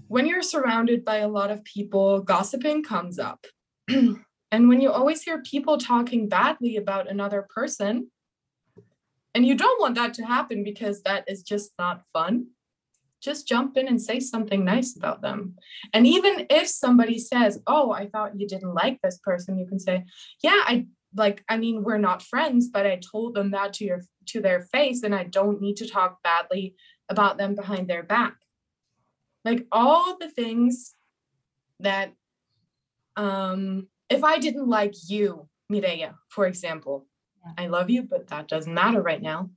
when 0.07 0.25
you're 0.25 0.41
surrounded 0.41 1.03
by 1.03 1.17
a 1.17 1.27
lot 1.27 1.51
of 1.51 1.63
people, 1.63 2.21
gossiping 2.21 2.83
comes 2.83 3.19
up. 3.19 3.45
and 3.87 4.19
when 4.51 4.81
you 4.81 4.91
always 4.91 5.23
hear 5.23 5.41
people 5.41 5.77
talking 5.77 6.29
badly 6.29 6.77
about 6.77 7.09
another 7.09 7.47
person, 7.53 8.11
and 9.35 9.45
you 9.45 9.55
don't 9.55 9.79
want 9.79 9.95
that 9.95 10.13
to 10.15 10.25
happen 10.25 10.63
because 10.63 11.03
that 11.03 11.23
is 11.27 11.43
just 11.43 11.71
not 11.77 12.01
fun, 12.11 12.47
just 13.21 13.47
jump 13.47 13.77
in 13.77 13.87
and 13.87 14.01
say 14.01 14.19
something 14.19 14.63
nice 14.63 14.95
about 14.95 15.21
them. 15.21 15.55
And 15.93 16.07
even 16.07 16.47
if 16.49 16.67
somebody 16.67 17.19
says, 17.19 17.61
"Oh, 17.67 17.91
I 17.91 18.07
thought 18.07 18.39
you 18.39 18.47
didn't 18.47 18.73
like 18.73 18.99
this 19.01 19.19
person," 19.19 19.57
you 19.57 19.67
can 19.67 19.79
say, 19.79 20.05
"Yeah, 20.41 20.61
I 20.65 20.87
like 21.17 21.43
I 21.49 21.57
mean, 21.57 21.83
we're 21.83 21.97
not 21.97 22.21
friends, 22.21 22.69
but 22.69 22.85
I 22.85 22.99
told 23.11 23.35
them 23.35 23.51
that 23.51 23.73
to 23.73 23.85
your 23.85 24.01
to 24.27 24.41
their 24.41 24.61
face 24.61 25.03
and 25.03 25.15
I 25.15 25.23
don't 25.23 25.61
need 25.61 25.77
to 25.77 25.87
talk 25.87 26.21
badly 26.23 26.75
about 27.09 27.37
them 27.37 27.55
behind 27.55 27.87
their 27.87 28.03
back." 28.03 28.35
Like 29.45 29.65
all 29.71 30.17
the 30.17 30.29
things 30.29 30.95
that 31.79 32.13
um 33.15 33.87
if 34.09 34.23
I 34.23 34.37
didn't 34.39 34.67
like 34.67 34.93
you, 35.09 35.49
Mireya, 35.71 36.15
for 36.29 36.45
example, 36.47 37.07
Yeah. 37.45 37.63
I 37.63 37.67
love 37.67 37.89
you, 37.89 38.03
but 38.03 38.27
that 38.27 38.47
doesn't 38.47 38.73
matter 38.73 39.01
right 39.01 39.21
now. 39.21 39.49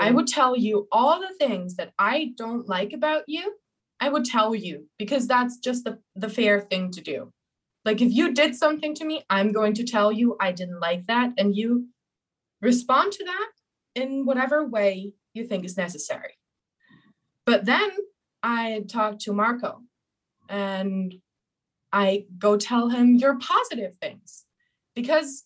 I 0.00 0.10
would 0.10 0.26
tell 0.26 0.56
you 0.56 0.86
all 0.90 1.20
the 1.20 1.34
things 1.38 1.76
that 1.76 1.92
I 1.98 2.32
don't 2.36 2.68
like 2.68 2.92
about 2.92 3.24
you. 3.26 3.54
I 4.00 4.08
would 4.08 4.24
tell 4.24 4.54
you 4.54 4.88
because 4.98 5.26
that's 5.26 5.58
just 5.58 5.84
the, 5.84 5.98
the 6.14 6.28
fair 6.28 6.60
thing 6.60 6.90
to 6.92 7.00
do. 7.00 7.32
Like 7.86 8.02
if 8.02 8.12
you 8.12 8.34
did 8.34 8.56
something 8.56 8.96
to 8.96 9.04
me, 9.04 9.22
I'm 9.30 9.52
going 9.52 9.72
to 9.74 9.84
tell 9.84 10.10
you 10.10 10.36
I 10.40 10.50
didn't 10.50 10.80
like 10.80 11.06
that 11.06 11.30
and 11.38 11.54
you 11.54 11.86
respond 12.60 13.12
to 13.12 13.24
that 13.24 13.50
in 13.94 14.26
whatever 14.26 14.66
way 14.66 15.14
you 15.34 15.46
think 15.46 15.64
is 15.64 15.76
necessary. 15.76 16.34
But 17.44 17.64
then 17.64 17.90
I 18.42 18.84
talk 18.88 19.20
to 19.20 19.32
Marco 19.32 19.82
and 20.48 21.14
I 21.92 22.26
go 22.36 22.56
tell 22.56 22.88
him 22.88 23.14
your 23.14 23.38
positive 23.38 23.94
things 24.02 24.44
because 24.96 25.44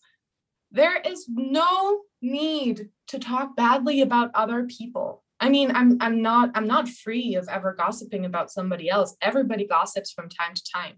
there 0.71 0.99
is 0.99 1.27
no 1.29 2.01
need 2.23 2.89
to 3.09 3.19
talk 3.19 3.55
badly 3.55 4.01
about 4.01 4.31
other 4.33 4.65
people. 4.65 5.23
I 5.39 5.49
mean, 5.49 5.71
I'm 5.75 5.97
I'm 6.01 6.21
not 6.23 6.51
I'm 6.55 6.67
not 6.67 6.89
free 6.89 7.35
of 7.35 7.47
ever 7.49 7.73
gossiping 7.73 8.25
about 8.25 8.51
somebody 8.51 8.89
else. 8.89 9.15
Everybody 9.21 9.67
gossips 9.67 10.11
from 10.11 10.29
time 10.29 10.53
to 10.55 10.63
time. 10.73 10.95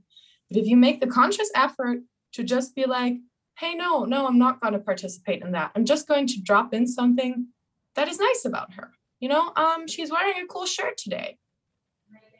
But 0.53 0.61
if 0.61 0.67
you 0.67 0.77
make 0.77 1.01
the 1.01 1.07
conscious 1.07 1.49
effort 1.55 2.01
to 2.33 2.43
just 2.43 2.75
be 2.75 2.85
like, 2.85 3.15
"Hey, 3.57 3.73
no, 3.73 4.05
no, 4.05 4.27
I'm 4.27 4.37
not 4.37 4.61
going 4.61 4.73
to 4.73 4.79
participate 4.79 5.41
in 5.41 5.51
that. 5.53 5.71
I'm 5.75 5.85
just 5.85 6.07
going 6.07 6.27
to 6.27 6.41
drop 6.41 6.73
in 6.73 6.85
something 6.85 7.47
that 7.95 8.07
is 8.07 8.19
nice 8.19 8.45
about 8.45 8.73
her." 8.75 8.91
You 9.19 9.29
know, 9.29 9.51
um 9.55 9.87
she's 9.87 10.11
wearing 10.11 10.43
a 10.43 10.47
cool 10.47 10.67
shirt 10.67 10.97
today. 10.97 11.37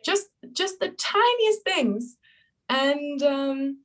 Just 0.06 0.28
just 0.52 0.80
the 0.80 0.90
tiniest 0.90 1.64
things. 1.66 2.18
And 2.70 3.24
um 3.24 3.84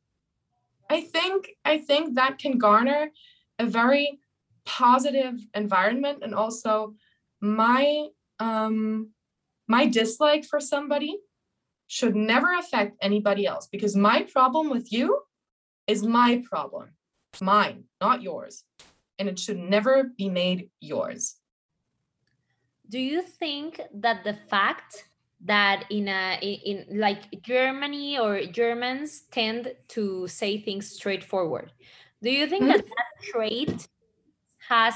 I 0.90 1.00
think 1.00 1.50
I 1.64 1.78
think 1.78 2.16
that 2.16 2.38
can 2.38 2.58
garner 2.58 3.10
a 3.58 3.66
very 3.66 4.20
positive 4.66 5.40
environment 5.54 6.18
and 6.22 6.34
also 6.34 6.94
my 7.40 8.08
um 8.40 9.10
my 9.66 9.86
dislike 9.86 10.44
for 10.44 10.60
somebody 10.60 11.16
should 11.88 12.14
never 12.14 12.54
affect 12.54 12.96
anybody 13.00 13.46
else 13.46 13.66
because 13.66 13.96
my 13.96 14.22
problem 14.22 14.70
with 14.70 14.92
you 14.92 15.22
is 15.86 16.02
my 16.04 16.42
problem 16.48 16.90
mine 17.40 17.84
not 18.00 18.22
yours 18.22 18.64
and 19.18 19.28
it 19.28 19.38
should 19.38 19.58
never 19.58 20.04
be 20.04 20.28
made 20.28 20.70
yours 20.80 21.36
do 22.88 22.98
you 22.98 23.22
think 23.22 23.80
that 23.94 24.24
the 24.24 24.34
fact 24.48 25.08
that 25.44 25.84
in 25.90 26.08
a 26.08 26.38
in, 26.42 26.78
in 26.90 27.00
like 27.00 27.22
germany 27.42 28.18
or 28.18 28.42
germans 28.46 29.22
tend 29.30 29.72
to 29.88 30.26
say 30.26 30.60
things 30.60 30.90
straightforward 30.90 31.72
do 32.22 32.30
you 32.30 32.46
think 32.46 32.64
Mhm. 32.64 32.68
that 32.68 32.84
that 32.84 33.08
trait 33.22 33.88
has 34.68 34.94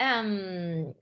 um 0.00 0.92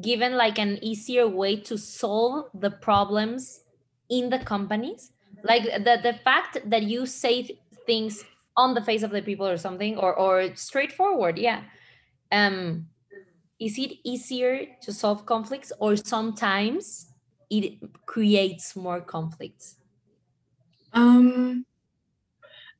given 0.00 0.36
like 0.36 0.58
an 0.58 0.78
easier 0.82 1.26
way 1.28 1.56
to 1.56 1.76
solve 1.78 2.50
the 2.54 2.70
problems 2.70 3.64
in 4.08 4.30
the 4.30 4.38
companies. 4.38 5.12
Like 5.42 5.64
the 5.64 6.00
the 6.02 6.14
fact 6.24 6.58
that 6.64 6.82
you 6.84 7.06
say 7.06 7.42
th- 7.42 7.58
things 7.86 8.24
on 8.56 8.74
the 8.74 8.80
face 8.80 9.02
of 9.02 9.10
the 9.10 9.22
people 9.22 9.46
or 9.46 9.56
something 9.56 9.96
or 9.98 10.14
or 10.14 10.54
straightforward 10.56 11.38
yeah. 11.38 11.62
Um 12.32 12.88
is 13.58 13.78
it 13.78 13.92
easier 14.04 14.66
to 14.82 14.92
solve 14.92 15.24
conflicts 15.24 15.72
or 15.78 15.96
sometimes 15.96 17.06
it 17.48 17.78
creates 18.06 18.76
more 18.76 19.00
conflicts? 19.00 19.76
Um 20.92 21.64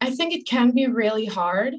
i 0.00 0.10
think 0.10 0.32
it 0.34 0.46
can 0.46 0.70
be 0.72 0.86
really 0.86 1.26
hard. 1.26 1.74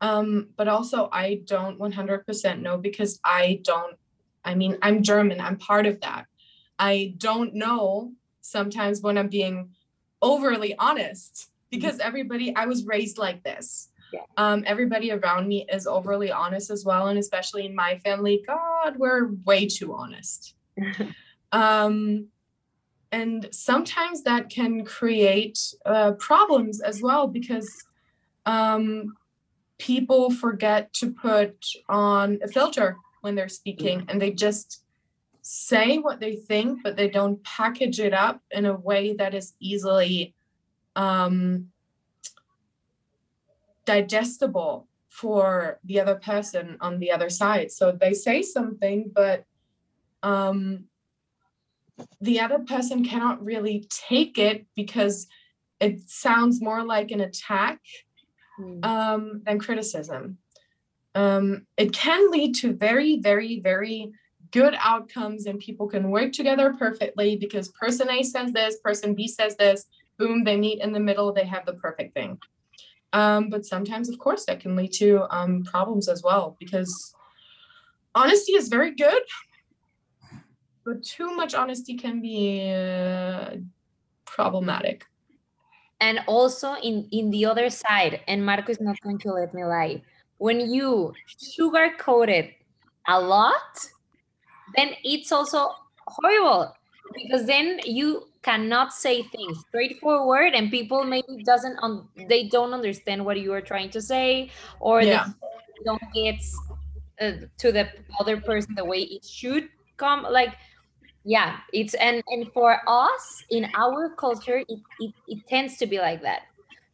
Um 0.00 0.48
but 0.56 0.68
also 0.68 1.08
i 1.12 1.40
don't 1.46 1.78
100% 1.78 2.60
know 2.60 2.76
because 2.76 3.20
i 3.24 3.60
don't 3.62 3.96
i 4.44 4.54
mean 4.54 4.76
i'm 4.82 5.02
german 5.02 5.40
i'm 5.40 5.56
part 5.56 5.86
of 5.86 6.00
that. 6.00 6.26
I 6.78 7.14
don't 7.18 7.54
know 7.54 8.12
sometimes 8.42 9.00
when 9.00 9.16
I'm 9.16 9.28
being 9.28 9.70
overly 10.20 10.76
honest 10.78 11.48
because 11.70 11.98
everybody 11.98 12.54
I 12.54 12.66
was 12.66 12.84
raised 12.84 13.18
like 13.18 13.42
this. 13.42 13.88
Yeah. 14.12 14.20
Um, 14.36 14.62
everybody 14.66 15.10
around 15.10 15.48
me 15.48 15.66
is 15.72 15.86
overly 15.86 16.30
honest 16.30 16.70
as 16.70 16.84
well, 16.84 17.06
and 17.08 17.18
especially 17.18 17.64
in 17.64 17.74
my 17.74 17.98
family, 17.98 18.44
God, 18.46 18.96
we're 18.98 19.32
way 19.46 19.66
too 19.66 19.94
honest. 19.94 20.54
um, 21.52 22.26
and 23.10 23.48
sometimes 23.52 24.22
that 24.24 24.50
can 24.50 24.84
create 24.84 25.58
uh, 25.86 26.12
problems 26.12 26.80
as 26.80 27.00
well 27.00 27.26
because 27.26 27.84
um, 28.44 29.16
people 29.78 30.30
forget 30.30 30.92
to 30.94 31.10
put 31.10 31.56
on 31.88 32.38
a 32.42 32.48
filter 32.48 32.96
when 33.22 33.34
they're 33.34 33.48
speaking 33.48 34.04
and 34.08 34.20
they 34.20 34.30
just 34.30 34.82
say 35.42 35.98
what 35.98 36.20
they 36.20 36.36
think 36.36 36.82
but 36.82 36.96
they 36.96 37.08
don't 37.08 37.42
package 37.44 38.00
it 38.00 38.14
up 38.14 38.40
in 38.50 38.64
a 38.64 38.74
way 38.74 39.12
that 39.14 39.34
is 39.34 39.54
easily 39.60 40.34
um, 40.96 41.68
digestible 43.84 44.88
for 45.08 45.78
the 45.84 46.00
other 46.00 46.14
person 46.14 46.76
on 46.80 46.98
the 46.98 47.10
other 47.10 47.28
side 47.28 47.70
so 47.70 47.92
they 47.92 48.14
say 48.14 48.40
something 48.40 49.10
but 49.14 49.44
um, 50.22 50.84
the 52.20 52.40
other 52.40 52.60
person 52.60 53.04
cannot 53.04 53.44
really 53.44 53.86
take 53.90 54.38
it 54.38 54.66
because 54.76 55.26
it 55.80 56.08
sounds 56.08 56.62
more 56.62 56.84
like 56.84 57.10
an 57.10 57.20
attack 57.20 57.80
Mm. 58.58 58.84
um, 58.84 59.42
than 59.44 59.58
criticism. 59.58 60.38
Um, 61.14 61.66
it 61.76 61.92
can 61.92 62.30
lead 62.30 62.54
to 62.56 62.72
very, 62.72 63.18
very, 63.18 63.60
very 63.60 64.12
good 64.52 64.74
outcomes, 64.78 65.46
and 65.46 65.58
people 65.58 65.88
can 65.88 66.10
work 66.10 66.32
together 66.32 66.74
perfectly 66.78 67.36
because 67.36 67.68
person 67.68 68.08
A 68.10 68.22
says 68.22 68.52
this, 68.52 68.76
person 68.84 69.14
B 69.14 69.26
says 69.26 69.56
this, 69.56 69.86
boom, 70.18 70.44
they 70.44 70.56
meet 70.56 70.80
in 70.80 70.92
the 70.92 71.00
middle, 71.00 71.32
they 71.32 71.44
have 71.44 71.66
the 71.66 71.74
perfect 71.74 72.14
thing. 72.14 72.38
Um, 73.12 73.50
but 73.50 73.66
sometimes, 73.66 74.08
of 74.08 74.18
course, 74.18 74.44
that 74.46 74.60
can 74.60 74.76
lead 74.76 74.92
to 74.94 75.26
um, 75.34 75.64
problems 75.64 76.08
as 76.08 76.22
well 76.22 76.56
because 76.60 77.14
honesty 78.14 78.52
is 78.52 78.68
very 78.68 78.94
good, 78.94 79.22
but 80.84 81.02
too 81.02 81.34
much 81.34 81.54
honesty 81.54 81.96
can 81.96 82.20
be 82.20 82.70
uh, 82.70 83.56
problematic. 84.24 85.04
and 86.02 86.18
also 86.26 86.74
in 86.82 87.08
in 87.12 87.30
the 87.30 87.46
other 87.46 87.70
side 87.70 88.20
and 88.26 88.44
marco 88.44 88.70
is 88.72 88.80
not 88.80 89.00
going 89.02 89.18
to 89.18 89.30
let 89.32 89.54
me 89.54 89.64
lie 89.64 90.02
when 90.38 90.58
you 90.74 91.12
sugarcoat 91.54 92.28
it 92.28 92.48
a 93.08 93.18
lot 93.20 93.74
then 94.76 94.94
it's 95.04 95.32
also 95.32 95.70
horrible 96.06 96.74
because 97.14 97.46
then 97.46 97.80
you 97.84 98.28
cannot 98.42 98.92
say 98.92 99.22
things 99.28 99.60
straightforward 99.68 100.52
and 100.54 100.70
people 100.70 101.04
maybe 101.04 101.42
doesn't 101.44 101.78
un- 101.82 102.08
they 102.16 102.48
don't 102.48 102.72
understand 102.74 103.24
what 103.24 103.38
you 103.40 103.52
are 103.52 103.60
trying 103.60 103.90
to 103.90 104.00
say 104.00 104.50
or 104.80 105.04
Yeah. 105.04 105.32
they 105.76 105.84
don't 105.84 106.02
get 106.14 106.42
uh, 107.20 107.32
to 107.58 107.72
the 107.72 107.88
other 108.20 108.40
person 108.40 108.74
the 108.76 108.84
way 108.84 109.00
it 109.02 109.24
should 109.24 109.68
come 109.96 110.22
like 110.22 110.56
yeah 111.24 111.60
it's 111.72 111.94
and 111.94 112.22
and 112.28 112.52
for 112.52 112.80
us 112.88 113.44
in 113.50 113.66
our 113.76 114.14
culture 114.16 114.58
it, 114.68 114.80
it, 114.98 115.14
it 115.28 115.46
tends 115.48 115.76
to 115.78 115.86
be 115.86 115.98
like 115.98 116.22
that 116.22 116.42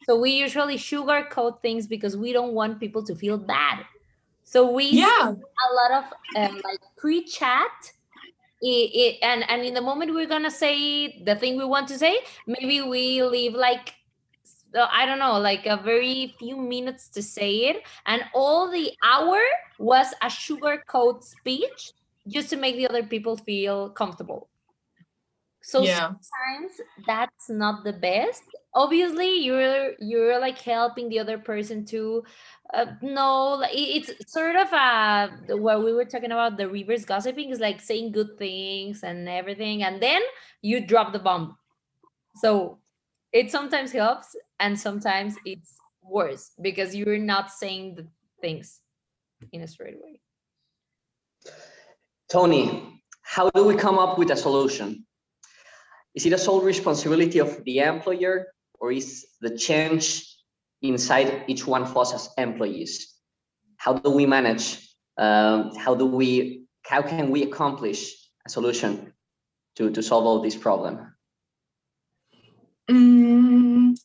so 0.02 0.18
we 0.20 0.32
usually 0.32 0.76
sugarcoat 0.76 1.62
things 1.62 1.86
because 1.86 2.16
we 2.16 2.32
don't 2.32 2.54
want 2.54 2.80
people 2.80 3.04
to 3.04 3.14
feel 3.16 3.38
bad 3.38 3.84
so 4.48 4.70
we 4.72 4.86
Yeah, 5.04 5.28
a 5.28 5.68
lot 5.80 5.92
of 6.00 6.04
um, 6.40 6.54
like 6.64 6.80
pre-chat. 6.96 7.76
I- 8.64 8.90
i- 9.02 9.18
and 9.22 9.40
and 9.50 9.62
in 9.62 9.74
the 9.74 9.84
moment 9.90 10.14
we're 10.14 10.26
gonna 10.34 10.50
say 10.50 11.22
the 11.28 11.36
thing 11.36 11.56
we 11.58 11.64
want 11.64 11.86
to 11.88 11.96
say 12.04 12.14
maybe 12.46 12.80
we 12.82 13.22
leave 13.22 13.54
like 13.54 13.94
i 14.74 15.06
don't 15.06 15.20
know 15.20 15.38
like 15.38 15.64
a 15.66 15.76
very 15.76 16.34
few 16.38 16.56
minutes 16.56 17.08
to 17.08 17.22
say 17.22 17.52
it. 17.70 17.76
And 18.06 18.24
all 18.34 18.70
the 18.70 18.92
hour 19.02 19.38
was 19.78 20.08
a 20.22 20.26
sugarcoat 20.26 21.22
speech 21.22 21.92
just 22.26 22.50
to 22.50 22.56
make 22.56 22.76
the 22.76 22.88
other 22.88 23.02
people 23.02 23.36
feel 23.36 23.90
comfortable. 23.90 24.48
So 25.62 25.82
yeah, 25.82 26.08
sometimes 26.08 26.72
that's 27.06 27.48
not 27.48 27.84
the 27.84 27.92
best 27.92 28.44
obviously 28.74 29.38
you're 29.38 29.92
you're 29.98 30.38
like 30.38 30.58
helping 30.58 31.08
the 31.08 31.18
other 31.18 31.38
person 31.38 31.84
to 31.84 32.22
uh, 32.74 32.84
like, 33.02 33.70
it's 33.72 34.10
sort 34.30 34.56
of 34.56 34.70
uh 34.72 35.28
what 35.56 35.82
we 35.82 35.92
were 35.92 36.04
talking 36.04 36.32
about 36.32 36.56
the 36.56 36.68
reverse 36.68 37.04
gossiping 37.04 37.50
is 37.50 37.60
like 37.60 37.80
saying 37.80 38.12
good 38.12 38.36
things 38.38 39.02
and 39.02 39.28
everything 39.28 39.82
and 39.82 40.02
then 40.02 40.20
you 40.60 40.84
drop 40.84 41.12
the 41.12 41.18
bomb 41.18 41.56
so 42.36 42.78
it 43.32 43.50
sometimes 43.50 43.92
helps 43.92 44.36
and 44.60 44.78
sometimes 44.78 45.36
it's 45.44 45.76
worse 46.02 46.52
because 46.60 46.94
you're 46.94 47.18
not 47.18 47.50
saying 47.50 47.94
the 47.94 48.06
things 48.40 48.80
in 49.52 49.62
a 49.62 49.68
straight 49.68 49.96
way 50.02 50.20
Tony, 52.28 53.00
how 53.22 53.48
do 53.50 53.64
we 53.64 53.74
come 53.74 53.98
up 53.98 54.18
with 54.18 54.30
a 54.30 54.36
solution? 54.36 55.06
Is 56.14 56.26
it 56.26 56.32
a 56.34 56.38
sole 56.38 56.60
responsibility 56.60 57.38
of 57.38 57.64
the 57.64 57.78
employer 57.78 58.48
or 58.80 58.92
is 58.92 59.26
the 59.40 59.56
change 59.56 60.26
inside 60.82 61.44
each 61.48 61.66
one 61.66 61.82
of 61.82 61.96
us 61.96 62.14
as 62.14 62.30
employees? 62.38 63.14
How 63.76 63.94
do 63.94 64.10
we 64.10 64.26
manage? 64.26 64.94
Um, 65.16 65.74
how 65.76 65.94
do 65.94 66.06
we, 66.06 66.64
how 66.82 67.02
can 67.02 67.30
we 67.30 67.42
accomplish 67.42 68.14
a 68.46 68.50
solution 68.50 69.12
to, 69.76 69.90
to 69.90 70.02
solve 70.02 70.24
all 70.24 70.40
this 70.40 70.56
problem? 70.56 71.14
Mm, 72.90 73.96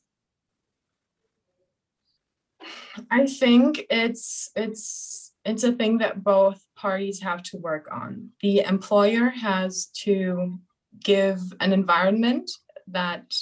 I 3.10 3.26
think 3.28 3.86
it's 3.90 4.52
it's 4.56 5.34
it's 5.46 5.64
a 5.64 5.72
thing 5.72 6.00
that 6.00 6.24
both 6.24 6.64
parties 6.76 7.22
have 7.22 7.44
to 7.44 7.58
work 7.58 7.88
on. 7.92 8.30
The 8.42 8.62
employer 8.62 9.30
has 9.30 9.88
to 10.04 10.60
give 11.04 11.42
an 11.60 11.74
environment 11.74 12.52
that 12.88 13.36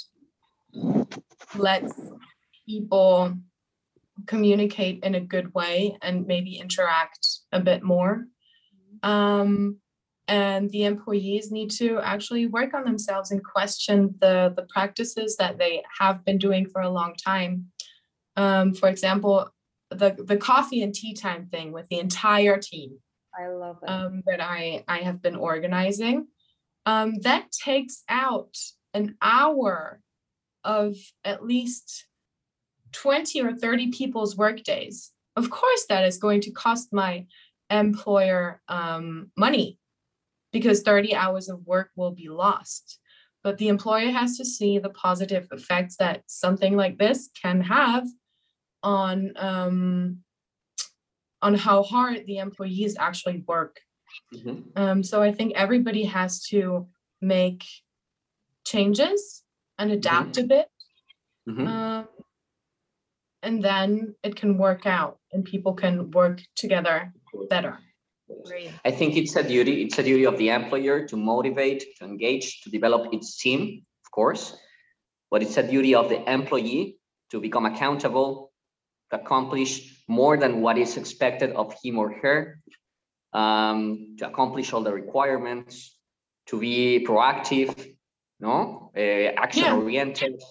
lets 1.54 1.92
people 2.66 3.34
communicate 4.26 5.02
in 5.02 5.14
a 5.14 5.20
good 5.20 5.52
way 5.54 5.96
and 6.02 6.26
maybe 6.26 6.56
interact 6.56 7.26
a 7.50 7.60
bit 7.60 7.82
more. 7.82 8.24
Um, 9.02 9.78
and 10.28 10.70
the 10.70 10.84
employees 10.84 11.50
need 11.50 11.70
to 11.72 11.98
actually 12.00 12.46
work 12.46 12.74
on 12.74 12.84
themselves 12.84 13.32
and 13.32 13.44
question 13.44 14.14
the 14.20 14.52
the 14.56 14.66
practices 14.72 15.36
that 15.36 15.58
they 15.58 15.82
have 15.98 16.24
been 16.24 16.38
doing 16.38 16.66
for 16.66 16.80
a 16.80 16.90
long 16.90 17.14
time. 17.14 17.66
Um, 18.36 18.74
for 18.74 18.88
example 18.88 19.52
the 19.90 20.16
the 20.26 20.36
coffee 20.36 20.82
and 20.82 20.94
tea 20.94 21.14
time 21.14 21.46
thing 21.46 21.72
with 21.72 21.88
the 21.88 21.98
entire 21.98 22.58
team 22.58 22.98
i 23.38 23.48
love 23.48 23.78
it. 23.82 23.88
um, 23.90 24.22
that 24.26 24.40
i 24.40 24.84
i 24.88 24.98
have 24.98 25.22
been 25.22 25.36
organizing. 25.36 26.26
Um, 26.84 27.20
that 27.20 27.52
takes 27.52 28.02
out 28.08 28.56
an 28.92 29.16
hour 29.22 30.00
of 30.64 30.96
at 31.24 31.44
least 31.44 32.06
20 32.92 33.40
or 33.42 33.54
30 33.54 33.90
people's 33.90 34.36
work 34.36 34.62
days 34.62 35.12
of 35.36 35.50
course 35.50 35.86
that 35.88 36.04
is 36.04 36.18
going 36.18 36.40
to 36.42 36.50
cost 36.50 36.92
my 36.92 37.26
employer 37.70 38.60
um, 38.68 39.30
money 39.36 39.78
because 40.52 40.82
30 40.82 41.14
hours 41.14 41.48
of 41.48 41.66
work 41.66 41.90
will 41.96 42.10
be 42.12 42.28
lost. 42.28 42.98
But 43.42 43.58
the 43.58 43.68
employer 43.68 44.10
has 44.10 44.36
to 44.36 44.44
see 44.44 44.78
the 44.78 44.90
positive 44.90 45.48
effects 45.50 45.96
that 45.96 46.22
something 46.26 46.76
like 46.76 46.98
this 46.98 47.30
can 47.40 47.62
have 47.62 48.06
on 48.82 49.32
um, 49.36 50.18
on 51.40 51.54
how 51.54 51.82
hard 51.82 52.24
the 52.26 52.38
employees 52.38 52.96
actually 52.98 53.42
work. 53.48 53.80
Mhm. 54.32 54.78
Um, 54.78 55.02
so 55.02 55.22
I 55.22 55.32
think 55.32 55.54
everybody 55.54 56.04
has 56.04 56.44
to 56.48 56.88
make 57.20 57.64
changes 58.64 59.41
and 59.78 59.90
adapt 59.90 60.38
a 60.38 60.44
bit, 60.44 60.68
Mhm. 61.48 61.66
um, 61.66 62.08
and 63.42 63.62
then 63.62 64.14
it 64.22 64.36
can 64.36 64.58
work 64.58 64.86
out, 64.86 65.18
and 65.32 65.44
people 65.44 65.74
can 65.74 66.10
work 66.10 66.40
together 66.54 67.12
better. 67.48 67.78
I 68.84 68.90
think 68.90 69.16
it's 69.16 69.36
a 69.36 69.42
duty, 69.42 69.82
it's 69.82 69.98
a 69.98 70.02
duty 70.02 70.24
of 70.24 70.38
the 70.38 70.50
employer 70.50 71.06
to 71.08 71.16
motivate, 71.16 71.96
to 71.98 72.04
engage, 72.04 72.62
to 72.62 72.70
develop 72.70 73.12
its 73.12 73.36
team, 73.36 73.84
of 74.04 74.10
course. 74.10 74.56
But 75.30 75.42
it's 75.42 75.56
a 75.56 75.62
duty 75.62 75.94
of 75.94 76.08
the 76.08 76.22
employee 76.30 76.98
to 77.30 77.40
become 77.40 77.66
accountable, 77.66 78.52
to 79.10 79.20
accomplish 79.20 80.04
more 80.08 80.36
than 80.36 80.60
what 80.62 80.78
is 80.78 80.96
expected 80.96 81.52
of 81.52 81.74
him 81.82 81.98
or 81.98 82.12
her, 82.22 82.60
um, 83.32 84.16
to 84.18 84.26
accomplish 84.28 84.72
all 84.72 84.82
the 84.82 84.92
requirements, 84.92 85.98
to 86.46 86.58
be 86.58 87.04
proactive, 87.06 87.96
no, 88.42 88.90
uh, 88.96 89.00
action 89.44 89.72
oriented, 89.72 90.42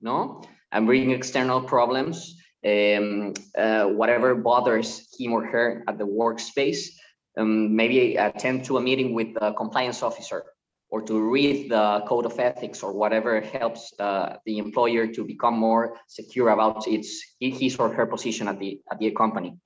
no, 0.00 0.42
and 0.70 0.86
bring 0.86 1.10
external 1.10 1.60
problems, 1.62 2.36
um, 2.64 3.32
uh, 3.56 3.84
whatever 3.86 4.34
bothers 4.34 5.08
him 5.18 5.32
or 5.32 5.44
her 5.46 5.82
at 5.88 5.96
the 5.98 6.06
workspace 6.06 6.90
um, 7.38 7.74
maybe 7.74 8.16
attend 8.16 8.64
to 8.64 8.76
a 8.76 8.80
meeting 8.80 9.14
with 9.14 9.34
the 9.34 9.52
compliance 9.52 10.02
officer 10.02 10.44
or 10.90 11.02
to 11.02 11.20
read 11.20 11.70
the 11.70 12.02
code 12.08 12.26
of 12.26 12.38
ethics 12.38 12.82
or 12.82 12.92
whatever 12.92 13.40
helps 13.40 13.92
uh, 14.00 14.36
the 14.44 14.58
employer 14.58 15.06
to 15.06 15.24
become 15.24 15.56
more 15.58 15.96
secure 16.08 16.48
about 16.48 16.86
its 16.88 17.22
his 17.40 17.76
or 17.76 17.92
her 17.92 18.06
position 18.06 18.48
at 18.48 18.58
the 18.58 18.80
at 18.90 18.98
the 18.98 19.10
company 19.12 19.56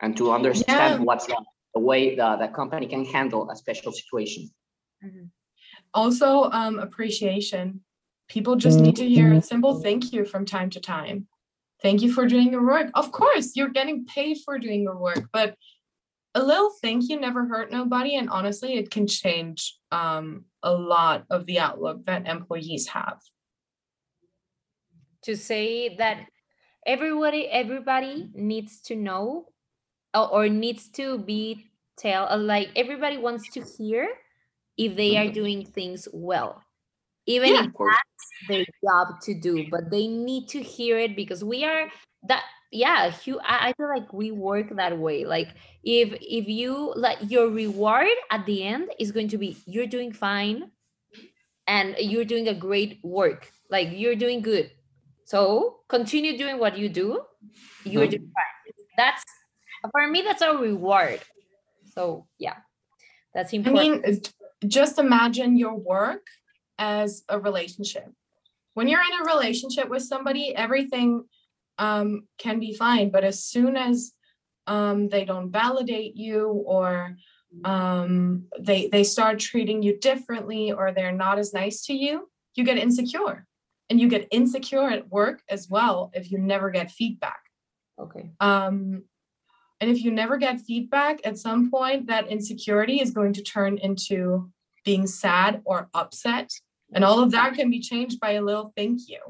and 0.00 0.16
to 0.16 0.32
understand 0.32 0.94
Yeah. 0.94 1.04
what's 1.04 1.26
the, 1.74 1.80
way 1.80 2.14
the, 2.16 2.36
the 2.36 2.48
company 2.48 2.86
can 2.86 3.04
handle 3.04 3.50
a 3.50 3.56
special 3.56 3.92
situation 3.92 4.50
Mhm. 5.04 5.30
Also, 5.94 6.44
um, 6.50 6.78
appreciation. 6.78 7.80
People 8.28 8.56
just 8.56 8.80
need 8.80 8.96
to 8.96 9.08
hear 9.08 9.32
a 9.32 9.42
simple 9.42 9.80
thank 9.80 10.12
you 10.12 10.24
from 10.24 10.46
time 10.46 10.70
to 10.70 10.80
time. 10.80 11.26
Thank 11.82 12.00
you 12.00 12.12
for 12.12 12.26
doing 12.26 12.50
your 12.52 12.64
work. 12.64 12.90
Of 12.94 13.12
course, 13.12 13.56
you're 13.56 13.68
getting 13.68 14.06
paid 14.06 14.38
for 14.44 14.58
doing 14.58 14.82
your 14.82 14.96
work, 14.96 15.28
but 15.32 15.56
a 16.34 16.42
little 16.42 16.70
thank 16.80 17.10
you 17.10 17.20
never 17.20 17.44
hurt 17.46 17.70
nobody. 17.70 18.16
And 18.16 18.30
honestly, 18.30 18.74
it 18.74 18.90
can 18.90 19.06
change 19.06 19.76
um, 19.90 20.46
a 20.62 20.72
lot 20.72 21.24
of 21.28 21.44
the 21.44 21.58
outlook 21.58 22.06
that 22.06 22.26
employees 22.26 22.86
have. 22.88 23.20
to 25.22 25.36
say 25.36 25.96
that 25.96 26.26
everybody 26.86 27.48
everybody 27.48 28.28
needs 28.34 28.80
to 28.80 28.96
know 28.96 29.46
or, 30.14 30.28
or 30.32 30.48
needs 30.48 30.88
to 30.88 31.18
be 31.18 31.70
tell 31.96 32.26
like 32.38 32.70
everybody 32.74 33.18
wants 33.18 33.48
to 33.50 33.62
hear 33.78 34.08
if 34.76 34.96
they 34.96 35.16
are 35.16 35.30
doing 35.30 35.64
things 35.66 36.08
well. 36.12 36.62
Even 37.26 37.50
Yeah. 37.50 37.64
if 37.64 37.72
course. 37.72 37.96
their 38.48 38.64
job 38.84 39.20
to 39.22 39.34
do 39.34 39.66
but 39.70 39.90
they 39.90 40.08
need 40.08 40.48
to 40.48 40.60
hear 40.60 40.98
it 40.98 41.14
because 41.14 41.44
we 41.44 41.64
are 41.64 41.88
that 42.24 42.42
yeah 42.72 43.12
I, 43.44 43.68
I 43.68 43.72
feel 43.74 43.88
like 43.88 44.12
we 44.12 44.30
work 44.32 44.74
that 44.76 44.98
way. 44.98 45.24
Like 45.24 45.48
if 45.84 46.16
if 46.20 46.48
you 46.48 46.92
like 46.96 47.18
your 47.28 47.48
reward 47.50 48.08
at 48.30 48.44
the 48.46 48.64
end 48.64 48.90
is 48.98 49.12
going 49.12 49.28
to 49.28 49.38
be 49.38 49.56
you're 49.66 49.86
doing 49.86 50.12
fine 50.12 50.70
and 51.66 51.94
you're 51.98 52.24
doing 52.24 52.48
a 52.48 52.54
great 52.54 52.98
work. 53.02 53.50
Like 53.70 53.88
you're 53.92 54.16
doing 54.16 54.42
good. 54.42 54.70
So 55.24 55.80
continue 55.88 56.36
doing 56.36 56.58
what 56.58 56.76
you 56.76 56.88
do. 56.88 57.20
You're 57.84 58.06
doing 58.08 58.22
mm-hmm. 58.22 58.32
fine. 58.34 58.86
That's 58.96 59.24
for 59.90 60.06
me 60.08 60.22
that's 60.22 60.42
a 60.42 60.56
reward. 60.56 61.20
So 61.94 62.26
yeah. 62.38 62.56
That's 63.34 63.54
I 63.54 63.58
important. 63.58 64.02
mean, 64.04 64.14
it- 64.14 64.32
just 64.66 64.98
imagine 64.98 65.56
your 65.56 65.74
work 65.74 66.26
as 66.78 67.24
a 67.28 67.38
relationship. 67.38 68.10
When 68.74 68.88
you're 68.88 69.00
in 69.00 69.20
a 69.20 69.34
relationship 69.34 69.88
with 69.88 70.02
somebody, 70.02 70.54
everything 70.54 71.24
um, 71.78 72.26
can 72.38 72.58
be 72.58 72.74
fine. 72.74 73.10
But 73.10 73.24
as 73.24 73.44
soon 73.44 73.76
as 73.76 74.12
um, 74.66 75.08
they 75.08 75.24
don't 75.24 75.50
validate 75.50 76.16
you 76.16 76.48
or 76.66 77.16
um, 77.64 78.44
they 78.58 78.88
they 78.88 79.04
start 79.04 79.38
treating 79.38 79.82
you 79.82 79.98
differently 79.98 80.72
or 80.72 80.92
they're 80.92 81.12
not 81.12 81.38
as 81.38 81.52
nice 81.52 81.84
to 81.86 81.92
you, 81.92 82.28
you 82.54 82.64
get 82.64 82.78
insecure. 82.78 83.46
And 83.90 84.00
you 84.00 84.08
get 84.08 84.28
insecure 84.30 84.88
at 84.88 85.10
work 85.10 85.42
as 85.50 85.68
well 85.68 86.10
if 86.14 86.30
you 86.30 86.38
never 86.38 86.70
get 86.70 86.90
feedback. 86.90 87.42
okay 88.00 88.30
Um, 88.40 89.04
and 89.82 89.90
if 89.90 90.04
you 90.04 90.12
never 90.12 90.36
get 90.36 90.60
feedback, 90.60 91.18
at 91.24 91.36
some 91.36 91.68
point, 91.68 92.06
that 92.06 92.28
insecurity 92.28 93.00
is 93.00 93.10
going 93.10 93.32
to 93.32 93.42
turn 93.42 93.78
into 93.78 94.48
being 94.84 95.08
sad 95.08 95.60
or 95.64 95.88
upset. 95.92 96.48
And 96.94 97.02
all 97.04 97.18
of 97.20 97.32
that 97.32 97.54
can 97.54 97.68
be 97.68 97.80
changed 97.80 98.20
by 98.20 98.32
a 98.32 98.42
little 98.42 98.72
thank 98.76 99.00
you. 99.08 99.20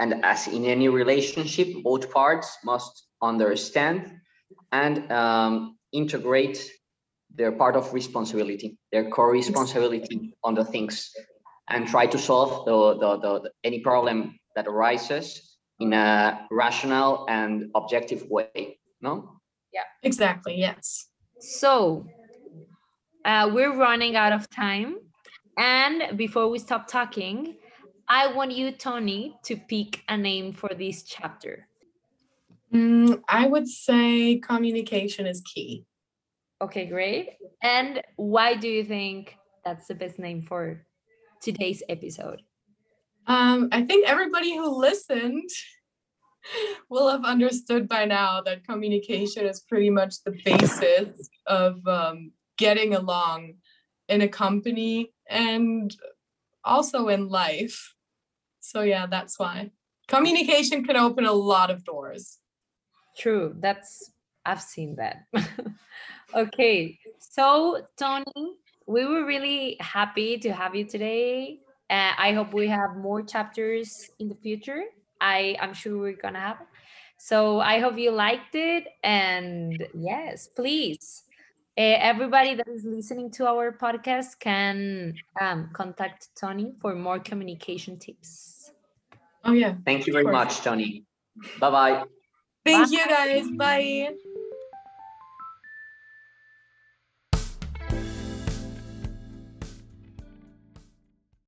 and 0.00 0.24
as 0.24 0.40
in 0.56 0.64
any 0.76 0.88
relationship 1.02 1.68
both 1.88 2.04
parts 2.10 2.48
must 2.64 2.92
understand 3.30 3.98
and 4.72 4.94
um, 5.20 5.52
integrate 5.92 6.58
their 7.38 7.52
part 7.60 7.74
of 7.80 7.84
responsibility 8.00 8.68
their 8.92 9.06
core 9.14 9.30
responsibility 9.42 10.16
on 10.46 10.52
the 10.58 10.64
things 10.74 10.94
and 11.72 11.80
try 11.94 12.04
to 12.14 12.18
solve 12.18 12.50
the, 12.68 12.78
the, 13.02 13.10
the, 13.24 13.32
the- 13.44 13.52
any 13.68 13.78
problem 13.88 14.18
that 14.56 14.66
arises 14.66 15.26
in 15.84 15.92
a 15.92 16.08
rational 16.50 17.10
and 17.38 17.52
objective 17.80 18.22
way 18.36 18.78
no 19.04 19.16
Yeah. 19.72 19.86
Exactly. 20.02 20.54
Yes. 20.58 21.08
So 21.40 22.06
uh, 23.24 23.50
we're 23.52 23.76
running 23.76 24.16
out 24.16 24.32
of 24.32 24.48
time. 24.50 24.96
And 25.58 26.16
before 26.16 26.48
we 26.48 26.58
stop 26.58 26.88
talking, 26.88 27.56
I 28.08 28.32
want 28.32 28.52
you, 28.52 28.72
Tony, 28.72 29.36
to 29.44 29.56
pick 29.56 30.02
a 30.08 30.16
name 30.16 30.52
for 30.52 30.70
this 30.76 31.02
chapter. 31.02 31.68
Mm, 32.72 33.22
I 33.28 33.46
would 33.46 33.68
say 33.68 34.38
communication 34.38 35.26
is 35.26 35.40
key. 35.42 35.84
Okay, 36.60 36.86
great. 36.86 37.36
And 37.62 38.02
why 38.16 38.56
do 38.56 38.68
you 38.68 38.84
think 38.84 39.36
that's 39.64 39.86
the 39.86 39.94
best 39.94 40.18
name 40.18 40.42
for 40.42 40.86
today's 41.40 41.82
episode? 41.88 42.42
Um, 43.26 43.68
I 43.72 43.82
think 43.82 44.06
everybody 44.06 44.56
who 44.56 44.68
listened 44.68 45.48
will 46.90 47.10
have 47.10 47.24
understood 47.24 47.88
by 47.88 48.04
now 48.04 48.40
that 48.42 48.66
communication 48.66 49.46
is 49.46 49.60
pretty 49.60 49.90
much 49.90 50.22
the 50.22 50.32
basis 50.44 51.28
of 51.46 51.86
um, 51.86 52.32
getting 52.56 52.94
along 52.94 53.54
in 54.08 54.20
a 54.20 54.28
company 54.28 55.12
and 55.28 55.94
also 56.64 57.08
in 57.08 57.28
life. 57.28 57.94
So, 58.60 58.82
yeah, 58.82 59.06
that's 59.06 59.38
why 59.38 59.70
communication 60.08 60.84
can 60.84 60.96
open 60.96 61.24
a 61.24 61.32
lot 61.32 61.70
of 61.70 61.84
doors. 61.84 62.38
True, 63.16 63.54
that's, 63.58 64.12
I've 64.44 64.60
seen 64.60 64.96
that. 64.96 65.24
okay, 66.34 66.98
so 67.18 67.86
Tony, 67.98 68.56
we 68.86 69.04
were 69.04 69.24
really 69.24 69.76
happy 69.80 70.38
to 70.38 70.52
have 70.52 70.74
you 70.74 70.84
today. 70.84 71.60
Uh, 71.88 72.12
I 72.16 72.32
hope 72.32 72.52
we 72.52 72.68
have 72.68 72.96
more 72.96 73.22
chapters 73.22 74.10
in 74.18 74.28
the 74.28 74.34
future. 74.34 74.82
I 75.20 75.56
I'm 75.60 75.74
sure 75.74 75.98
we're 75.98 76.16
gonna 76.16 76.40
have. 76.40 76.60
it. 76.60 76.66
So 77.18 77.60
I 77.60 77.78
hope 77.78 77.96
you 77.98 78.10
liked 78.10 78.54
it, 78.54 78.88
and 79.02 79.86
yes, 79.94 80.48
please, 80.48 81.22
uh, 81.78 81.96
everybody 81.98 82.54
that 82.54 82.68
is 82.68 82.84
listening 82.84 83.30
to 83.32 83.46
our 83.46 83.72
podcast 83.72 84.38
can 84.40 85.14
um, 85.40 85.70
contact 85.72 86.28
Tony 86.38 86.72
for 86.80 86.94
more 86.94 87.18
communication 87.18 87.98
tips. 87.98 88.72
Oh, 89.44 89.52
yeah. 89.52 89.74
thank 89.84 90.06
you 90.06 90.12
very 90.14 90.24
much 90.24 90.62
tony 90.62 91.04
bye 91.60 91.70
bye 91.70 92.02
Thank 92.64 92.92
you 92.92 93.06
guys. 93.06 93.46
Bye. 93.50 94.14